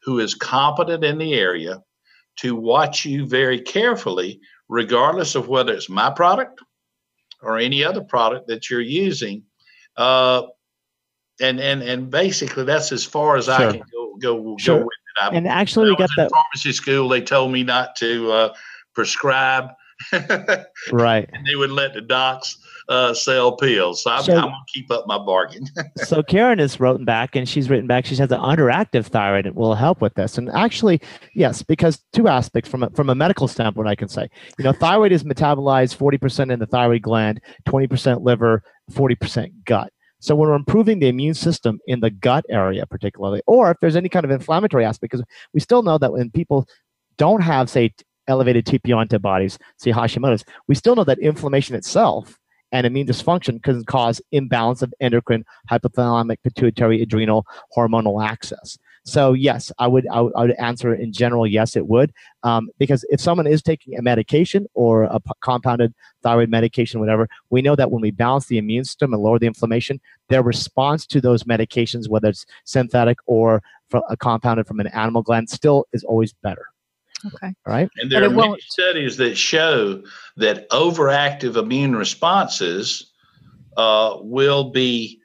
who 0.05 0.19
is 0.19 0.35
competent 0.35 1.05
in 1.05 1.19
the 1.19 1.35
area 1.35 1.83
to 2.37 2.57
watch 2.57 3.05
you 3.05 3.27
very 3.27 3.61
carefully, 3.61 4.41
regardless 4.69 5.35
of 5.35 5.49
whether 5.49 5.73
it's 5.73 5.89
my 5.89 6.11
product 6.11 6.61
or 7.43 7.59
any 7.59 7.85
other 7.85 8.03
product 8.03 8.47
that 8.49 8.71
you're 8.71 8.81
using. 8.81 9.43
Uh, 9.97 10.43
and 11.41 11.61
and 11.61 11.83
and 11.83 12.11
basically, 12.11 12.65
that's 12.65 12.93
as 12.93 13.05
far 13.05 13.37
as 13.37 13.47
sure. 13.47 13.55
I 13.55 13.73
can 13.73 13.83
go 13.93 14.17
go, 14.17 14.57
sure. 14.59 14.79
go 14.79 14.85
with 14.85 14.93
it. 14.93 15.23
I, 15.23 15.37
and 15.37 15.49
actually, 15.49 15.91
we 15.91 15.97
got 15.97 16.11
that 16.17 16.31
pharmacy 16.31 16.73
school. 16.73 17.09
They 17.09 17.21
told 17.21 17.53
me 17.53 17.63
not 17.63 17.97
to 17.97 18.31
uh, 18.31 18.55
prescribe. 18.95 19.71
right. 20.93 21.29
And 21.33 21.47
they 21.47 21.55
would 21.55 21.71
let 21.71 21.95
the 21.95 22.01
docs 22.01 22.59
uh, 22.89 23.15
sell 23.15 23.57
pills. 23.57 24.03
So 24.03 24.11
I'm, 24.11 24.23
so, 24.23 24.35
I'm 24.35 24.43
going 24.43 24.53
to 24.53 24.73
keep 24.73 24.91
up 24.91 25.07
my 25.07 25.19
bargain. 25.19 25.67
so 25.97 26.23
Karen 26.23 26.59
has 26.59 26.79
written 26.81 27.05
back 27.05 27.37
and 27.37 27.49
she's 27.49 27.71
written 27.71 27.87
back. 27.87 28.07
She 28.07 28.15
says 28.15 28.29
the 28.29 28.39
underactive 28.39 29.07
thyroid 29.07 29.47
It 29.47 29.55
will 29.55 29.75
help 29.75 30.01
with 30.01 30.15
this. 30.15 30.39
And 30.39 30.51
actually, 30.51 31.01
yes, 31.35 31.63
because 31.63 32.03
two 32.13 32.29
aspects 32.29 32.71
from 32.71 32.83
a, 32.83 32.91
from 32.91 33.11
a 33.11 33.15
medical 33.15 33.49
standpoint, 33.49 33.89
I 33.89 33.95
can 33.95 34.09
say, 34.09 34.29
you 34.59 34.65
know, 34.65 34.73
thyroid 34.73 35.13
is 35.13 35.25
metabolized 35.25 35.97
40% 35.97 36.53
in 36.53 36.59
the 36.59 36.67
thyroid 36.67 37.03
gland, 37.03 37.41
20% 37.67 38.23
liver, 38.23 38.63
40% 38.91 39.51
gut. 39.65 39.93
So 40.21 40.37
when 40.37 40.49
we're 40.49 40.55
improving 40.55 41.01
the 41.01 41.09
immune 41.09 41.35
system 41.35 41.81
in 41.89 41.99
the 41.99 42.11
gut 42.11 42.45
area, 42.49 42.87
particularly, 42.87 43.43
or 43.47 43.73
if 43.73 43.79
there's 43.81 43.97
any 43.97 44.09
kind 44.09 44.25
of 44.25 44.31
inflammatory 44.31 44.85
aspect, 44.85 45.11
because 45.11 45.27
we 45.53 45.59
still 45.59 45.83
know 45.83 45.99
that 45.99 46.13
when 46.13 46.31
people 46.31 46.69
don't 47.19 47.41
have, 47.41 47.69
say, 47.69 47.93
elevated 48.29 48.65
TPO 48.65 49.01
antibodies, 49.01 49.59
say 49.79 49.91
Hashimoto's, 49.91 50.45
we 50.69 50.77
still 50.77 50.95
know 50.95 51.03
that 51.05 51.19
inflammation 51.19 51.75
itself 51.75 52.39
and 52.73 52.87
immune 52.87 53.07
dysfunction 53.07 53.63
can 53.63 53.85
cause 53.85 54.21
imbalance 54.33 54.83
of 54.83 54.93
endocrine, 55.01 55.45
hypothalamic, 55.71 56.39
pituitary, 56.43 57.03
adrenal, 57.03 57.47
hormonal 57.77 58.25
axis. 58.25 58.79
So 59.05 59.33
yes, 59.33 59.73
I 59.79 59.89
would, 59.89 60.07
I 60.09 60.21
would, 60.21 60.33
I 60.37 60.43
would 60.43 60.53
answer 60.53 60.95
in 60.95 61.13
general, 61.13 61.47
yes, 61.47 61.77
it 61.77 61.87
would, 61.89 62.13
um, 62.45 62.71
because 62.79 63.05
if 63.11 63.21
someone 63.21 63.49
is 63.49 63.61
taking 63.61 63.99
a 63.99 64.03
medication 64.03 64.67
or 64.75 65.05
a 65.05 65.19
p- 65.19 65.33
compounded 65.41 65.93
thyroid 66.23 66.49
medication, 66.49 67.01
whatever, 67.01 67.29
we 67.51 67.63
know 67.63 67.75
that 67.75 67.91
when 67.91 68.01
we 68.01 68.13
balance 68.13 68.47
the 68.47 68.59
immune 68.59 68.85
system 68.85 69.13
and 69.13 69.23
lower 69.23 69.41
the 69.41 69.47
inflammation, 69.47 70.01
their 70.29 70.43
response 70.43 71.05
to 71.07 71.21
those 71.21 71.43
medications, 71.45 72.09
whether 72.09 72.29
it's 72.29 72.47
synthetic 72.65 73.19
or 73.27 73.61
a 74.09 74.17
compounded 74.17 74.67
from 74.67 74.81
an 74.81 74.87
animal 74.89 75.23
gland, 75.23 75.51
still 75.51 75.87
is 75.93 76.05
always 76.05 76.33
better. 76.33 76.67
Okay. 77.27 77.55
Right. 77.67 77.89
And 77.97 78.11
there 78.11 78.29
but 78.29 78.45
are 78.45 78.51
many 78.51 78.61
studies 78.61 79.17
that 79.19 79.37
show 79.37 80.03
that 80.37 80.69
overactive 80.71 81.57
immune 81.57 81.95
responses 81.95 83.13
uh, 83.77 84.17
will 84.21 84.71
be 84.71 85.21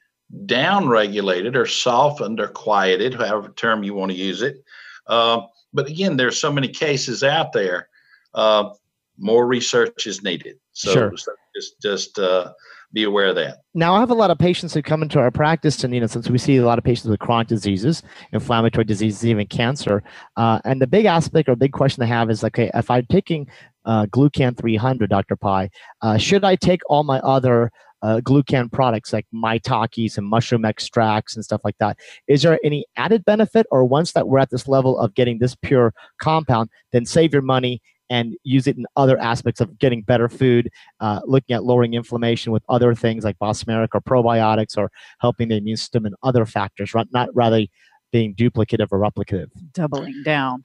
downregulated 0.45 1.56
or 1.56 1.66
softened 1.66 2.39
or 2.39 2.50
quieted, 2.50 3.14
however 3.14 3.54
term 3.56 3.84
you 3.84 3.93
want 3.93 4.12
to 4.12 4.18
use 4.18 4.41
it. 4.41 4.64
Uh, 5.08 5.41
but 5.74 5.88
again, 5.88 6.18
there's 6.18 6.39
so 6.39 6.52
many 6.52 6.68
cases 6.68 7.24
out 7.24 7.54
there. 7.54 7.89
Uh, 8.34 8.72
more 9.18 9.48
research 9.48 10.06
is 10.06 10.24
needed. 10.24 10.60
So, 10.74 10.93
sure. 10.93 11.18
so 11.18 11.32
just 11.56 11.82
just 11.82 12.20
uh, 12.20 12.54
be 12.94 13.04
aware 13.04 13.28
of 13.28 13.36
that. 13.36 13.58
Now, 13.74 13.96
I 13.96 14.00
have 14.00 14.10
a 14.10 14.16
lot 14.16 14.32
of 14.32 14.38
patients 14.38 14.74
who 14.74 14.82
come 14.82 15.04
into 15.04 15.20
our 15.20 15.32
practice, 15.32 15.84
and 15.84 15.94
you 15.94 16.00
know, 16.00 16.08
since 16.08 16.30
we 16.30 16.38
see 16.38 16.58
a 16.58 16.66
lot 16.66 16.78
of 16.78 16.84
patients 16.84 17.10
with 17.10 17.20
chronic 17.20 17.48
diseases, 17.48 18.02
inflammatory 18.32 18.86
diseases, 18.86 19.26
even 19.26 19.46
cancer, 19.48 20.04
uh, 20.36 20.60
and 20.66 20.82
the 20.82 20.88
big 20.88 21.06
aspect 21.06 21.50
or 21.50 21.56
big 21.56 21.74
question 21.74 22.02
they 22.02 22.08
have 22.08 22.30
is, 22.30 22.44
okay, 22.44 22.72
if 22.74 22.90
I'm 22.90 23.06
taking 23.08 23.48
uh, 23.86 24.06
Glucan 24.08 24.58
300, 24.58 25.10
Dr. 25.10 25.36
Pai, 25.36 25.70
uh, 26.02 26.18
should 26.18 26.44
I 26.44 26.56
take 26.56 26.82
all 26.90 27.04
my 27.04 27.20
other 27.20 27.72
uh, 28.02 28.22
glucan 28.24 28.72
products 28.72 29.12
like 29.12 29.26
maitakes 29.32 30.18
and 30.18 30.28
mushroom 30.28 30.66
extracts 30.66 31.36
and 31.36 31.44
stuff 31.44 31.62
like 31.64 31.78
that. 31.80 31.98
Is 32.28 32.44
there 32.44 32.60
any 32.64 32.86
added 32.96 33.26
benefit, 33.26 33.66
or 33.72 33.86
once 33.86 34.12
that 34.14 34.28
we're 34.28 34.40
at 34.40 34.50
this 34.50 34.68
level 34.68 35.00
of 35.00 35.16
getting 35.16 35.40
this 35.40 35.56
pure 35.56 35.94
compound, 36.22 36.70
then 36.92 37.06
save 37.06 37.34
your 37.34 37.42
money 37.42 37.82
and 38.10 38.36
use 38.43 38.68
it 38.68 38.78
in 38.78 38.86
other 38.95 39.18
aspects 39.20 39.62
of 39.62 39.78
getting 39.80 40.01
better 40.01 40.30
food, 40.30 40.70
uh, 40.99 41.22
looking 41.26 41.55
at 41.55 41.64
lowering 41.64 41.93
inflammation 41.93 42.51
with 42.51 42.64
other 42.70 42.95
things 42.95 43.24
like 43.24 43.38
bosmeric 43.39 43.93
or 43.93 44.01
probiotics 44.01 44.78
or 44.78 44.91
helping 45.20 45.49
the 45.49 45.58
immune 45.58 45.78
system 45.78 46.05
and 46.05 46.16
other 46.24 46.45
factors, 46.45 46.93
not 47.12 47.30
rather 47.34 47.66
being 48.12 48.34
duplicative 48.36 48.88
or 48.91 48.99
replicative. 48.99 49.49
Doubling 49.74 50.24
down. 50.24 50.64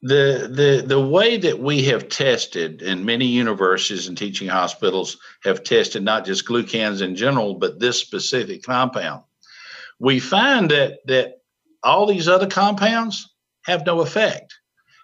The, 0.00 0.48
the 0.48 0.86
the 0.86 1.00
way 1.00 1.38
that 1.38 1.58
we 1.58 1.82
have 1.86 2.08
tested 2.08 2.82
and 2.82 3.04
many 3.04 3.26
universities 3.26 4.06
and 4.06 4.16
teaching 4.16 4.46
hospitals 4.46 5.18
have 5.42 5.64
tested 5.64 6.04
not 6.04 6.24
just 6.24 6.46
glucans 6.46 7.02
in 7.02 7.16
general 7.16 7.54
but 7.54 7.80
this 7.80 7.98
specific 7.98 8.62
compound 8.62 9.24
we 9.98 10.20
find 10.20 10.70
that 10.70 11.00
that 11.06 11.38
all 11.82 12.06
these 12.06 12.28
other 12.28 12.46
compounds 12.46 13.34
have 13.64 13.84
no 13.84 14.00
effect 14.00 14.54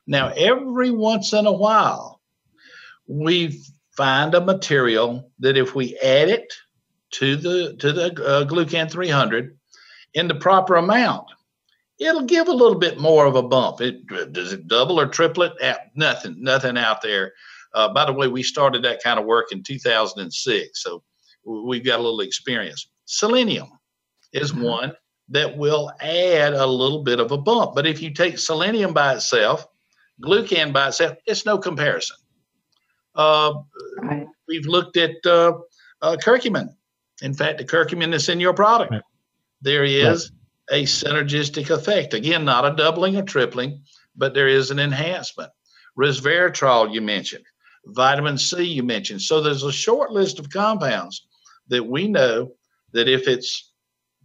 now, 0.07 0.33
every 0.37 0.91
once 0.91 1.33
in 1.33 1.47
a 1.47 1.53
while, 1.53 2.21
we 3.07 3.63
find 3.97 4.35
a 4.35 4.41
material 4.41 5.31
that 5.39 5.57
if 5.57 5.75
we 5.75 5.97
add 5.99 6.29
it 6.29 6.53
to 7.13 7.37
the 7.37 7.77
to 7.77 7.93
the 7.93 8.07
uh, 8.25 8.45
glucan 8.45 8.91
300 8.91 9.57
in 10.15 10.29
the 10.29 10.35
proper 10.35 10.77
amount, 10.77 11.27
it'll 11.99 12.23
give 12.23 12.49
a 12.49 12.53
little 12.53 12.79
bit 12.79 12.99
more 12.99 13.27
of 13.27 13.37
a 13.37 13.43
bump. 13.43 13.81
It 13.81 14.07
does 14.33 14.53
it 14.53 14.69
double 14.69 15.01
or 15.01 15.07
triple 15.07 15.45
it? 15.45 15.53
Nothing, 15.95 16.37
nothing 16.39 16.77
out 16.77 17.03
there. 17.03 17.33
Uh, 17.73 17.93
by 17.93 18.05
the 18.05 18.13
way, 18.13 18.29
we 18.29 18.43
started 18.43 18.83
that 18.83 19.03
kind 19.03 19.19
of 19.19 19.27
work 19.27 19.53
in 19.53 19.63
2006, 19.63 20.83
so 20.83 21.03
we've 21.45 21.85
got 21.85 21.99
a 21.99 22.03
little 22.03 22.21
experience. 22.21 22.89
Selenium 23.07 23.69
is 24.33 24.53
mm-hmm. 24.53 24.63
one 24.63 24.93
that 25.31 25.57
will 25.57 25.91
add 26.01 26.53
a 26.53 26.67
little 26.67 27.03
bit 27.03 27.19
of 27.19 27.33
a 27.33 27.39
bump. 27.39 27.75
But 27.75 27.87
if 27.87 28.03
you 28.03 28.13
take 28.13 28.39
selenium 28.39 28.93
by 28.93 29.15
itself 29.15 29.67
Glucan 30.23 30.73
by 30.73 30.89
itself, 30.89 31.17
it's 31.27 31.45
no 31.45 31.59
comparison. 31.59 32.17
Uh, 33.15 33.55
right. 33.99 34.27
We've 34.49 34.67
looked 34.67 34.97
at 34.97 35.25
uh, 35.25 35.59
uh, 36.03 36.17
curcumin. 36.23 36.69
In 37.23 37.35
fact, 37.35 37.59
the 37.59 37.65
curcumin 37.65 38.11
that's 38.11 38.29
in 38.29 38.41
your 38.41 38.55
product, 38.55 38.93
right. 38.93 39.03
there 39.62 39.85
is 39.85 40.31
right. 40.71 40.83
a 40.83 40.85
synergistic 40.85 41.71
effect. 41.71 42.15
Again, 42.15 42.45
not 42.45 42.65
a 42.65 42.77
doubling 42.77 43.17
or 43.17 43.23
tripling, 43.23 43.83
but 44.17 44.35
there 44.35 44.49
is 44.49 44.71
an 44.71 44.79
enhancement. 44.79 45.51
Resveratrol, 45.99 46.93
you 46.93 47.01
mentioned. 47.01 47.45
Vitamin 47.87 48.39
C, 48.39 48.62
you 48.65 48.83
mentioned. 48.83 49.23
So 49.23 49.41
there's 49.41 49.62
a 49.62 49.73
short 49.73 50.11
list 50.11 50.39
of 50.39 50.51
compounds 50.51 51.27
that 51.69 51.85
we 51.85 52.09
know 52.09 52.53
that 52.93 53.09
if 53.09 53.29
it's 53.29 53.73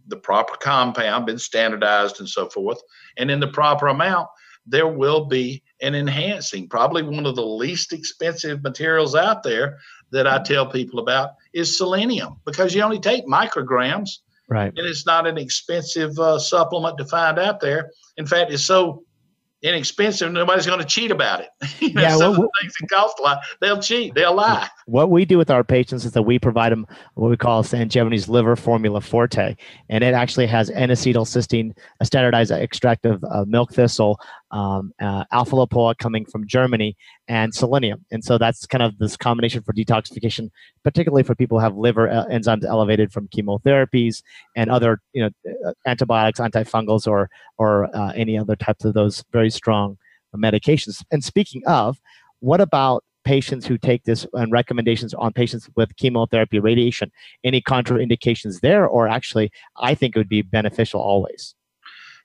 the 0.08 0.16
proper 0.16 0.56
compound, 0.56 1.26
been 1.26 1.38
standardized 1.38 2.20
and 2.20 2.28
so 2.28 2.48
forth, 2.48 2.80
and 3.16 3.30
in 3.30 3.38
the 3.38 3.48
proper 3.48 3.88
amount, 3.88 4.28
there 4.66 4.88
will 4.88 5.26
be 5.26 5.62
an 5.82 5.94
enhancing. 5.94 6.68
Probably 6.68 7.02
one 7.02 7.26
of 7.26 7.36
the 7.36 7.46
least 7.46 7.92
expensive 7.92 8.62
materials 8.62 9.14
out 9.14 9.42
there 9.42 9.78
that 10.12 10.26
I 10.26 10.42
tell 10.42 10.66
people 10.66 11.00
about 11.00 11.30
is 11.52 11.76
selenium 11.76 12.36
because 12.44 12.74
you 12.74 12.82
only 12.82 13.00
take 13.00 13.26
micrograms. 13.26 14.10
Right. 14.48 14.72
And 14.76 14.86
it's 14.86 15.06
not 15.06 15.26
an 15.26 15.38
expensive 15.38 16.18
uh, 16.18 16.38
supplement 16.38 16.98
to 16.98 17.04
find 17.04 17.38
out 17.38 17.60
there. 17.60 17.90
In 18.16 18.26
fact, 18.26 18.50
it's 18.50 18.64
so 18.64 19.04
inexpensive, 19.62 20.32
nobody's 20.32 20.66
going 20.66 20.78
to 20.78 20.86
cheat 20.86 21.10
about 21.10 21.40
it. 21.40 21.48
you 21.80 21.92
know, 21.92 22.02
yeah, 22.02 22.16
some 22.16 22.32
well, 22.32 22.32
of 22.32 22.36
the 22.36 22.50
things 22.62 22.74
that 22.80 22.88
cost 22.88 23.18
a 23.18 23.22
lot, 23.22 23.42
they'll 23.60 23.80
cheat, 23.80 24.14
they'll 24.14 24.34
lie. 24.34 24.68
What 24.86 25.10
we 25.10 25.24
do 25.24 25.38
with 25.38 25.50
our 25.50 25.62
patients 25.62 26.04
is 26.04 26.12
that 26.12 26.22
we 26.22 26.38
provide 26.38 26.72
them 26.72 26.86
what 27.14 27.30
we 27.30 27.36
call 27.36 27.62
San 27.62 27.88
Liver 27.88 28.56
Formula 28.56 29.00
Forte, 29.00 29.56
and 29.88 30.04
it 30.04 30.14
actually 30.14 30.46
has 30.46 30.70
N-acetylcysteine, 30.70 31.76
a 32.00 32.04
standardized 32.04 32.52
extract 32.52 33.04
of 33.04 33.22
uh, 33.24 33.44
milk 33.46 33.72
thistle, 33.72 34.18
um, 34.50 34.92
uh, 35.00 35.24
alpha 35.32 35.94
coming 35.98 36.24
from 36.24 36.46
Germany, 36.46 36.96
and 37.28 37.54
selenium. 37.54 38.04
And 38.10 38.24
so 38.24 38.38
that's 38.38 38.66
kind 38.66 38.82
of 38.82 38.98
this 38.98 39.16
combination 39.16 39.62
for 39.62 39.72
detoxification, 39.72 40.50
particularly 40.82 41.22
for 41.22 41.34
people 41.34 41.58
who 41.58 41.64
have 41.64 41.76
liver 41.76 42.08
uh, 42.10 42.26
enzymes 42.26 42.64
elevated 42.64 43.12
from 43.12 43.28
chemotherapies 43.28 44.22
and 44.56 44.70
other, 44.70 45.00
you 45.12 45.22
know, 45.22 45.52
uh, 45.66 45.72
antibiotics, 45.86 46.40
antifungals, 46.40 47.06
or 47.06 47.30
or 47.58 47.94
uh, 47.96 48.12
any 48.12 48.38
other 48.38 48.56
types 48.56 48.84
of 48.84 48.94
those 48.94 49.24
very 49.32 49.50
strong 49.50 49.98
medications. 50.36 51.04
And 51.10 51.24
speaking 51.24 51.62
of, 51.66 52.00
what 52.40 52.60
about 52.60 53.04
patients 53.24 53.66
who 53.66 53.76
take 53.76 54.04
this 54.04 54.26
and 54.32 54.50
recommendations 54.50 55.14
on 55.14 55.32
patients 55.32 55.68
with 55.76 55.94
chemotherapy 55.96 56.58
radiation 56.58 57.12
any 57.44 57.60
contraindications 57.60 58.60
there 58.60 58.86
or 58.86 59.06
actually 59.06 59.50
i 59.76 59.94
think 59.94 60.16
it 60.16 60.18
would 60.18 60.28
be 60.28 60.42
beneficial 60.42 61.00
always 61.00 61.54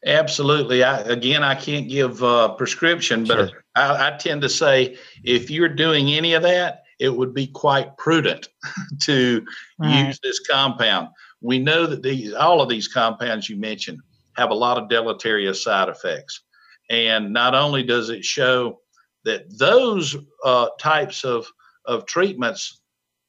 Absolutely. 0.06 0.84
I, 0.84 1.00
again, 1.02 1.44
I 1.44 1.56
can't 1.56 1.90
give 1.90 2.22
a 2.22 2.50
prescription, 2.50 3.26
but 3.26 3.50
sure. 3.50 3.64
I, 3.76 4.08
I, 4.08 4.18
tend 4.18 4.44
to 4.44 4.50
say 4.50 4.98
if 5.24 5.50
you're 5.50 5.68
doing 5.68 6.14
any 6.14 6.34
of 6.34 6.44
that, 6.44 6.84
it 7.00 7.10
would 7.10 7.34
be 7.34 7.48
quite 7.48 7.98
prudent 7.98 8.50
to 9.02 9.46
right. 9.80 10.08
use 10.08 10.20
this 10.22 10.40
compound. 10.40 11.10
We 11.42 11.58
know 11.58 11.88
that 11.88 12.04
these 12.04 12.34
all 12.34 12.62
of 12.62 12.70
these 12.70 12.88
compounds 12.88 13.50
you 13.50 13.58
mentioned 13.58 14.00
have 14.34 14.52
a 14.52 14.56
lot 14.56 14.78
of 14.78 14.90
deleterious 14.90 15.64
side 15.64 15.90
effects, 15.90 16.42
and 16.90 17.34
not 17.34 17.56
only 17.56 17.84
does 17.84 18.10
it 18.10 18.24
show 18.24 18.82
that 19.24 19.46
those 19.58 20.16
uh, 20.44 20.70
types 20.80 21.26
of 21.26 21.48
of 21.86 22.06
treatments 22.06 22.82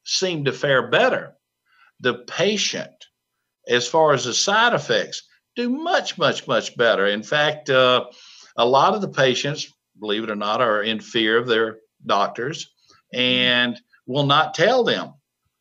seem 0.03 0.45
to 0.45 0.53
fare 0.53 0.87
better. 0.89 1.33
The 1.99 2.19
patient, 2.27 3.07
as 3.67 3.87
far 3.87 4.13
as 4.13 4.25
the 4.25 4.33
side 4.33 4.73
effects, 4.73 5.23
do 5.57 5.69
much, 5.69 6.17
much, 6.17 6.47
much 6.47 6.77
better. 6.77 7.07
In 7.07 7.23
fact, 7.23 7.69
uh, 7.69 8.05
a 8.55 8.65
lot 8.65 8.93
of 8.93 9.01
the 9.01 9.09
patients, 9.09 9.73
believe 9.99 10.23
it 10.23 10.29
or 10.29 10.35
not, 10.35 10.61
are 10.61 10.83
in 10.83 10.99
fear 11.01 11.37
of 11.37 11.47
their 11.47 11.79
doctors 12.05 12.71
and 13.11 13.77
will 14.05 14.25
not 14.25 14.53
tell 14.53 14.83
them 14.83 15.13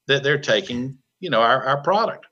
that 0.07 0.23
they're 0.23 0.39
taking, 0.39 0.99
you 1.19 1.31
know, 1.31 1.41
our, 1.41 1.65
our 1.65 1.83
product. 1.83 2.27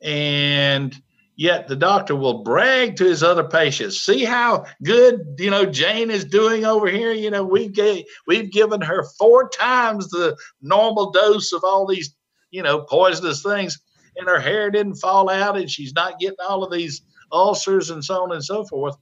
And 0.00 0.96
yet 1.34 1.66
the 1.66 1.76
doctor 1.76 2.14
will 2.14 2.44
brag 2.44 2.96
to 2.96 3.04
his 3.04 3.22
other 3.22 3.44
patients 3.44 4.00
see 4.00 4.24
how 4.24 4.64
good 4.82 5.36
you 5.38 5.50
know 5.50 5.64
jane 5.64 6.10
is 6.10 6.24
doing 6.24 6.64
over 6.64 6.88
here 6.88 7.12
you 7.12 7.30
know 7.30 7.44
we've 7.44 7.72
gave, 7.72 8.04
we've 8.26 8.50
given 8.50 8.80
her 8.80 9.04
four 9.16 9.48
times 9.48 10.08
the 10.08 10.36
normal 10.60 11.12
dose 11.12 11.52
of 11.52 11.62
all 11.62 11.86
these 11.86 12.12
you 12.50 12.60
know 12.60 12.80
poisonous 12.80 13.40
things 13.40 13.80
and 14.16 14.28
her 14.28 14.40
hair 14.40 14.68
didn't 14.70 14.96
fall 14.96 15.30
out 15.30 15.56
and 15.56 15.70
she's 15.70 15.94
not 15.94 16.18
getting 16.18 16.36
all 16.46 16.64
of 16.64 16.72
these 16.72 17.02
ulcers 17.32 17.90
and 17.90 18.04
so 18.04 18.22
on 18.22 18.32
and 18.32 18.44
so 18.44 18.64
forth 18.64 18.96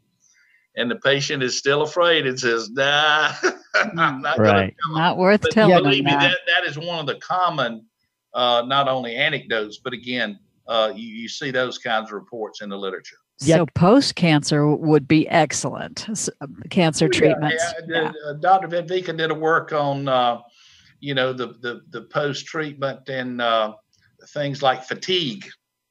and 0.77 0.91
the 0.91 0.97
patient 0.97 1.43
is 1.43 1.57
still 1.57 1.83
afraid 1.83 2.27
and 2.27 2.39
says 2.39 2.71
nah 2.71 3.33
I'm 3.75 4.23
not 4.23 4.39
right. 4.39 4.75
not 4.91 5.19
worth 5.19 5.43
but 5.43 5.53
telling 5.53 5.83
believe 5.83 6.05
me 6.05 6.11
that 6.11 6.39
that 6.47 6.65
is 6.69 6.79
one 6.79 6.99
of 6.99 7.07
the 7.07 7.17
common 7.17 7.87
uh, 8.35 8.63
not 8.67 8.89
only 8.89 9.17
anecdotes 9.17 9.79
but 9.83 9.93
again 9.93 10.39
uh, 10.69 10.93
you, 10.95 11.09
you 11.09 11.29
see 11.29 11.51
those 11.51 11.79
kinds 11.79 12.11
of 12.11 12.15
reports 12.15 12.61
in 12.63 12.69
the 12.69 12.77
literature. 12.77 13.17
So 13.39 13.67
post 13.67 14.15
cancer 14.15 14.67
would 14.75 15.07
be 15.07 15.29
excellent. 15.29 16.09
Uh, 16.41 16.47
cancer 16.71 17.09
yeah, 17.13 17.19
treatments. 17.19 17.65
Yeah, 17.87 18.03
yeah. 18.03 18.13
Uh, 18.27 18.33
Dr. 18.35 18.69
Vetvicka 18.69 19.17
did 19.17 19.31
a 19.31 19.35
work 19.35 19.73
on, 19.73 20.09
uh, 20.09 20.41
you 21.01 21.15
know, 21.15 21.33
the 21.33 21.49
the, 21.61 21.83
the 21.91 22.03
post 22.03 22.47
treatment 22.47 23.09
and 23.09 23.43
uh, 23.43 23.75
things 24.29 24.63
like 24.63 24.85
fatigue. 24.85 25.47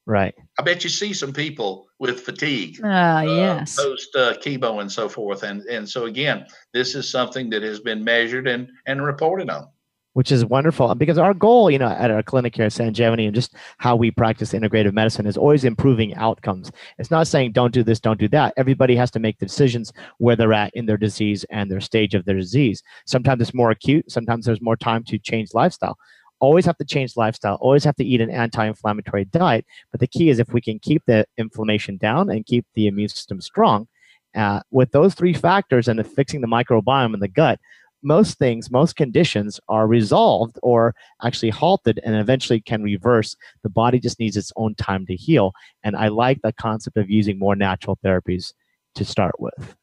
Right. 0.06 0.36
I 0.60 0.64
bet 0.64 0.84
you 0.84 0.90
see 0.90 1.14
some 1.14 1.34
people 1.34 1.88
with 2.00 2.20
fatigue. 2.20 2.80
Ah, 2.84 3.18
uh, 3.18 3.22
yes. 3.24 3.76
Post 3.76 4.16
uh, 4.16 4.34
chemo 4.34 4.82
and 4.82 4.92
so 4.92 5.10
forth, 5.10 5.44
and 5.44 5.62
and 5.64 5.90
so 5.90 6.06
again, 6.06 6.46
this 6.74 6.94
is 6.94 7.10
something 7.10 7.50
that 7.50 7.64
has 7.64 7.80
been 7.80 8.04
measured 8.04 8.48
and 8.48 8.70
and 8.86 9.04
reported 9.04 9.50
on 9.50 9.68
which 10.16 10.32
is 10.32 10.46
wonderful 10.46 10.96
because 10.96 11.18
our 11.18 11.34
goal, 11.34 11.70
you 11.70 11.78
know, 11.78 11.90
at 11.90 12.10
our 12.10 12.24
clinic 12.24 12.56
here 12.56 12.66
at 12.66 12.72
Sanjevani 12.72 13.26
and 13.26 13.36
just 13.36 13.54
how 13.80 13.98
we 13.98 14.12
practice 14.12 14.54
integrative 14.54 14.94
medicine 14.94 15.28
is 15.28 15.36
always 15.36 15.66
improving 15.66 16.16
outcomes. 16.16 16.72
It's 16.98 17.12
not 17.12 17.28
saying 17.28 17.52
don't 17.52 17.74
do 17.74 17.84
this, 17.84 18.00
don't 18.00 18.20
do 18.20 18.30
that. 18.30 18.54
Everybody 18.56 18.96
has 18.96 19.12
to 19.12 19.20
make 19.20 19.40
the 19.40 19.46
decisions 19.46 19.92
where 20.20 20.38
they're 20.38 20.54
at 20.54 20.74
in 20.74 20.86
their 20.86 20.96
disease 20.96 21.44
and 21.50 21.70
their 21.70 21.82
stage 21.82 22.16
of 22.16 22.24
their 22.24 22.38
disease. 22.38 22.82
Sometimes 23.06 23.42
it's 23.42 23.54
more 23.54 23.72
acute, 23.72 24.10
sometimes 24.10 24.46
there's 24.46 24.62
more 24.62 24.78
time 24.78 25.04
to 25.04 25.20
change 25.20 25.54
lifestyle. 25.54 25.98
Always 26.40 26.66
have 26.66 26.78
to 26.78 26.86
change 26.86 27.16
lifestyle, 27.16 27.56
always 27.56 27.84
have 27.84 27.96
to 27.96 28.06
eat 28.06 28.22
an 28.22 28.30
anti 28.30 28.66
inflammatory 28.66 29.26
diet. 29.26 29.66
But 29.92 30.00
the 30.00 30.08
key 30.08 30.30
is 30.30 30.40
if 30.40 30.52
we 30.54 30.62
can 30.62 30.80
keep 30.80 31.04
the 31.06 31.26
inflammation 31.38 31.98
down 31.98 32.30
and 32.30 32.46
keep 32.46 32.66
the 32.76 32.88
immune 32.88 33.10
system 33.10 33.42
strong, 33.42 33.88
uh, 34.36 34.60
with 34.70 34.92
those 34.92 35.14
three 35.14 35.34
factors 35.34 35.88
and 35.88 35.98
the 35.98 36.04
fixing 36.04 36.42
the 36.42 36.48
microbiome 36.48 37.14
in 37.14 37.20
the 37.20 37.28
gut, 37.28 37.60
most 38.04 38.38
things, 38.38 38.70
most 38.70 38.96
conditions 38.96 39.60
are 39.68 39.88
resolved 39.88 40.60
or 40.62 40.94
actually 41.24 41.50
halted 41.50 42.00
and 42.04 42.16
eventually 42.16 42.62
can 42.62 42.84
reverse. 42.84 43.36
The 43.64 43.70
body 43.70 44.00
just 44.00 44.20
needs 44.20 44.38
its 44.38 44.54
own 44.56 44.76
time 44.76 45.06
to 45.08 45.16
heal. 45.16 45.54
And 45.84 45.96
I 45.96 46.10
like 46.10 46.42
the 46.42 46.54
concept 46.54 46.98
of 46.98 47.10
using 47.10 47.40
more 47.40 47.56
natural 47.56 47.98
therapies 48.06 48.54
to 48.94 49.06
start 49.06 49.40
with. 49.40 49.76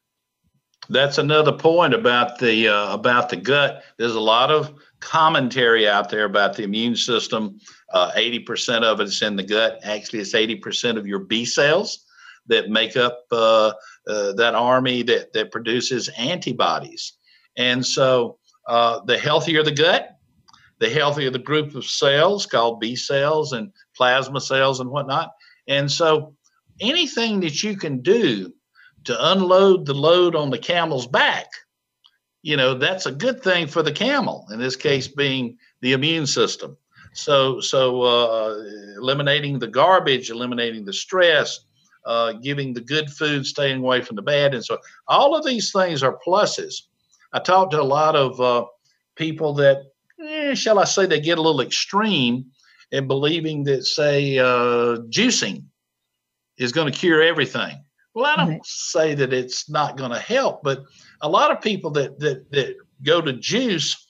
That's 0.89 1.17
another 1.17 1.51
point 1.51 1.93
about 1.93 2.39
the 2.39 2.67
uh, 2.67 2.93
about 2.93 3.29
the 3.29 3.37
gut. 3.37 3.83
There's 3.97 4.15
a 4.15 4.19
lot 4.19 4.51
of 4.51 4.73
commentary 4.99 5.87
out 5.87 6.09
there 6.09 6.25
about 6.25 6.55
the 6.55 6.63
immune 6.63 6.95
system. 6.95 7.59
Uh, 7.93 8.11
80% 8.15 8.83
of 8.83 8.99
it's 8.99 9.21
in 9.21 9.35
the 9.35 9.43
gut. 9.43 9.79
Actually, 9.83 10.19
it's 10.19 10.33
80% 10.33 10.97
of 10.97 11.05
your 11.05 11.19
B 11.19 11.45
cells 11.45 12.05
that 12.47 12.69
make 12.69 12.97
up 12.97 13.25
uh, 13.31 13.73
uh, 14.07 14.33
that 14.33 14.55
army 14.55 15.03
that 15.03 15.31
that 15.33 15.51
produces 15.51 16.09
antibodies. 16.17 17.13
And 17.55 17.85
so 17.85 18.37
uh, 18.67 19.01
the 19.05 19.17
healthier 19.17 19.63
the 19.63 19.71
gut, 19.71 20.17
the 20.79 20.89
healthier 20.89 21.29
the 21.29 21.39
group 21.39 21.75
of 21.75 21.85
cells 21.85 22.45
called 22.45 22.79
B 22.79 22.95
cells 22.95 23.53
and 23.53 23.71
plasma 23.95 24.41
cells 24.41 24.79
and 24.79 24.89
whatnot. 24.89 25.31
And 25.67 25.89
so 25.89 26.35
anything 26.81 27.39
that 27.41 27.63
you 27.63 27.77
can 27.77 28.01
do 28.01 28.53
to 29.05 29.31
unload 29.31 29.85
the 29.85 29.93
load 29.93 30.35
on 30.35 30.49
the 30.49 30.57
camel's 30.57 31.07
back, 31.07 31.47
you 32.41 32.57
know, 32.57 32.73
that's 32.73 33.05
a 33.05 33.11
good 33.11 33.41
thing 33.41 33.67
for 33.67 33.81
the 33.81 33.91
camel, 33.91 34.47
in 34.51 34.59
this 34.59 34.75
case 34.75 35.07
being 35.07 35.57
the 35.81 35.93
immune 35.93 36.27
system. 36.27 36.77
So, 37.13 37.59
so 37.61 38.01
uh, 38.01 38.63
eliminating 38.97 39.59
the 39.59 39.67
garbage, 39.67 40.29
eliminating 40.29 40.83
the 40.83 40.93
stress, 40.93 41.59
uh, 42.05 42.33
giving 42.33 42.73
the 42.73 42.81
good 42.81 43.09
food, 43.09 43.45
staying 43.45 43.79
away 43.79 44.01
from 44.01 44.15
the 44.15 44.21
bad, 44.21 44.53
and 44.53 44.65
so 44.65 44.77
all 45.07 45.35
of 45.35 45.45
these 45.45 45.71
things 45.71 46.03
are 46.03 46.19
pluses. 46.25 46.83
I 47.31 47.39
talked 47.39 47.71
to 47.71 47.81
a 47.81 47.83
lot 47.83 48.15
of 48.15 48.39
uh, 48.41 48.65
people 49.15 49.53
that, 49.55 49.83
eh, 50.21 50.53
shall 50.53 50.79
I 50.79 50.85
say, 50.85 51.05
they 51.05 51.21
get 51.21 51.37
a 51.37 51.41
little 51.41 51.61
extreme 51.61 52.45
in 52.91 53.07
believing 53.07 53.63
that, 53.65 53.85
say, 53.85 54.37
uh, 54.37 54.97
juicing 55.09 55.63
is 56.57 56.71
going 56.71 56.91
to 56.91 56.97
cure 56.97 57.21
everything. 57.21 57.83
Well, 58.13 58.25
I 58.25 58.35
don't 58.35 58.49
right. 58.49 58.65
say 58.65 59.15
that 59.15 59.33
it's 59.33 59.69
not 59.69 59.97
going 59.97 60.11
to 60.11 60.19
help, 60.19 60.61
but 60.63 60.83
a 61.21 61.29
lot 61.29 61.51
of 61.51 61.61
people 61.61 61.89
that 61.91 62.19
that 62.19 62.49
that 62.51 62.75
go 63.03 63.21
to 63.21 63.33
juice 63.33 64.07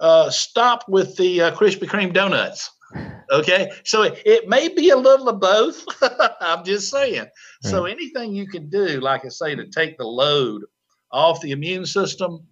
uh, 0.00 0.30
stop 0.30 0.88
with 0.88 1.16
the 1.16 1.42
uh, 1.42 1.54
Krispy 1.54 1.88
Kreme 1.88 2.12
donuts. 2.12 2.70
Okay, 3.30 3.72
so 3.84 4.02
it, 4.02 4.22
it, 4.24 4.48
may 4.48 4.68
be 4.68 4.90
a 4.90 4.96
little 4.96 5.28
of 5.28 5.40
both. 5.40 5.84
I'm 6.40 6.64
just 6.64 6.90
saying. 6.90 7.24
Right. 7.24 7.30
So 7.62 7.84
anything 7.84 8.32
you 8.32 8.46
can 8.46 8.68
do, 8.68 9.00
like 9.00 9.24
I 9.24 9.28
say, 9.28 9.56
to 9.56 9.66
take 9.66 9.98
the 9.98 10.06
load 10.06 10.62
off 11.10 11.40
the 11.40 11.50
immune 11.50 11.86
system 11.86 12.46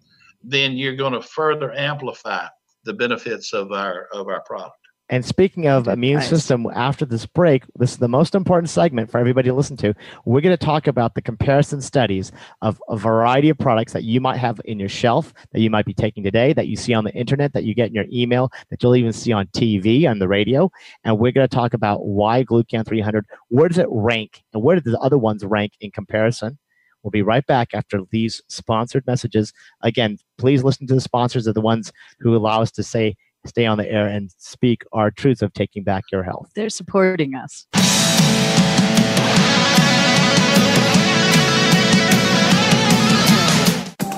then 0.45 0.77
you're 0.77 0.95
going 0.95 1.13
to 1.13 1.21
further 1.21 1.73
amplify 1.73 2.47
the 2.83 2.93
benefits 2.93 3.53
of 3.53 3.71
our 3.71 4.07
of 4.13 4.27
our 4.27 4.41
product. 4.41 4.77
And 5.07 5.23
speaking 5.23 5.67
of 5.67 5.87
immune 5.87 6.15
nice. 6.15 6.29
system, 6.29 6.65
after 6.73 7.05
this 7.05 7.27
break, 7.27 7.63
this 7.75 7.91
is 7.91 7.97
the 7.97 8.07
most 8.07 8.33
important 8.33 8.71
segment 8.71 9.11
for 9.11 9.19
everybody 9.19 9.49
to 9.49 9.53
listen 9.53 9.77
to. 9.77 9.93
We're 10.25 10.41
going 10.41 10.57
to 10.57 10.65
talk 10.65 10.87
about 10.87 11.13
the 11.13 11.21
comparison 11.21 11.79
studies 11.81 12.31
of 12.63 12.81
a 12.89 12.97
variety 12.97 13.49
of 13.49 13.57
products 13.59 13.93
that 13.93 14.03
you 14.03 14.19
might 14.19 14.37
have 14.37 14.59
in 14.65 14.79
your 14.79 14.89
shelf, 14.89 15.31
that 15.51 15.61
you 15.61 15.69
might 15.69 15.85
be 15.85 15.93
taking 15.93 16.23
today, 16.23 16.53
that 16.53 16.67
you 16.67 16.75
see 16.75 16.95
on 16.95 17.03
the 17.03 17.13
internet, 17.13 17.53
that 17.53 17.65
you 17.65 17.75
get 17.75 17.89
in 17.89 17.93
your 17.93 18.07
email, 18.11 18.51
that 18.71 18.81
you'll 18.81 18.95
even 18.95 19.13
see 19.13 19.31
on 19.31 19.45
TV, 19.47 20.09
on 20.09 20.17
the 20.17 20.27
radio. 20.27 20.71
And 21.03 21.19
we're 21.19 21.31
going 21.31 21.47
to 21.47 21.55
talk 21.55 21.75
about 21.75 22.03
why 22.07 22.43
Glucan 22.43 22.83
300, 22.83 23.27
where 23.49 23.69
does 23.69 23.77
it 23.77 23.87
rank, 23.91 24.43
and 24.53 24.63
where 24.63 24.79
do 24.79 24.89
the 24.89 24.99
other 24.99 25.19
ones 25.19 25.45
rank 25.45 25.73
in 25.81 25.91
comparison? 25.91 26.57
We'll 27.03 27.11
be 27.11 27.21
right 27.21 27.45
back 27.45 27.75
after 27.75 28.01
these 28.09 28.41
sponsored 28.47 29.05
messages. 29.05 29.53
Again, 29.83 30.17
please 30.39 30.63
listen 30.63 30.87
to 30.87 30.95
the 30.95 31.01
sponsors 31.01 31.47
are 31.47 31.53
the 31.53 31.61
ones 31.61 31.93
who 32.19 32.35
allow 32.35 32.63
us 32.63 32.71
to 32.71 32.81
say, 32.81 33.15
stay 33.45 33.65
on 33.65 33.77
the 33.77 33.89
air 33.89 34.07
and 34.07 34.31
speak 34.37 34.83
our 34.91 35.11
truths 35.11 35.41
of 35.41 35.53
taking 35.53 35.83
back 35.83 36.03
your 36.11 36.23
health. 36.23 36.49
They're 36.55 36.69
supporting 36.69 37.35
us. 37.35 37.67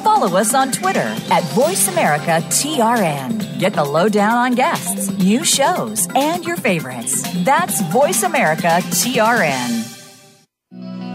Follow 0.04 0.38
us 0.38 0.54
on 0.56 0.72
Twitter 0.72 1.00
at 1.00 1.44
VoiceAmericaTRN. 1.54 3.60
Get 3.60 3.74
the 3.74 3.84
lowdown 3.84 4.34
on 4.34 4.56
guests, 4.56 5.12
new 5.20 5.44
shows, 5.44 6.08
and 6.16 6.44
your 6.44 6.58
favorites. 6.58 7.22
That's 7.44 7.84
VoiceAmericaTRN. 7.84 9.97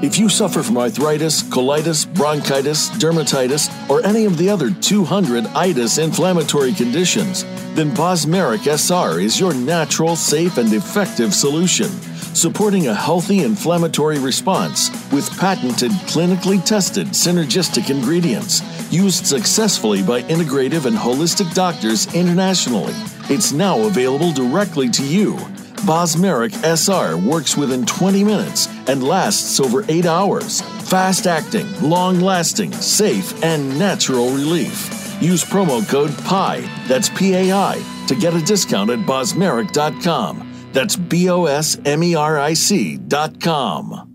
If 0.03 0.19
you 0.19 0.29
suffer 0.29 0.65
from 0.65 0.79
arthritis, 0.79 1.45
colitis, 1.45 2.13
bronchitis, 2.13 2.91
dermatitis, 2.91 3.71
or 3.89 4.05
any 4.05 4.25
of 4.25 4.37
the 4.37 4.49
other 4.49 4.73
200 4.73 5.47
itis 5.55 5.99
inflammatory 5.99 6.73
conditions, 6.73 7.45
then 7.77 7.95
Bosmeric 7.95 8.67
SR 8.67 9.21
is 9.21 9.39
your 9.39 9.55
natural, 9.55 10.17
safe, 10.17 10.59
and 10.59 10.73
effective 10.73 11.33
solution, 11.33 11.87
supporting 12.35 12.89
a 12.89 12.95
healthy 12.95 13.45
inflammatory 13.45 14.19
response 14.19 14.91
with 15.13 15.31
patented, 15.39 15.93
clinically 16.11 16.63
tested 16.65 17.07
synergistic 17.07 17.89
ingredients 17.89 18.61
used 18.93 19.25
successfully 19.25 20.03
by 20.03 20.23
integrative 20.23 20.87
and 20.87 20.97
holistic 20.97 21.55
doctors 21.55 22.13
internationally. 22.13 22.93
It's 23.31 23.53
now 23.53 23.79
available 23.87 24.33
directly 24.33 24.91
to 24.91 25.05
you 25.05 25.39
Bosmeric 25.85 26.53
SR 26.65 27.17
works 27.17 27.57
within 27.57 27.85
20 27.85 28.23
minutes 28.25 28.69
and 28.89 29.03
lasts 29.03 29.59
over 29.59 29.85
8 29.89 30.07
hours. 30.07 30.61
Fast 30.89 31.27
acting, 31.27 31.67
long 31.81 32.21
lasting, 32.21 32.73
safe, 32.73 33.43
and 33.43 33.79
natural 33.79 34.31
relief. 34.31 34.89
Use 35.21 35.45
promo 35.45 35.87
code 35.89 36.17
PI, 36.25 36.61
that's 36.87 37.09
P 37.09 37.35
A 37.35 37.53
I, 37.53 37.83
to 38.09 38.15
get 38.15 38.35
a 38.35 38.43
discount 38.43 38.91
at 38.91 38.99
bosmeric.com. 39.01 40.69
That's 40.73 40.97
B 40.97 41.29
O 41.31 41.47
S 41.47 41.79
M 41.85 42.03
E 42.03 42.15
R 42.15 42.39
I 42.39 42.55
C.com. 42.55 44.09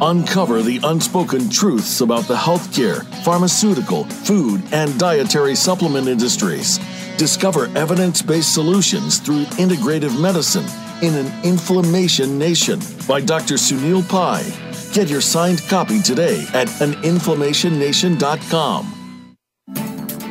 Uncover 0.00 0.62
the 0.62 0.80
unspoken 0.84 1.50
truths 1.50 2.00
about 2.00 2.24
the 2.28 2.36
healthcare, 2.36 3.04
pharmaceutical, 3.24 4.04
food, 4.04 4.62
and 4.70 4.96
dietary 4.98 5.56
supplement 5.56 6.06
industries 6.06 6.78
Discover 7.18 7.66
evidence 7.76 8.22
based 8.22 8.54
solutions 8.54 9.18
through 9.18 9.44
integrative 9.58 10.18
medicine 10.20 10.64
in 11.02 11.14
an 11.14 11.32
inflammation 11.44 12.38
nation 12.38 12.80
by 13.08 13.20
Dr. 13.20 13.54
Sunil 13.54 14.08
Pai. 14.08 14.44
Get 14.92 15.08
your 15.08 15.20
signed 15.20 15.60
copy 15.68 16.00
today 16.00 16.46
at 16.54 16.68
aninflammationnation.com. 16.68 18.97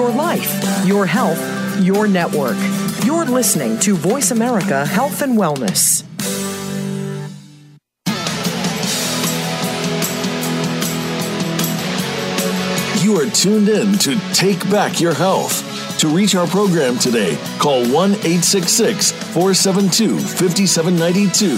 Your 0.00 0.12
life, 0.12 0.86
your 0.86 1.04
health, 1.04 1.38
your 1.82 2.08
network. 2.08 2.56
You're 3.04 3.26
listening 3.26 3.78
to 3.80 3.94
Voice 3.94 4.30
America 4.30 4.86
Health 4.86 5.20
and 5.20 5.36
Wellness. 5.36 6.04
You 13.04 13.20
are 13.20 13.30
tuned 13.30 13.68
in 13.68 13.98
to 13.98 14.18
Take 14.32 14.58
Back 14.70 15.02
Your 15.02 15.12
Health. 15.12 15.98
To 15.98 16.08
reach 16.08 16.34
our 16.34 16.46
program 16.46 16.96
today, 16.98 17.36
call 17.58 17.82
1 17.82 18.12
866 18.12 19.12
472 19.12 20.18
5792. 20.18 21.56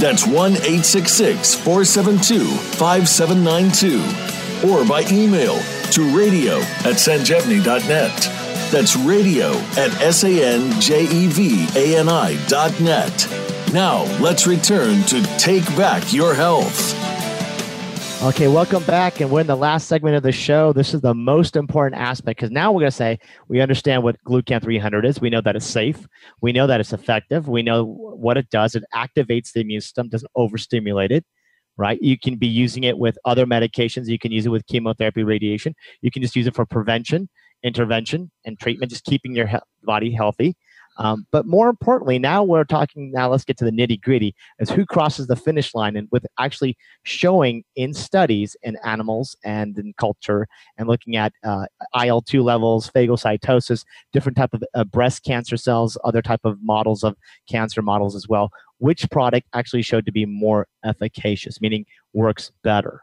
That's 0.00 0.26
1 0.26 0.52
866 0.52 1.54
472 1.56 2.46
5792. 2.46 4.43
Or 4.64 4.82
by 4.86 5.04
email 5.12 5.58
to 5.90 6.16
radio 6.16 6.56
at 6.58 6.96
sanjevani.net. 6.96 8.30
That's 8.72 8.96
radio 8.96 9.50
at 9.76 9.92
S-A-N-J-E-V-A-N-I 10.00 10.78
dot 12.48 12.80
net. 12.80 13.28
Now, 13.74 14.04
let's 14.22 14.46
return 14.46 15.02
to 15.02 15.22
Take 15.36 15.66
Back 15.76 16.14
Your 16.14 16.34
Health. 16.34 16.94
Okay, 18.22 18.48
welcome 18.48 18.82
back. 18.84 19.20
And 19.20 19.30
we're 19.30 19.42
in 19.42 19.46
the 19.46 19.54
last 19.54 19.86
segment 19.86 20.16
of 20.16 20.22
the 20.22 20.32
show. 20.32 20.72
This 20.72 20.94
is 20.94 21.02
the 21.02 21.12
most 21.12 21.56
important 21.56 22.00
aspect 22.00 22.40
because 22.40 22.50
now 22.50 22.72
we're 22.72 22.80
going 22.80 22.90
to 22.90 22.96
say 22.96 23.18
we 23.48 23.60
understand 23.60 24.02
what 24.02 24.16
Glucan 24.24 24.62
300 24.62 25.04
is. 25.04 25.20
We 25.20 25.28
know 25.28 25.42
that 25.42 25.56
it's 25.56 25.66
safe. 25.66 26.08
We 26.40 26.52
know 26.52 26.66
that 26.66 26.80
it's 26.80 26.94
effective. 26.94 27.48
We 27.48 27.62
know 27.62 27.84
what 27.84 28.38
it 28.38 28.48
does. 28.48 28.74
It 28.74 28.84
activates 28.94 29.52
the 29.52 29.60
immune 29.60 29.82
system, 29.82 30.08
doesn't 30.08 30.32
overstimulate 30.34 31.10
it 31.10 31.26
right? 31.76 31.98
You 32.00 32.18
can 32.18 32.36
be 32.36 32.46
using 32.46 32.84
it 32.84 32.98
with 32.98 33.18
other 33.24 33.46
medications. 33.46 34.08
You 34.08 34.18
can 34.18 34.32
use 34.32 34.46
it 34.46 34.50
with 34.50 34.66
chemotherapy, 34.66 35.22
radiation. 35.22 35.74
You 36.02 36.10
can 36.10 36.22
just 36.22 36.36
use 36.36 36.46
it 36.46 36.54
for 36.54 36.66
prevention, 36.66 37.28
intervention, 37.62 38.30
and 38.44 38.58
treatment, 38.58 38.90
just 38.90 39.04
keeping 39.04 39.34
your 39.34 39.46
he- 39.46 39.58
body 39.82 40.12
healthy. 40.12 40.56
Um, 40.96 41.26
but 41.30 41.46
more 41.46 41.68
importantly, 41.68 42.18
now 42.18 42.42
we're 42.42 42.64
talking. 42.64 43.10
Now 43.10 43.28
let's 43.30 43.44
get 43.44 43.56
to 43.58 43.64
the 43.64 43.70
nitty 43.70 44.00
gritty: 44.00 44.34
is 44.58 44.70
who 44.70 44.86
crosses 44.86 45.26
the 45.26 45.36
finish 45.36 45.74
line, 45.74 45.96
and 45.96 46.08
with 46.10 46.26
actually 46.38 46.76
showing 47.02 47.64
in 47.76 47.94
studies 47.94 48.56
in 48.62 48.76
animals 48.84 49.36
and 49.44 49.78
in 49.78 49.94
culture, 49.98 50.46
and 50.78 50.88
looking 50.88 51.16
at 51.16 51.32
uh, 51.44 51.66
IL 52.02 52.22
two 52.22 52.42
levels, 52.42 52.90
phagocytosis, 52.90 53.84
different 54.12 54.36
type 54.36 54.54
of 54.54 54.62
uh, 54.74 54.84
breast 54.84 55.24
cancer 55.24 55.56
cells, 55.56 55.98
other 56.04 56.22
type 56.22 56.40
of 56.44 56.58
models 56.62 57.02
of 57.02 57.16
cancer 57.48 57.82
models 57.82 58.14
as 58.14 58.28
well 58.28 58.50
which 58.78 59.08
product 59.10 59.48
actually 59.54 59.82
showed 59.82 60.04
to 60.06 60.12
be 60.12 60.26
more 60.26 60.66
efficacious, 60.84 61.60
meaning 61.60 61.86
works 62.12 62.52
better, 62.62 63.00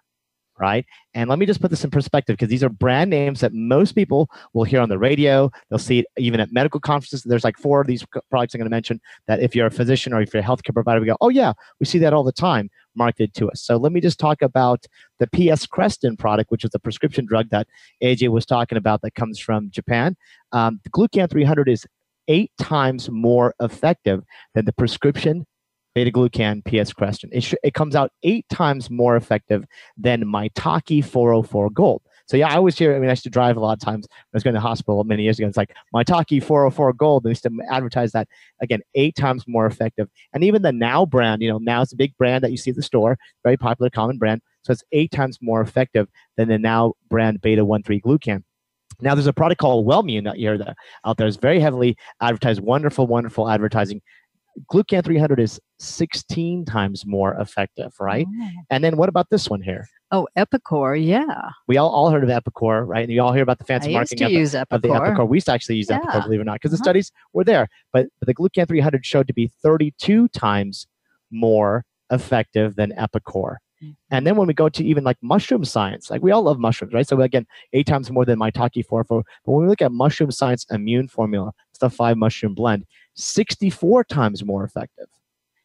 right? 0.61 0.85
And 1.15 1.27
let 1.27 1.39
me 1.39 1.47
just 1.47 1.59
put 1.59 1.71
this 1.71 1.83
in 1.83 1.89
perspective 1.89 2.35
because 2.35 2.49
these 2.49 2.63
are 2.63 2.69
brand 2.69 3.09
names 3.09 3.39
that 3.39 3.51
most 3.51 3.93
people 3.93 4.29
will 4.53 4.63
hear 4.63 4.79
on 4.79 4.89
the 4.89 4.99
radio. 4.99 5.51
They'll 5.69 5.79
see 5.79 5.99
it 5.99 6.05
even 6.17 6.39
at 6.39 6.51
medical 6.51 6.79
conferences. 6.79 7.23
There's 7.23 7.43
like 7.43 7.57
four 7.57 7.81
of 7.81 7.87
these 7.87 8.05
products 8.29 8.53
I'm 8.53 8.59
going 8.59 8.69
to 8.69 8.69
mention 8.69 9.01
that 9.25 9.41
if 9.41 9.55
you're 9.55 9.65
a 9.65 9.71
physician 9.71 10.13
or 10.13 10.21
if 10.21 10.33
you're 10.33 10.43
a 10.43 10.45
healthcare 10.45 10.73
provider, 10.73 11.01
we 11.01 11.07
go, 11.07 11.17
oh, 11.19 11.29
yeah, 11.29 11.53
we 11.79 11.87
see 11.87 11.97
that 11.97 12.13
all 12.13 12.23
the 12.23 12.31
time 12.31 12.69
marketed 12.95 13.33
to 13.33 13.49
us. 13.49 13.61
So 13.61 13.77
let 13.77 13.91
me 13.91 14.01
just 14.01 14.19
talk 14.19 14.43
about 14.43 14.85
the 15.17 15.27
PSK 15.27 15.67
Krestin 15.69 16.17
product, 16.17 16.51
which 16.51 16.63
is 16.63 16.71
a 16.75 16.79
prescription 16.79 17.25
drug 17.25 17.49
that 17.49 17.67
AJ 18.03 18.29
was 18.29 18.45
talking 18.45 18.77
about 18.77 19.01
that 19.01 19.15
comes 19.15 19.39
from 19.39 19.71
Japan. 19.71 20.15
Um, 20.51 20.79
the 20.83 20.91
Glucan 20.91 21.29
300 21.29 21.69
is 21.69 21.87
eight 22.27 22.51
times 22.59 23.09
more 23.09 23.55
effective 23.59 24.23
than 24.53 24.65
the 24.65 24.73
prescription 24.73 25.47
beta 25.93 26.11
glucan 26.11 26.63
PSK 26.63 26.95
Krestin. 26.95 27.29
It, 27.31 27.41
sh- 27.41 27.55
it 27.63 27.73
comes 27.73 27.95
out 27.95 28.11
eight 28.23 28.47
times 28.49 28.89
more 28.89 29.15
effective 29.15 29.65
than 29.97 30.23
Maitake 30.23 31.03
404 31.03 31.69
Gold. 31.71 32.01
So 32.27 32.37
yeah, 32.37 32.47
I 32.47 32.55
always 32.55 32.77
hear. 32.77 32.95
I 32.95 32.99
mean, 32.99 33.09
I 33.09 33.11
used 33.11 33.23
to 33.23 33.29
drive 33.29 33.57
a 33.57 33.59
lot 33.59 33.73
of 33.73 33.79
times. 33.79 34.07
I 34.09 34.15
was 34.33 34.43
going 34.43 34.53
to 34.53 34.57
the 34.57 34.61
hospital 34.61 35.03
many 35.03 35.23
years 35.23 35.37
ago. 35.37 35.47
It's 35.47 35.57
like 35.57 35.75
Maitake 35.93 36.41
404 36.41 36.93
Gold. 36.93 37.23
They 37.23 37.29
used 37.29 37.43
to 37.43 37.51
advertise 37.69 38.13
that 38.13 38.27
again, 38.61 38.81
eight 38.95 39.15
times 39.15 39.43
more 39.47 39.65
effective. 39.65 40.07
And 40.33 40.43
even 40.43 40.61
the 40.61 40.71
Now 40.71 41.05
brand, 41.05 41.41
you 41.41 41.49
know, 41.49 41.57
Now 41.57 41.81
it's 41.81 41.91
a 41.91 41.97
big 41.97 42.15
brand 42.17 42.43
that 42.43 42.51
you 42.51 42.57
see 42.57 42.71
at 42.71 42.77
the 42.77 42.83
store, 42.83 43.17
very 43.43 43.57
popular, 43.57 43.89
common 43.89 44.17
brand. 44.17 44.41
So 44.63 44.71
it's 44.71 44.83
eight 44.91 45.11
times 45.11 45.39
more 45.41 45.59
effective 45.61 46.07
than 46.37 46.47
the 46.47 46.57
Now 46.57 46.93
brand 47.09 47.41
Beta 47.41 47.65
13 47.65 48.01
Glucan. 48.01 48.43
Now, 49.01 49.15
there's 49.15 49.27
a 49.27 49.33
product 49.33 49.59
called 49.59 49.87
Wellmune 49.87 50.27
out 50.27 50.35
here 50.35 50.57
that 50.57 50.77
out 51.05 51.17
there 51.17 51.27
is 51.27 51.37
very 51.37 51.59
heavily 51.59 51.97
advertised. 52.21 52.61
Wonderful, 52.61 53.07
wonderful 53.07 53.49
advertising. 53.49 54.01
Glucan 54.71 55.03
300 55.03 55.39
is 55.39 55.59
16 55.79 56.65
times 56.65 57.05
more 57.05 57.33
effective, 57.35 57.93
right? 57.99 58.27
Oh. 58.29 58.49
And 58.69 58.83
then 58.83 58.97
what 58.97 59.09
about 59.09 59.29
this 59.29 59.49
one 59.49 59.61
here? 59.61 59.87
Oh, 60.11 60.27
Epicor, 60.37 61.01
yeah. 61.03 61.49
We 61.67 61.77
all, 61.77 61.89
all 61.89 62.09
heard 62.09 62.23
of 62.23 62.29
Epicor, 62.29 62.85
right? 62.85 63.03
And 63.03 63.11
you 63.11 63.21
all 63.21 63.31
hear 63.31 63.43
about 63.43 63.59
the 63.59 63.65
fancy 63.65 63.91
I 63.91 63.93
marketing 63.93 64.23
of, 64.23 64.31
use 64.31 64.53
Epicor. 64.53 64.65
of 64.71 64.81
the 64.81 64.89
Epicor. 64.89 65.27
We 65.27 65.37
used 65.37 65.47
to 65.47 65.53
actually 65.53 65.77
use 65.77 65.89
yeah. 65.89 65.99
Epicor, 65.99 66.23
believe 66.23 66.39
it 66.39 66.43
or 66.43 66.45
not, 66.45 66.55
because 66.55 66.71
the 66.71 66.75
uh-huh. 66.75 66.83
studies 66.83 67.11
were 67.33 67.43
there. 67.43 67.67
But, 67.93 68.07
but 68.19 68.27
the 68.27 68.35
Glucan 68.35 68.67
300 68.67 69.05
showed 69.05 69.27
to 69.27 69.33
be 69.33 69.51
32 69.63 70.27
times 70.29 70.87
more 71.31 71.85
effective 72.11 72.75
than 72.75 72.91
Epicor. 72.91 73.55
Mm-hmm. 73.83 73.91
And 74.11 74.27
then 74.27 74.35
when 74.35 74.47
we 74.47 74.53
go 74.53 74.69
to 74.69 74.83
even 74.83 75.03
like 75.03 75.17
mushroom 75.21 75.65
science, 75.65 76.09
like 76.09 76.21
we 76.21 76.31
all 76.31 76.43
love 76.43 76.59
mushrooms, 76.59 76.93
right? 76.93 77.07
So 77.07 77.19
again, 77.21 77.47
eight 77.73 77.87
times 77.87 78.11
more 78.11 78.25
than 78.25 78.37
Maitake 78.39 78.85
4 78.85 79.03
But 79.05 79.23
when 79.45 79.63
we 79.63 79.69
look 79.69 79.81
at 79.81 79.91
mushroom 79.91 80.31
science 80.31 80.65
immune 80.69 81.07
formula, 81.07 81.51
it's 81.71 81.79
the 81.79 81.89
five 81.89 82.17
mushroom 82.17 82.53
blend, 82.53 82.85
64 83.15 84.03
times 84.05 84.43
more 84.43 84.63
effective. 84.63 85.07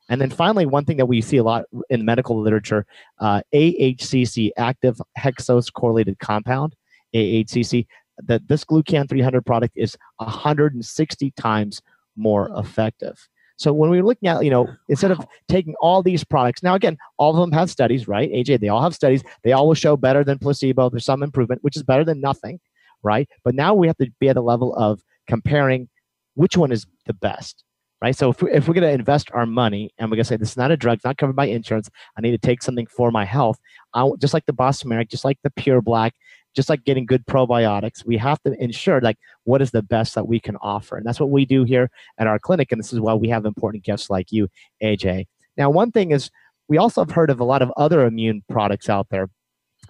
And 0.08 0.20
then 0.20 0.30
finally, 0.30 0.66
one 0.66 0.84
thing 0.84 0.98
that 0.98 1.06
we 1.06 1.20
see 1.20 1.36
a 1.36 1.42
lot 1.42 1.64
in 1.90 2.04
medical 2.04 2.40
literature, 2.40 2.86
uh, 3.18 3.42
AHCC, 3.52 4.50
active 4.56 5.00
hexose 5.18 5.72
correlated 5.72 6.18
compound, 6.20 6.76
AHCC, 7.14 7.86
that 8.24 8.46
this 8.48 8.64
glucan 8.64 9.08
300 9.08 9.44
product 9.44 9.74
is 9.76 9.96
160 10.18 11.30
times 11.32 11.82
more 12.16 12.50
effective. 12.56 13.28
So 13.58 13.72
when 13.72 13.90
we're 13.90 14.04
looking 14.04 14.28
at, 14.28 14.44
you 14.44 14.50
know, 14.50 14.68
instead 14.88 15.10
of 15.10 15.26
taking 15.48 15.74
all 15.80 16.02
these 16.02 16.22
products, 16.22 16.62
now 16.62 16.74
again, 16.74 16.98
all 17.16 17.30
of 17.30 17.40
them 17.40 17.52
have 17.52 17.70
studies, 17.70 18.06
right? 18.06 18.30
AJ, 18.30 18.60
they 18.60 18.68
all 18.68 18.82
have 18.82 18.94
studies. 18.94 19.22
They 19.44 19.52
all 19.52 19.66
will 19.66 19.74
show 19.74 19.96
better 19.96 20.22
than 20.22 20.38
placebo. 20.38 20.90
There's 20.90 21.06
some 21.06 21.22
improvement, 21.22 21.64
which 21.64 21.76
is 21.76 21.82
better 21.82 22.04
than 22.04 22.20
nothing, 22.20 22.60
right? 23.02 23.28
But 23.44 23.54
now 23.54 23.74
we 23.74 23.86
have 23.86 23.96
to 23.96 24.10
be 24.20 24.28
at 24.28 24.34
the 24.34 24.42
level 24.42 24.74
of 24.76 25.02
comparing 25.26 25.88
which 26.34 26.56
one 26.56 26.70
is 26.70 26.86
the 27.06 27.14
best 27.14 27.64
right? 28.02 28.16
So 28.16 28.30
if, 28.30 28.42
we, 28.42 28.52
if 28.52 28.68
we're 28.68 28.74
going 28.74 28.86
to 28.86 28.92
invest 28.92 29.30
our 29.32 29.46
money 29.46 29.90
and 29.98 30.10
we're 30.10 30.16
going 30.16 30.24
to 30.24 30.28
say 30.28 30.36
this 30.36 30.50
is 30.50 30.56
not 30.56 30.70
a 30.70 30.76
drug, 30.76 30.96
it's 30.96 31.04
not 31.04 31.16
covered 31.16 31.36
by 31.36 31.46
insurance, 31.46 31.88
I 32.16 32.20
need 32.20 32.32
to 32.32 32.38
take 32.38 32.62
something 32.62 32.86
for 32.86 33.10
my 33.10 33.24
health. 33.24 33.58
I, 33.94 34.08
just 34.18 34.34
like 34.34 34.46
the 34.46 34.52
Boston 34.52 35.06
just 35.08 35.24
like 35.24 35.38
the 35.42 35.50
PurBlack, 35.50 36.12
just 36.54 36.68
like 36.68 36.84
getting 36.84 37.06
good 37.06 37.26
probiotics, 37.26 38.04
we 38.04 38.16
have 38.16 38.42
to 38.42 38.52
ensure 38.62 39.00
like 39.00 39.18
what 39.44 39.62
is 39.62 39.70
the 39.70 39.82
best 39.82 40.14
that 40.14 40.26
we 40.26 40.40
can 40.40 40.56
offer, 40.56 40.96
and 40.96 41.06
that's 41.06 41.20
what 41.20 41.30
we 41.30 41.44
do 41.44 41.64
here 41.64 41.90
at 42.18 42.26
our 42.26 42.38
clinic. 42.38 42.72
And 42.72 42.78
this 42.78 42.92
is 42.92 43.00
why 43.00 43.14
we 43.14 43.28
have 43.28 43.44
important 43.44 43.84
guests 43.84 44.08
like 44.08 44.32
you, 44.32 44.48
AJ. 44.82 45.26
Now, 45.56 45.70
one 45.70 45.92
thing 45.92 46.12
is 46.12 46.30
we 46.68 46.78
also 46.78 47.02
have 47.02 47.10
heard 47.10 47.30
of 47.30 47.40
a 47.40 47.44
lot 47.44 47.62
of 47.62 47.72
other 47.76 48.06
immune 48.06 48.42
products 48.48 48.88
out 48.88 49.08
there 49.10 49.28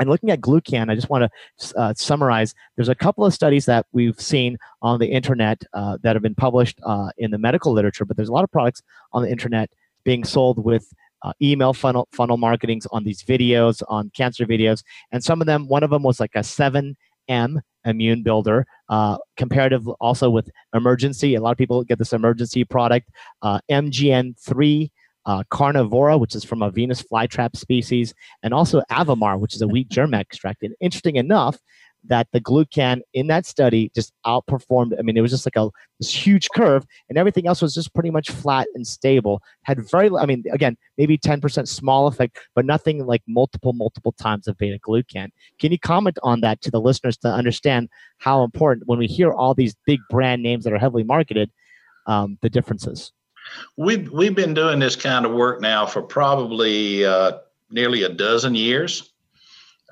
and 0.01 0.09
looking 0.09 0.31
at 0.31 0.41
glucan, 0.41 0.91
I 0.91 0.95
just 0.95 1.11
want 1.11 1.31
to 1.31 1.79
uh, 1.79 1.95
summarize. 1.95 2.55
There's 2.77 2.89
a 2.89 2.95
couple 2.95 3.25
of 3.25 3.35
studies 3.35 3.67
that 3.67 3.87
we've 3.93 4.21
seen 4.21 4.57
on 4.83 4.99
the 4.99 5.09
internet 5.09 5.63
uh, 5.73 5.99
that 6.03 6.17
have 6.17 6.23
been 6.23 6.35
published 6.35 6.79
uh, 6.85 7.11
in 7.19 7.31
the 7.31 7.39
medical 7.39 7.73
literature, 7.73 8.05
but 8.05 8.17
there's 8.17 8.29
a 8.29 8.33
lot 8.33 8.45
of 8.45 8.51
products 8.51 8.83
on 9.13 9.23
the 9.23 9.31
internet 9.31 9.71
being 10.05 10.25
sold 10.25 10.65
with 10.65 10.93
uh, 11.23 11.33
email 11.43 11.73
funnel 11.73 12.09
funnel 12.13 12.37
marketings 12.37 12.87
on 12.93 13.05
these 13.05 13.23
videos, 13.23 13.83
on 13.89 14.11
cancer 14.15 14.47
videos, 14.47 14.83
and 15.13 15.25
some 15.25 15.41
of 15.41 15.47
them. 15.47 15.67
One 15.69 15.83
of 15.83 15.91
them 15.91 16.03
was 16.03 16.21
like 16.21 16.33
a 16.35 16.45
seven 16.45 16.97
M 17.29 17.61
immune 17.85 18.23
builder, 18.23 18.67
uh, 18.89 19.17
comparative 19.37 19.89
also 20.01 20.29
with 20.29 20.51
Emergen-C. 20.75 21.35
A 21.35 21.41
lot 21.41 21.53
of 21.53 21.59
people 21.59 21.85
get 21.85 21.99
this 21.99 22.11
Emergen-C 22.11 22.65
product, 22.65 23.11
uh, 23.43 23.61
MGN3 23.71 24.91
uh, 25.27 25.43
carnivora, 25.51 26.17
which 26.17 26.35
is 26.35 26.45
from 26.45 26.63
a 26.63 26.71
Venus 26.71 27.03
flytrap 27.03 27.57
species, 27.57 28.15
and 28.43 28.55
also 28.55 28.81
Avemar, 28.91 29.39
which 29.39 29.55
is 29.55 29.63
a 29.63 29.69
wheat 29.69 29.89
germ 29.89 30.15
extract. 30.15 30.63
And 30.63 30.75
interesting 30.81 31.17
enough, 31.17 31.59
that 32.09 32.29
the 32.33 32.41
glucan 32.41 33.01
in 33.15 33.27
that 33.27 33.47
study 33.47 33.91
just 33.95 34.13
outperformed. 34.25 34.99
I 34.99 35.03
mean, 35.03 35.17
it 35.17 35.21
was 35.21 35.31
just 35.31 35.47
like 35.47 35.57
a 35.57 35.71
this 35.99 36.13
huge 36.13 36.49
curve, 36.55 36.87
and 37.09 37.19
everything 37.19 37.47
else 37.47 37.63
was 37.63 37.75
just 37.75 37.95
pretty 37.95 38.11
much 38.11 38.31
flat 38.31 38.69
and 38.75 38.87
stable. 38.87 39.43
Had 39.63 39.81
very, 39.91 40.11
I 40.17 40.27
mean, 40.27 40.45
again, 40.53 40.77
maybe 40.99 41.19
10% 41.19 41.67
small 41.67 42.07
effect, 42.07 42.39
but 42.55 42.65
nothing 42.65 43.07
like 43.07 43.23
multiple, 43.27 43.73
multiple 43.73 44.13
times 44.13 44.47
of 44.47 44.57
beta 44.57 44.79
glucan. 44.79 45.29
Can 45.59 45.73
you 45.73 45.79
comment 45.79 46.19
on 46.23 46.41
that 46.43 46.61
to 46.63 46.71
the 46.71 46.81
listeners 46.81 47.17
to 47.19 47.29
understand 47.29 47.89
how 48.19 48.45
important 48.45 48.87
when 48.87 48.99
we 48.99 49.07
hear 49.07 49.33
all 49.33 49.55
these 49.55 49.75
big 49.87 50.01
brand 50.11 50.43
names 50.43 50.65
that 50.65 50.73
are 50.73 50.79
heavily 50.79 51.05
marketed, 51.05 51.51
um, 52.07 52.39
the 52.43 52.51
differences? 52.51 53.13
We've 53.77 54.11
we've 54.11 54.35
been 54.35 54.55
doing 54.55 54.79
this 54.79 54.97
kind 54.97 55.27
of 55.27 55.33
work 55.33 55.61
now 55.61 55.87
for 55.87 56.03
probably 56.03 57.05
uh, 57.05 57.39
nearly 57.71 58.03
a 58.03 58.09
dozen 58.09 58.55
years. 58.55 59.13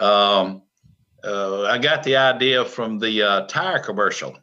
Um, 0.00 0.62
uh, 1.22 1.62
I 1.62 1.78
got 1.78 2.02
the 2.02 2.16
idea 2.16 2.64
from 2.64 2.98
the 2.98 3.22
uh, 3.22 3.46
tire 3.46 3.78
commercial. 3.78 4.36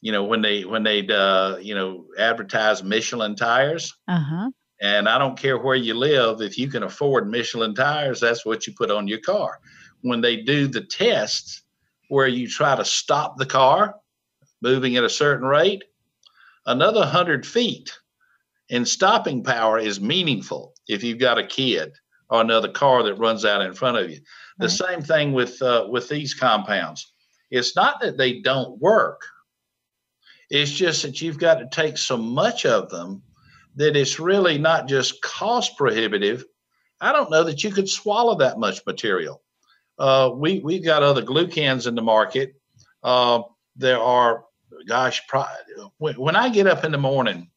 You 0.00 0.12
know 0.12 0.24
when 0.24 0.42
they 0.42 0.64
when 0.64 0.82
they 0.82 1.06
uh, 1.06 1.56
you 1.56 1.74
know 1.74 2.06
advertise 2.18 2.82
Michelin 2.82 3.36
tires. 3.36 3.94
Uh-huh. 4.08 4.50
And 4.80 5.08
I 5.08 5.16
don't 5.16 5.38
care 5.38 5.56
where 5.56 5.76
you 5.76 5.94
live, 5.94 6.42
if 6.42 6.58
you 6.58 6.68
can 6.68 6.82
afford 6.82 7.30
Michelin 7.30 7.74
tires, 7.74 8.20
that's 8.20 8.44
what 8.44 8.66
you 8.66 8.74
put 8.74 8.90
on 8.90 9.08
your 9.08 9.20
car. 9.20 9.58
When 10.02 10.20
they 10.20 10.36
do 10.36 10.68
the 10.68 10.82
tests 10.82 11.62
where 12.08 12.26
you 12.26 12.46
try 12.46 12.76
to 12.76 12.84
stop 12.84 13.38
the 13.38 13.46
car 13.46 13.96
moving 14.60 14.96
at 14.96 15.04
a 15.04 15.08
certain 15.08 15.46
rate, 15.46 15.84
another 16.66 17.00
100 17.00 17.46
feet 17.46 17.96
in 18.68 18.84
stopping 18.84 19.42
power 19.42 19.78
is 19.78 20.00
meaningful 20.00 20.74
if 20.88 21.02
you've 21.02 21.18
got 21.18 21.38
a 21.38 21.46
kid 21.46 21.92
or 22.28 22.40
another 22.40 22.68
car 22.68 23.02
that 23.04 23.14
runs 23.14 23.44
out 23.44 23.62
in 23.62 23.72
front 23.72 23.96
of 23.96 24.10
you. 24.10 24.20
The 24.58 24.66
right. 24.66 24.70
same 24.70 25.02
thing 25.02 25.32
with 25.32 25.60
uh, 25.62 25.86
with 25.88 26.08
these 26.08 26.34
compounds. 26.34 27.12
It's 27.50 27.76
not 27.76 28.00
that 28.00 28.16
they 28.16 28.40
don't 28.40 28.80
work. 28.80 29.22
It's 30.50 30.70
just 30.70 31.02
that 31.02 31.20
you've 31.20 31.38
got 31.38 31.58
to 31.58 31.68
take 31.70 31.98
so 31.98 32.16
much 32.16 32.66
of 32.66 32.88
them 32.90 33.22
that 33.76 33.96
it's 33.96 34.18
really 34.18 34.58
not 34.58 34.88
just 34.88 35.20
cost 35.22 35.76
prohibitive. 35.76 36.44
I 37.00 37.12
don't 37.12 37.30
know 37.30 37.44
that 37.44 37.62
you 37.62 37.70
could 37.70 37.88
swallow 37.88 38.36
that 38.36 38.58
much 38.58 38.80
material. 38.86 39.42
Uh, 39.98 40.30
we 40.34 40.60
we've 40.60 40.84
got 40.84 41.02
other 41.02 41.22
glucans 41.22 41.86
in 41.86 41.94
the 41.94 42.02
market. 42.02 42.54
Uh, 43.02 43.42
there 43.76 44.00
are, 44.00 44.44
gosh, 44.88 45.22
when, 45.98 46.14
when 46.14 46.36
I 46.36 46.48
get 46.48 46.66
up 46.66 46.84
in 46.84 46.92
the 46.92 46.98
morning, 46.98 47.50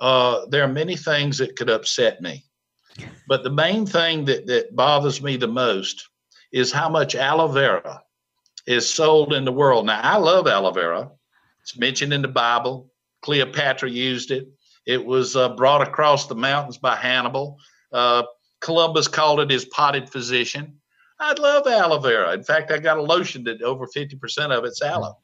uh, 0.00 0.46
there 0.46 0.62
are 0.62 0.68
many 0.68 0.96
things 0.96 1.38
that 1.38 1.56
could 1.56 1.70
upset 1.70 2.20
me. 2.20 2.44
But 3.28 3.42
the 3.42 3.50
main 3.50 3.86
thing 3.86 4.24
that, 4.26 4.46
that 4.46 4.74
bothers 4.74 5.22
me 5.22 5.36
the 5.36 5.48
most 5.48 6.08
is 6.52 6.72
how 6.72 6.88
much 6.88 7.14
aloe 7.14 7.48
vera 7.48 8.02
is 8.66 8.88
sold 8.88 9.32
in 9.32 9.44
the 9.44 9.52
world. 9.52 9.86
Now, 9.86 10.00
I 10.00 10.16
love 10.16 10.46
aloe 10.46 10.72
vera. 10.72 11.10
It's 11.60 11.78
mentioned 11.78 12.12
in 12.12 12.22
the 12.22 12.28
Bible. 12.28 12.90
Cleopatra 13.22 13.90
used 13.90 14.30
it. 14.30 14.48
It 14.86 15.04
was 15.04 15.36
uh, 15.36 15.50
brought 15.50 15.86
across 15.86 16.26
the 16.26 16.34
mountains 16.34 16.78
by 16.78 16.96
Hannibal. 16.96 17.58
Uh, 17.92 18.22
Columbus 18.60 19.08
called 19.08 19.40
it 19.40 19.50
his 19.50 19.64
potted 19.66 20.08
physician. 20.08 20.80
I'd 21.18 21.38
love 21.38 21.66
aloe 21.66 21.98
vera. 21.98 22.32
In 22.32 22.42
fact, 22.42 22.70
I 22.70 22.78
got 22.78 22.98
a 22.98 23.02
lotion 23.02 23.44
that 23.44 23.62
over 23.62 23.86
50% 23.86 24.56
of 24.56 24.64
it's 24.64 24.82
aloe. 24.82 25.18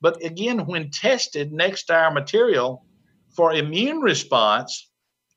But 0.00 0.22
again, 0.24 0.66
when 0.66 0.90
tested 0.90 1.52
next 1.52 1.84
to 1.84 1.94
our 1.94 2.10
material, 2.10 2.85
for 3.36 3.52
immune 3.52 4.00
response, 4.00 4.90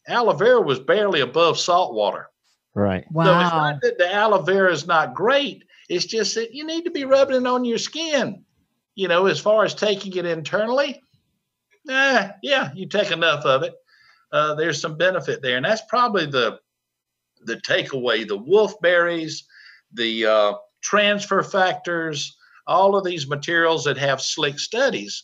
aloe 0.07 0.33
vera 0.33 0.61
was 0.61 0.79
barely 0.79 1.19
above 1.19 1.59
salt 1.59 1.93
water. 1.93 2.29
Right. 2.73 3.05
Wow. 3.11 3.25
So 3.25 3.39
it's 3.39 3.51
not 3.51 3.81
that 3.81 3.97
the 3.97 4.13
aloe 4.13 4.41
vera 4.41 4.71
is 4.71 4.87
not 4.87 5.13
great. 5.13 5.65
It's 5.89 6.05
just 6.05 6.35
that 6.35 6.53
you 6.53 6.65
need 6.65 6.85
to 6.85 6.91
be 6.91 7.03
rubbing 7.03 7.35
it 7.35 7.47
on 7.47 7.65
your 7.65 7.77
skin. 7.77 8.43
You 8.95 9.07
know, 9.07 9.25
as 9.25 9.39
far 9.39 9.65
as 9.65 9.73
taking 9.73 10.15
it 10.15 10.25
internally, 10.25 11.01
eh, 11.89 12.31
yeah, 12.41 12.71
you 12.73 12.87
take 12.87 13.11
enough 13.11 13.45
of 13.45 13.63
it. 13.63 13.73
Uh, 14.31 14.55
there's 14.55 14.79
some 14.79 14.97
benefit 14.97 15.41
there, 15.41 15.57
and 15.57 15.65
that's 15.65 15.81
probably 15.89 16.25
the 16.25 16.59
the 17.41 17.55
takeaway. 17.57 18.27
The 18.27 18.37
wolfberries, 18.37 19.43
the 19.93 20.25
uh, 20.25 20.53
transfer 20.81 21.43
factors, 21.43 22.37
all 22.67 22.95
of 22.95 23.03
these 23.03 23.27
materials 23.27 23.83
that 23.85 23.97
have 23.97 24.21
slick 24.21 24.59
studies. 24.59 25.23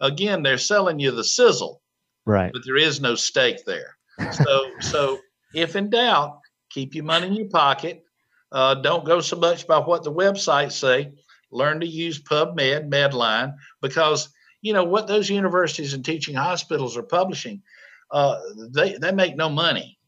Again, 0.00 0.42
they're 0.42 0.58
selling 0.58 0.98
you 0.98 1.12
the 1.12 1.24
sizzle 1.24 1.81
right. 2.26 2.52
But 2.52 2.62
there 2.64 2.76
is 2.76 3.00
no 3.00 3.14
stake 3.14 3.64
there. 3.64 3.96
So 4.32 4.70
so 4.80 5.18
if 5.54 5.76
in 5.76 5.90
doubt 5.90 6.40
keep 6.72 6.94
your 6.94 7.04
money 7.04 7.26
in 7.26 7.34
your 7.34 7.48
pocket. 7.48 8.04
Uh, 8.50 8.74
don't 8.74 9.04
go 9.04 9.20
so 9.20 9.36
much 9.36 9.66
by 9.66 9.78
what 9.78 10.02
the 10.02 10.12
websites 10.12 10.72
say. 10.72 11.12
Learn 11.50 11.80
to 11.80 11.86
use 11.86 12.22
pubmed 12.22 12.90
medline 12.90 13.54
because 13.80 14.30
you 14.62 14.72
know 14.72 14.84
what 14.84 15.06
those 15.06 15.28
universities 15.28 15.92
and 15.92 16.04
teaching 16.04 16.34
hospitals 16.34 16.96
are 16.96 17.02
publishing 17.02 17.62
uh, 18.10 18.38
they 18.70 18.96
they 18.96 19.12
make 19.12 19.36
no 19.36 19.48
money 19.48 19.98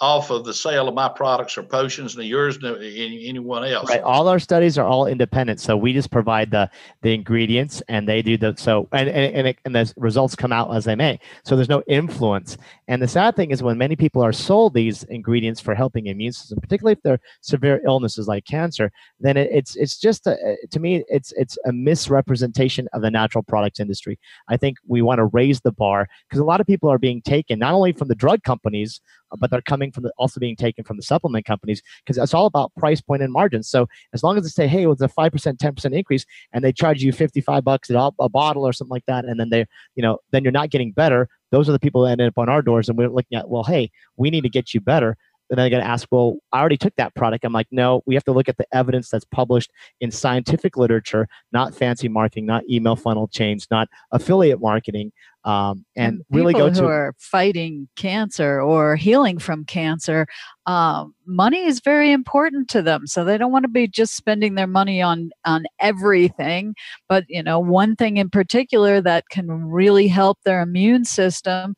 off 0.00 0.30
of 0.30 0.44
the 0.44 0.54
sale 0.54 0.88
of 0.88 0.94
my 0.94 1.08
products 1.08 1.58
or 1.58 1.62
potions 1.62 2.16
and 2.16 2.24
yours 2.24 2.58
than 2.58 2.76
anyone 2.76 3.64
else. 3.64 3.90
Right. 3.90 4.00
All 4.00 4.28
our 4.28 4.38
studies 4.38 4.78
are 4.78 4.86
all 4.86 5.06
independent, 5.06 5.60
so 5.60 5.76
we 5.76 5.92
just 5.92 6.10
provide 6.10 6.50
the 6.50 6.70
the 7.02 7.12
ingredients, 7.12 7.82
and 7.88 8.08
they 8.08 8.22
do 8.22 8.36
the 8.38 8.54
so 8.56 8.88
and 8.92 9.08
and 9.08 9.34
and, 9.34 9.46
it, 9.48 9.58
and 9.64 9.74
the 9.74 9.92
results 9.96 10.34
come 10.34 10.52
out 10.52 10.74
as 10.74 10.84
they 10.84 10.94
may. 10.94 11.20
So 11.44 11.54
there's 11.54 11.68
no 11.68 11.82
influence. 11.86 12.56
And 12.88 13.02
the 13.02 13.08
sad 13.08 13.36
thing 13.36 13.50
is 13.50 13.62
when 13.62 13.76
many 13.78 13.94
people 13.94 14.22
are 14.22 14.32
sold 14.32 14.74
these 14.74 15.02
ingredients 15.04 15.60
for 15.60 15.74
helping 15.74 16.06
immune 16.06 16.32
system, 16.32 16.58
particularly 16.60 16.94
if 16.94 17.02
they're 17.02 17.20
severe 17.42 17.80
illnesses 17.84 18.26
like 18.26 18.44
cancer, 18.46 18.90
then 19.20 19.36
it, 19.36 19.50
it's 19.52 19.76
it's 19.76 19.98
just 19.98 20.26
a, 20.26 20.56
to 20.70 20.80
me 20.80 21.04
it's 21.08 21.32
it's 21.32 21.58
a 21.66 21.72
misrepresentation 21.72 22.88
of 22.94 23.02
the 23.02 23.10
natural 23.10 23.42
products 23.42 23.80
industry. 23.80 24.18
I 24.48 24.56
think 24.56 24.78
we 24.86 25.02
want 25.02 25.18
to 25.18 25.26
raise 25.26 25.60
the 25.60 25.72
bar 25.72 26.08
because 26.28 26.40
a 26.40 26.44
lot 26.44 26.60
of 26.60 26.66
people 26.66 26.88
are 26.90 26.98
being 26.98 27.20
taken 27.20 27.58
not 27.58 27.74
only 27.74 27.92
from 27.92 28.08
the 28.08 28.14
drug 28.14 28.42
companies 28.44 29.00
but 29.38 29.50
they're 29.50 29.62
coming 29.62 29.89
from 29.90 30.04
the 30.04 30.12
also 30.18 30.40
being 30.40 30.56
taken 30.56 30.84
from 30.84 30.96
the 30.96 31.02
supplement 31.02 31.44
companies 31.44 31.82
because 32.04 32.18
it's 32.18 32.34
all 32.34 32.46
about 32.46 32.74
price 32.76 33.00
point 33.00 33.22
and 33.22 33.32
margins. 33.32 33.68
So 33.68 33.88
as 34.12 34.22
long 34.22 34.36
as 34.36 34.44
they 34.44 34.48
say, 34.48 34.66
hey, 34.66 34.82
it 34.82 34.86
was 34.86 35.00
a 35.00 35.08
five 35.08 35.32
percent, 35.32 35.58
ten 35.58 35.74
percent 35.74 35.94
increase, 35.94 36.24
and 36.52 36.64
they 36.64 36.72
charge 36.72 37.02
you 37.02 37.12
fifty 37.12 37.40
five 37.40 37.64
bucks 37.64 37.90
a, 37.90 38.10
a 38.18 38.28
bottle 38.28 38.66
or 38.66 38.72
something 38.72 38.90
like 38.90 39.06
that, 39.06 39.24
and 39.24 39.38
then 39.38 39.50
they, 39.50 39.66
you 39.94 40.02
know, 40.02 40.18
then 40.30 40.42
you're 40.42 40.52
not 40.52 40.70
getting 40.70 40.92
better. 40.92 41.28
Those 41.50 41.68
are 41.68 41.72
the 41.72 41.80
people 41.80 42.02
that 42.02 42.12
end 42.12 42.22
up 42.22 42.38
on 42.38 42.48
our 42.48 42.62
doors, 42.62 42.88
and 42.88 42.96
we're 42.96 43.08
looking 43.08 43.36
at, 43.36 43.48
well, 43.48 43.64
hey, 43.64 43.90
we 44.16 44.30
need 44.30 44.42
to 44.42 44.48
get 44.48 44.72
you 44.72 44.80
better 44.80 45.16
and 45.50 45.58
then 45.58 45.64
they're 45.64 45.70
going 45.70 45.82
to 45.82 45.90
ask, 45.90 46.06
well, 46.12 46.36
I 46.52 46.60
already 46.60 46.76
took 46.76 46.94
that 46.96 47.14
product. 47.16 47.44
I'm 47.44 47.52
like, 47.52 47.66
no, 47.72 48.02
we 48.06 48.14
have 48.14 48.24
to 48.24 48.32
look 48.32 48.48
at 48.48 48.56
the 48.56 48.66
evidence 48.72 49.10
that's 49.10 49.24
published 49.24 49.72
in 50.00 50.12
scientific 50.12 50.76
literature, 50.76 51.28
not 51.52 51.74
fancy 51.74 52.08
marketing, 52.08 52.46
not 52.46 52.62
email 52.70 52.94
funnel 52.94 53.26
chains, 53.26 53.66
not 53.68 53.88
affiliate 54.12 54.60
marketing, 54.60 55.10
um, 55.44 55.84
and, 55.96 56.16
and 56.16 56.24
really 56.30 56.52
go 56.52 56.70
to 56.70 56.80
who 56.80 56.86
are 56.86 57.14
fighting 57.18 57.88
cancer 57.96 58.60
or 58.60 58.94
healing 58.94 59.38
from 59.38 59.64
cancer. 59.64 60.28
Um, 60.66 61.14
money 61.26 61.64
is 61.64 61.80
very 61.80 62.12
important 62.12 62.68
to 62.70 62.82
them, 62.82 63.08
so 63.08 63.24
they 63.24 63.36
don't 63.36 63.50
want 63.50 63.64
to 63.64 63.70
be 63.70 63.88
just 63.88 64.14
spending 64.14 64.54
their 64.54 64.68
money 64.68 65.02
on 65.02 65.30
on 65.44 65.64
everything. 65.80 66.76
But 67.08 67.24
you 67.28 67.42
know, 67.42 67.58
one 67.58 67.96
thing 67.96 68.18
in 68.18 68.30
particular 68.30 69.00
that 69.00 69.28
can 69.30 69.48
really 69.48 70.08
help 70.08 70.38
their 70.44 70.60
immune 70.60 71.04
system. 71.04 71.74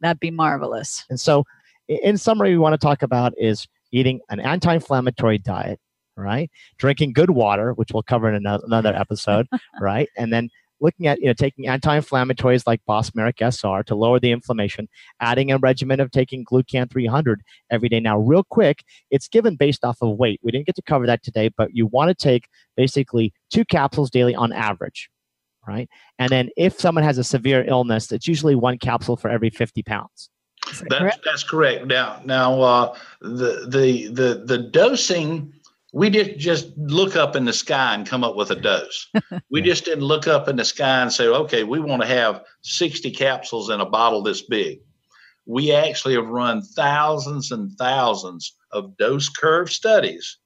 That'd 0.00 0.20
be 0.20 0.30
marvelous. 0.30 1.04
And 1.10 1.20
so 1.20 1.44
in 1.88 2.18
summary, 2.18 2.50
we 2.50 2.58
want 2.58 2.74
to 2.74 2.84
talk 2.84 3.02
about 3.02 3.32
is 3.36 3.66
eating 3.92 4.20
an 4.28 4.40
anti-inflammatory 4.40 5.38
diet, 5.38 5.80
right? 6.16 6.50
Drinking 6.76 7.12
good 7.14 7.30
water, 7.30 7.72
which 7.72 7.90
we'll 7.92 8.02
cover 8.02 8.32
in 8.32 8.46
another, 8.46 8.94
episode, 8.94 9.48
right? 9.80 10.08
And 10.16 10.32
then 10.32 10.50
looking 10.80 11.08
at 11.08 11.18
you 11.18 11.26
know 11.26 11.32
taking 11.32 11.66
anti-inflammatories 11.66 12.64
like 12.66 12.80
Bosmeric 12.88 13.40
SR 13.40 13.82
to 13.84 13.94
lower 13.94 14.20
the 14.20 14.30
inflammation, 14.30 14.88
adding 15.20 15.50
a 15.50 15.58
regimen 15.58 15.98
of 16.00 16.10
taking 16.10 16.44
Glucan 16.44 16.90
300 16.90 17.42
every 17.70 17.88
day. 17.88 18.00
Now, 18.00 18.18
real 18.18 18.44
quick, 18.44 18.84
it's 19.10 19.28
given 19.28 19.56
based 19.56 19.84
off 19.84 19.98
of 20.02 20.16
weight. 20.18 20.40
We 20.42 20.52
didn't 20.52 20.66
get 20.66 20.76
to 20.76 20.82
cover 20.82 21.06
that 21.06 21.22
today, 21.22 21.50
but 21.56 21.74
you 21.74 21.86
want 21.86 22.10
to 22.10 22.14
take 22.14 22.48
basically 22.76 23.32
two 23.50 23.64
capsules 23.64 24.10
daily 24.10 24.34
on 24.34 24.52
average, 24.52 25.10
right? 25.66 25.88
And 26.18 26.30
then 26.30 26.50
if 26.56 26.78
someone 26.78 27.04
has 27.04 27.18
a 27.18 27.24
severe 27.24 27.64
illness, 27.66 28.12
it's 28.12 28.28
usually 28.28 28.54
one 28.54 28.78
capsule 28.78 29.16
for 29.16 29.30
every 29.30 29.50
50 29.50 29.82
pounds. 29.82 30.30
That 30.72 30.88
that's, 30.90 31.18
that's 31.24 31.42
correct. 31.42 31.86
Now, 31.86 32.20
now 32.24 32.60
uh, 32.60 32.96
the 33.20 33.66
the 33.68 34.08
the 34.08 34.42
the 34.44 34.58
dosing. 34.58 35.52
We 35.94 36.10
didn't 36.10 36.38
just 36.38 36.76
look 36.76 37.16
up 37.16 37.34
in 37.34 37.46
the 37.46 37.52
sky 37.52 37.94
and 37.94 38.06
come 38.06 38.22
up 38.22 38.36
with 38.36 38.50
a 38.50 38.54
dose. 38.54 39.10
we 39.50 39.62
just 39.62 39.86
didn't 39.86 40.04
look 40.04 40.28
up 40.28 40.46
in 40.46 40.56
the 40.56 40.64
sky 40.64 41.00
and 41.00 41.10
say, 41.10 41.26
okay, 41.26 41.64
we 41.64 41.80
want 41.80 42.02
to 42.02 42.08
have 42.08 42.44
60 42.60 43.10
capsules 43.12 43.70
in 43.70 43.80
a 43.80 43.86
bottle 43.86 44.22
this 44.22 44.42
big. 44.42 44.80
We 45.46 45.72
actually 45.72 46.14
have 46.14 46.28
run 46.28 46.60
thousands 46.60 47.52
and 47.52 47.72
thousands 47.78 48.54
of 48.70 48.98
dose 48.98 49.30
curve 49.30 49.72
studies. 49.72 50.36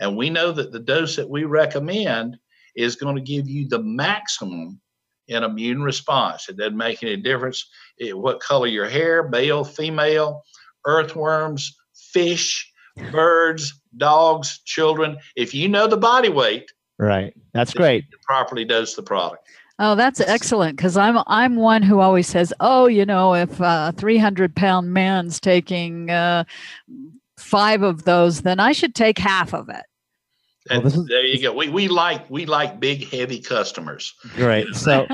And 0.00 0.16
we 0.16 0.30
know 0.30 0.50
that 0.50 0.72
the 0.72 0.80
dose 0.80 1.14
that 1.14 1.30
we 1.30 1.44
recommend 1.44 2.36
is 2.74 2.96
going 2.96 3.14
to 3.14 3.22
give 3.22 3.48
you 3.48 3.68
the 3.68 3.82
maximum 3.82 4.80
in 5.28 5.44
immune 5.44 5.82
response. 5.82 6.48
It 6.48 6.56
doesn't 6.56 6.76
make 6.76 7.02
any 7.02 7.16
difference 7.16 7.68
it, 7.98 8.16
what 8.16 8.40
color 8.40 8.66
your 8.66 8.88
hair, 8.88 9.28
male, 9.28 9.64
female, 9.64 10.42
earthworms, 10.86 11.76
fish, 11.94 12.72
birds, 13.12 13.80
dogs, 13.96 14.60
children. 14.64 15.18
If 15.36 15.54
you 15.54 15.68
know 15.68 15.86
the 15.86 15.96
body 15.96 16.28
weight, 16.28 16.72
Right. 16.98 17.32
That's 17.54 17.72
great. 17.72 18.04
Properly 18.22 18.64
dose 18.64 18.94
the 18.94 19.02
product. 19.02 19.46
Oh, 19.78 19.94
that's 19.94 20.20
excellent 20.20 20.76
because 20.76 20.96
I'm 20.96 21.18
I'm 21.28 21.54
one 21.54 21.82
who 21.82 22.00
always 22.00 22.26
says, 22.26 22.52
oh, 22.58 22.86
you 22.86 23.06
know, 23.06 23.34
if 23.34 23.60
a 23.60 23.94
300 23.96 24.56
pound 24.56 24.92
man's 24.92 25.38
taking 25.38 26.10
uh, 26.10 26.42
five 27.36 27.82
of 27.82 28.02
those, 28.02 28.42
then 28.42 28.58
I 28.58 28.72
should 28.72 28.96
take 28.96 29.18
half 29.18 29.54
of 29.54 29.68
it. 29.68 29.84
And 30.70 30.82
well, 30.82 30.92
is, 30.92 31.06
there 31.06 31.24
you 31.24 31.40
go. 31.40 31.52
We 31.52 31.68
we 31.68 31.88
like 31.88 32.28
we 32.30 32.46
like 32.46 32.80
big 32.80 33.08
heavy 33.08 33.40
customers. 33.40 34.14
Great. 34.34 34.66
So 34.78 35.06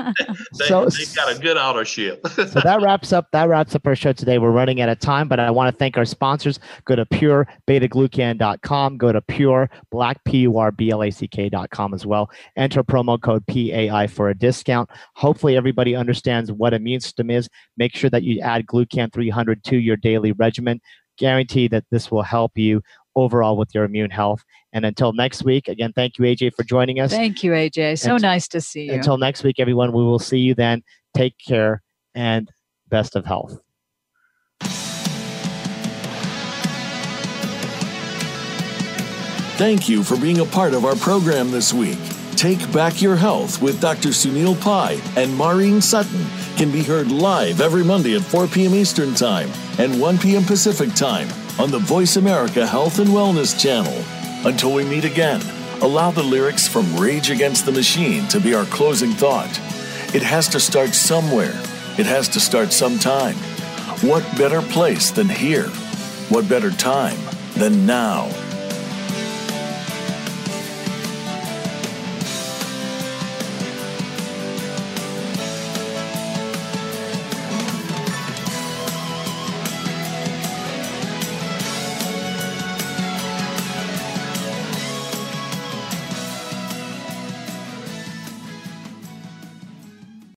they, 0.57 0.65
so 0.65 0.85
they've 0.85 1.15
got 1.15 1.35
a 1.35 1.39
good 1.39 1.57
auto 1.57 1.83
ship. 1.83 2.25
so 2.35 2.43
that 2.45 2.81
wraps 2.81 3.11
up 3.11 3.27
that 3.31 3.49
wraps 3.49 3.75
up 3.75 3.85
our 3.87 3.95
show 3.95 4.13
today. 4.13 4.37
We're 4.37 4.51
running 4.51 4.79
out 4.79 4.89
of 4.89 4.99
time, 4.99 5.27
but 5.27 5.39
I 5.39 5.49
want 5.51 5.73
to 5.73 5.77
thank 5.77 5.97
our 5.97 6.05
sponsors. 6.05 6.59
Go 6.85 6.95
to 6.95 7.05
purebetaglucan.com. 7.05 8.97
Go 8.97 9.11
to 9.11 9.21
pure 9.21 9.69
black 9.91 10.23
p 10.23 10.39
u 10.39 10.57
r 10.57 10.71
b 10.71 10.91
l 10.91 11.03
a 11.03 11.11
c 11.11 11.27
k.com 11.27 11.93
as 11.93 12.05
well. 12.05 12.29
Enter 12.55 12.83
promo 12.83 13.19
code 13.19 13.45
PAI 13.47 14.07
for 14.07 14.29
a 14.29 14.37
discount. 14.37 14.89
Hopefully 15.15 15.57
everybody 15.57 15.95
understands 15.95 16.51
what 16.51 16.73
immune 16.73 17.01
system 17.01 17.29
is. 17.29 17.49
Make 17.75 17.95
sure 17.95 18.09
that 18.11 18.23
you 18.23 18.39
add 18.41 18.65
glucan 18.67 19.11
300 19.11 19.63
to 19.65 19.77
your 19.77 19.97
daily 19.97 20.31
regimen 20.31 20.79
guarantee 21.17 21.67
that 21.69 21.85
this 21.91 22.11
will 22.11 22.23
help 22.23 22.57
you 22.57 22.81
overall 23.15 23.57
with 23.57 23.73
your 23.73 23.83
immune 23.83 24.11
health. 24.11 24.43
And 24.73 24.85
until 24.85 25.13
next 25.13 25.43
week, 25.43 25.67
again, 25.67 25.93
thank 25.93 26.17
you, 26.17 26.25
AJ, 26.25 26.53
for 26.53 26.63
joining 26.63 26.99
us. 26.99 27.11
Thank 27.11 27.43
you, 27.43 27.51
AJ. 27.51 27.99
So 27.99 28.13
and 28.13 28.21
nice 28.21 28.47
to 28.49 28.61
see 28.61 28.85
you. 28.85 28.93
Until 28.93 29.17
next 29.17 29.43
week, 29.43 29.59
everyone, 29.59 29.93
we 29.93 30.03
will 30.03 30.19
see 30.19 30.39
you 30.39 30.53
then. 30.53 30.83
Take 31.15 31.35
care 31.37 31.81
and 32.13 32.49
best 32.89 33.15
of 33.15 33.25
health. 33.25 33.59
Thank 39.57 39.87
you 39.87 40.03
for 40.03 40.17
being 40.17 40.39
a 40.39 40.45
part 40.45 40.73
of 40.73 40.83
our 40.83 40.97
program 40.97 41.49
this 41.49 41.73
week. 41.73 41.97
Take 42.35 42.69
Back 42.73 43.01
Your 43.01 43.15
Health 43.15 43.61
with 43.61 43.79
Dr. 43.79 44.09
Sunil 44.09 44.59
Pai 44.59 44.99
and 45.15 45.33
Maureen 45.35 45.81
Sutton 45.81 46.25
can 46.57 46.69
be 46.69 46.83
heard 46.83 47.09
live 47.09 47.61
every 47.61 47.83
Monday 47.83 48.15
at 48.15 48.23
4 48.23 48.47
p.m. 48.47 48.75
Eastern 48.75 49.13
Time 49.13 49.49
and 49.79 50.01
1 50.01 50.17
p.m. 50.17 50.43
Pacific 50.43 50.93
Time 50.95 51.29
on 51.59 51.71
the 51.71 51.79
Voice 51.79 52.17
America 52.17 52.67
Health 52.67 52.99
and 52.99 53.09
Wellness 53.09 53.57
channel. 53.57 54.03
Until 54.45 54.73
we 54.73 54.83
meet 54.83 55.05
again, 55.05 55.41
allow 55.81 56.11
the 56.11 56.23
lyrics 56.23 56.67
from 56.67 56.97
Rage 56.97 57.29
Against 57.29 57.65
the 57.65 57.71
Machine 57.71 58.27
to 58.27 58.41
be 58.41 58.53
our 58.53 58.65
closing 58.65 59.11
thought. 59.11 59.57
It 60.13 60.21
has 60.21 60.49
to 60.49 60.59
start 60.59 60.89
somewhere, 60.89 61.57
it 61.97 62.05
has 62.05 62.27
to 62.29 62.41
start 62.41 62.73
sometime. 62.73 63.35
What 64.01 64.23
better 64.37 64.61
place 64.61 65.09
than 65.09 65.29
here? 65.29 65.69
What 66.27 66.49
better 66.49 66.71
time 66.71 67.17
than 67.55 67.85
now? 67.85 68.29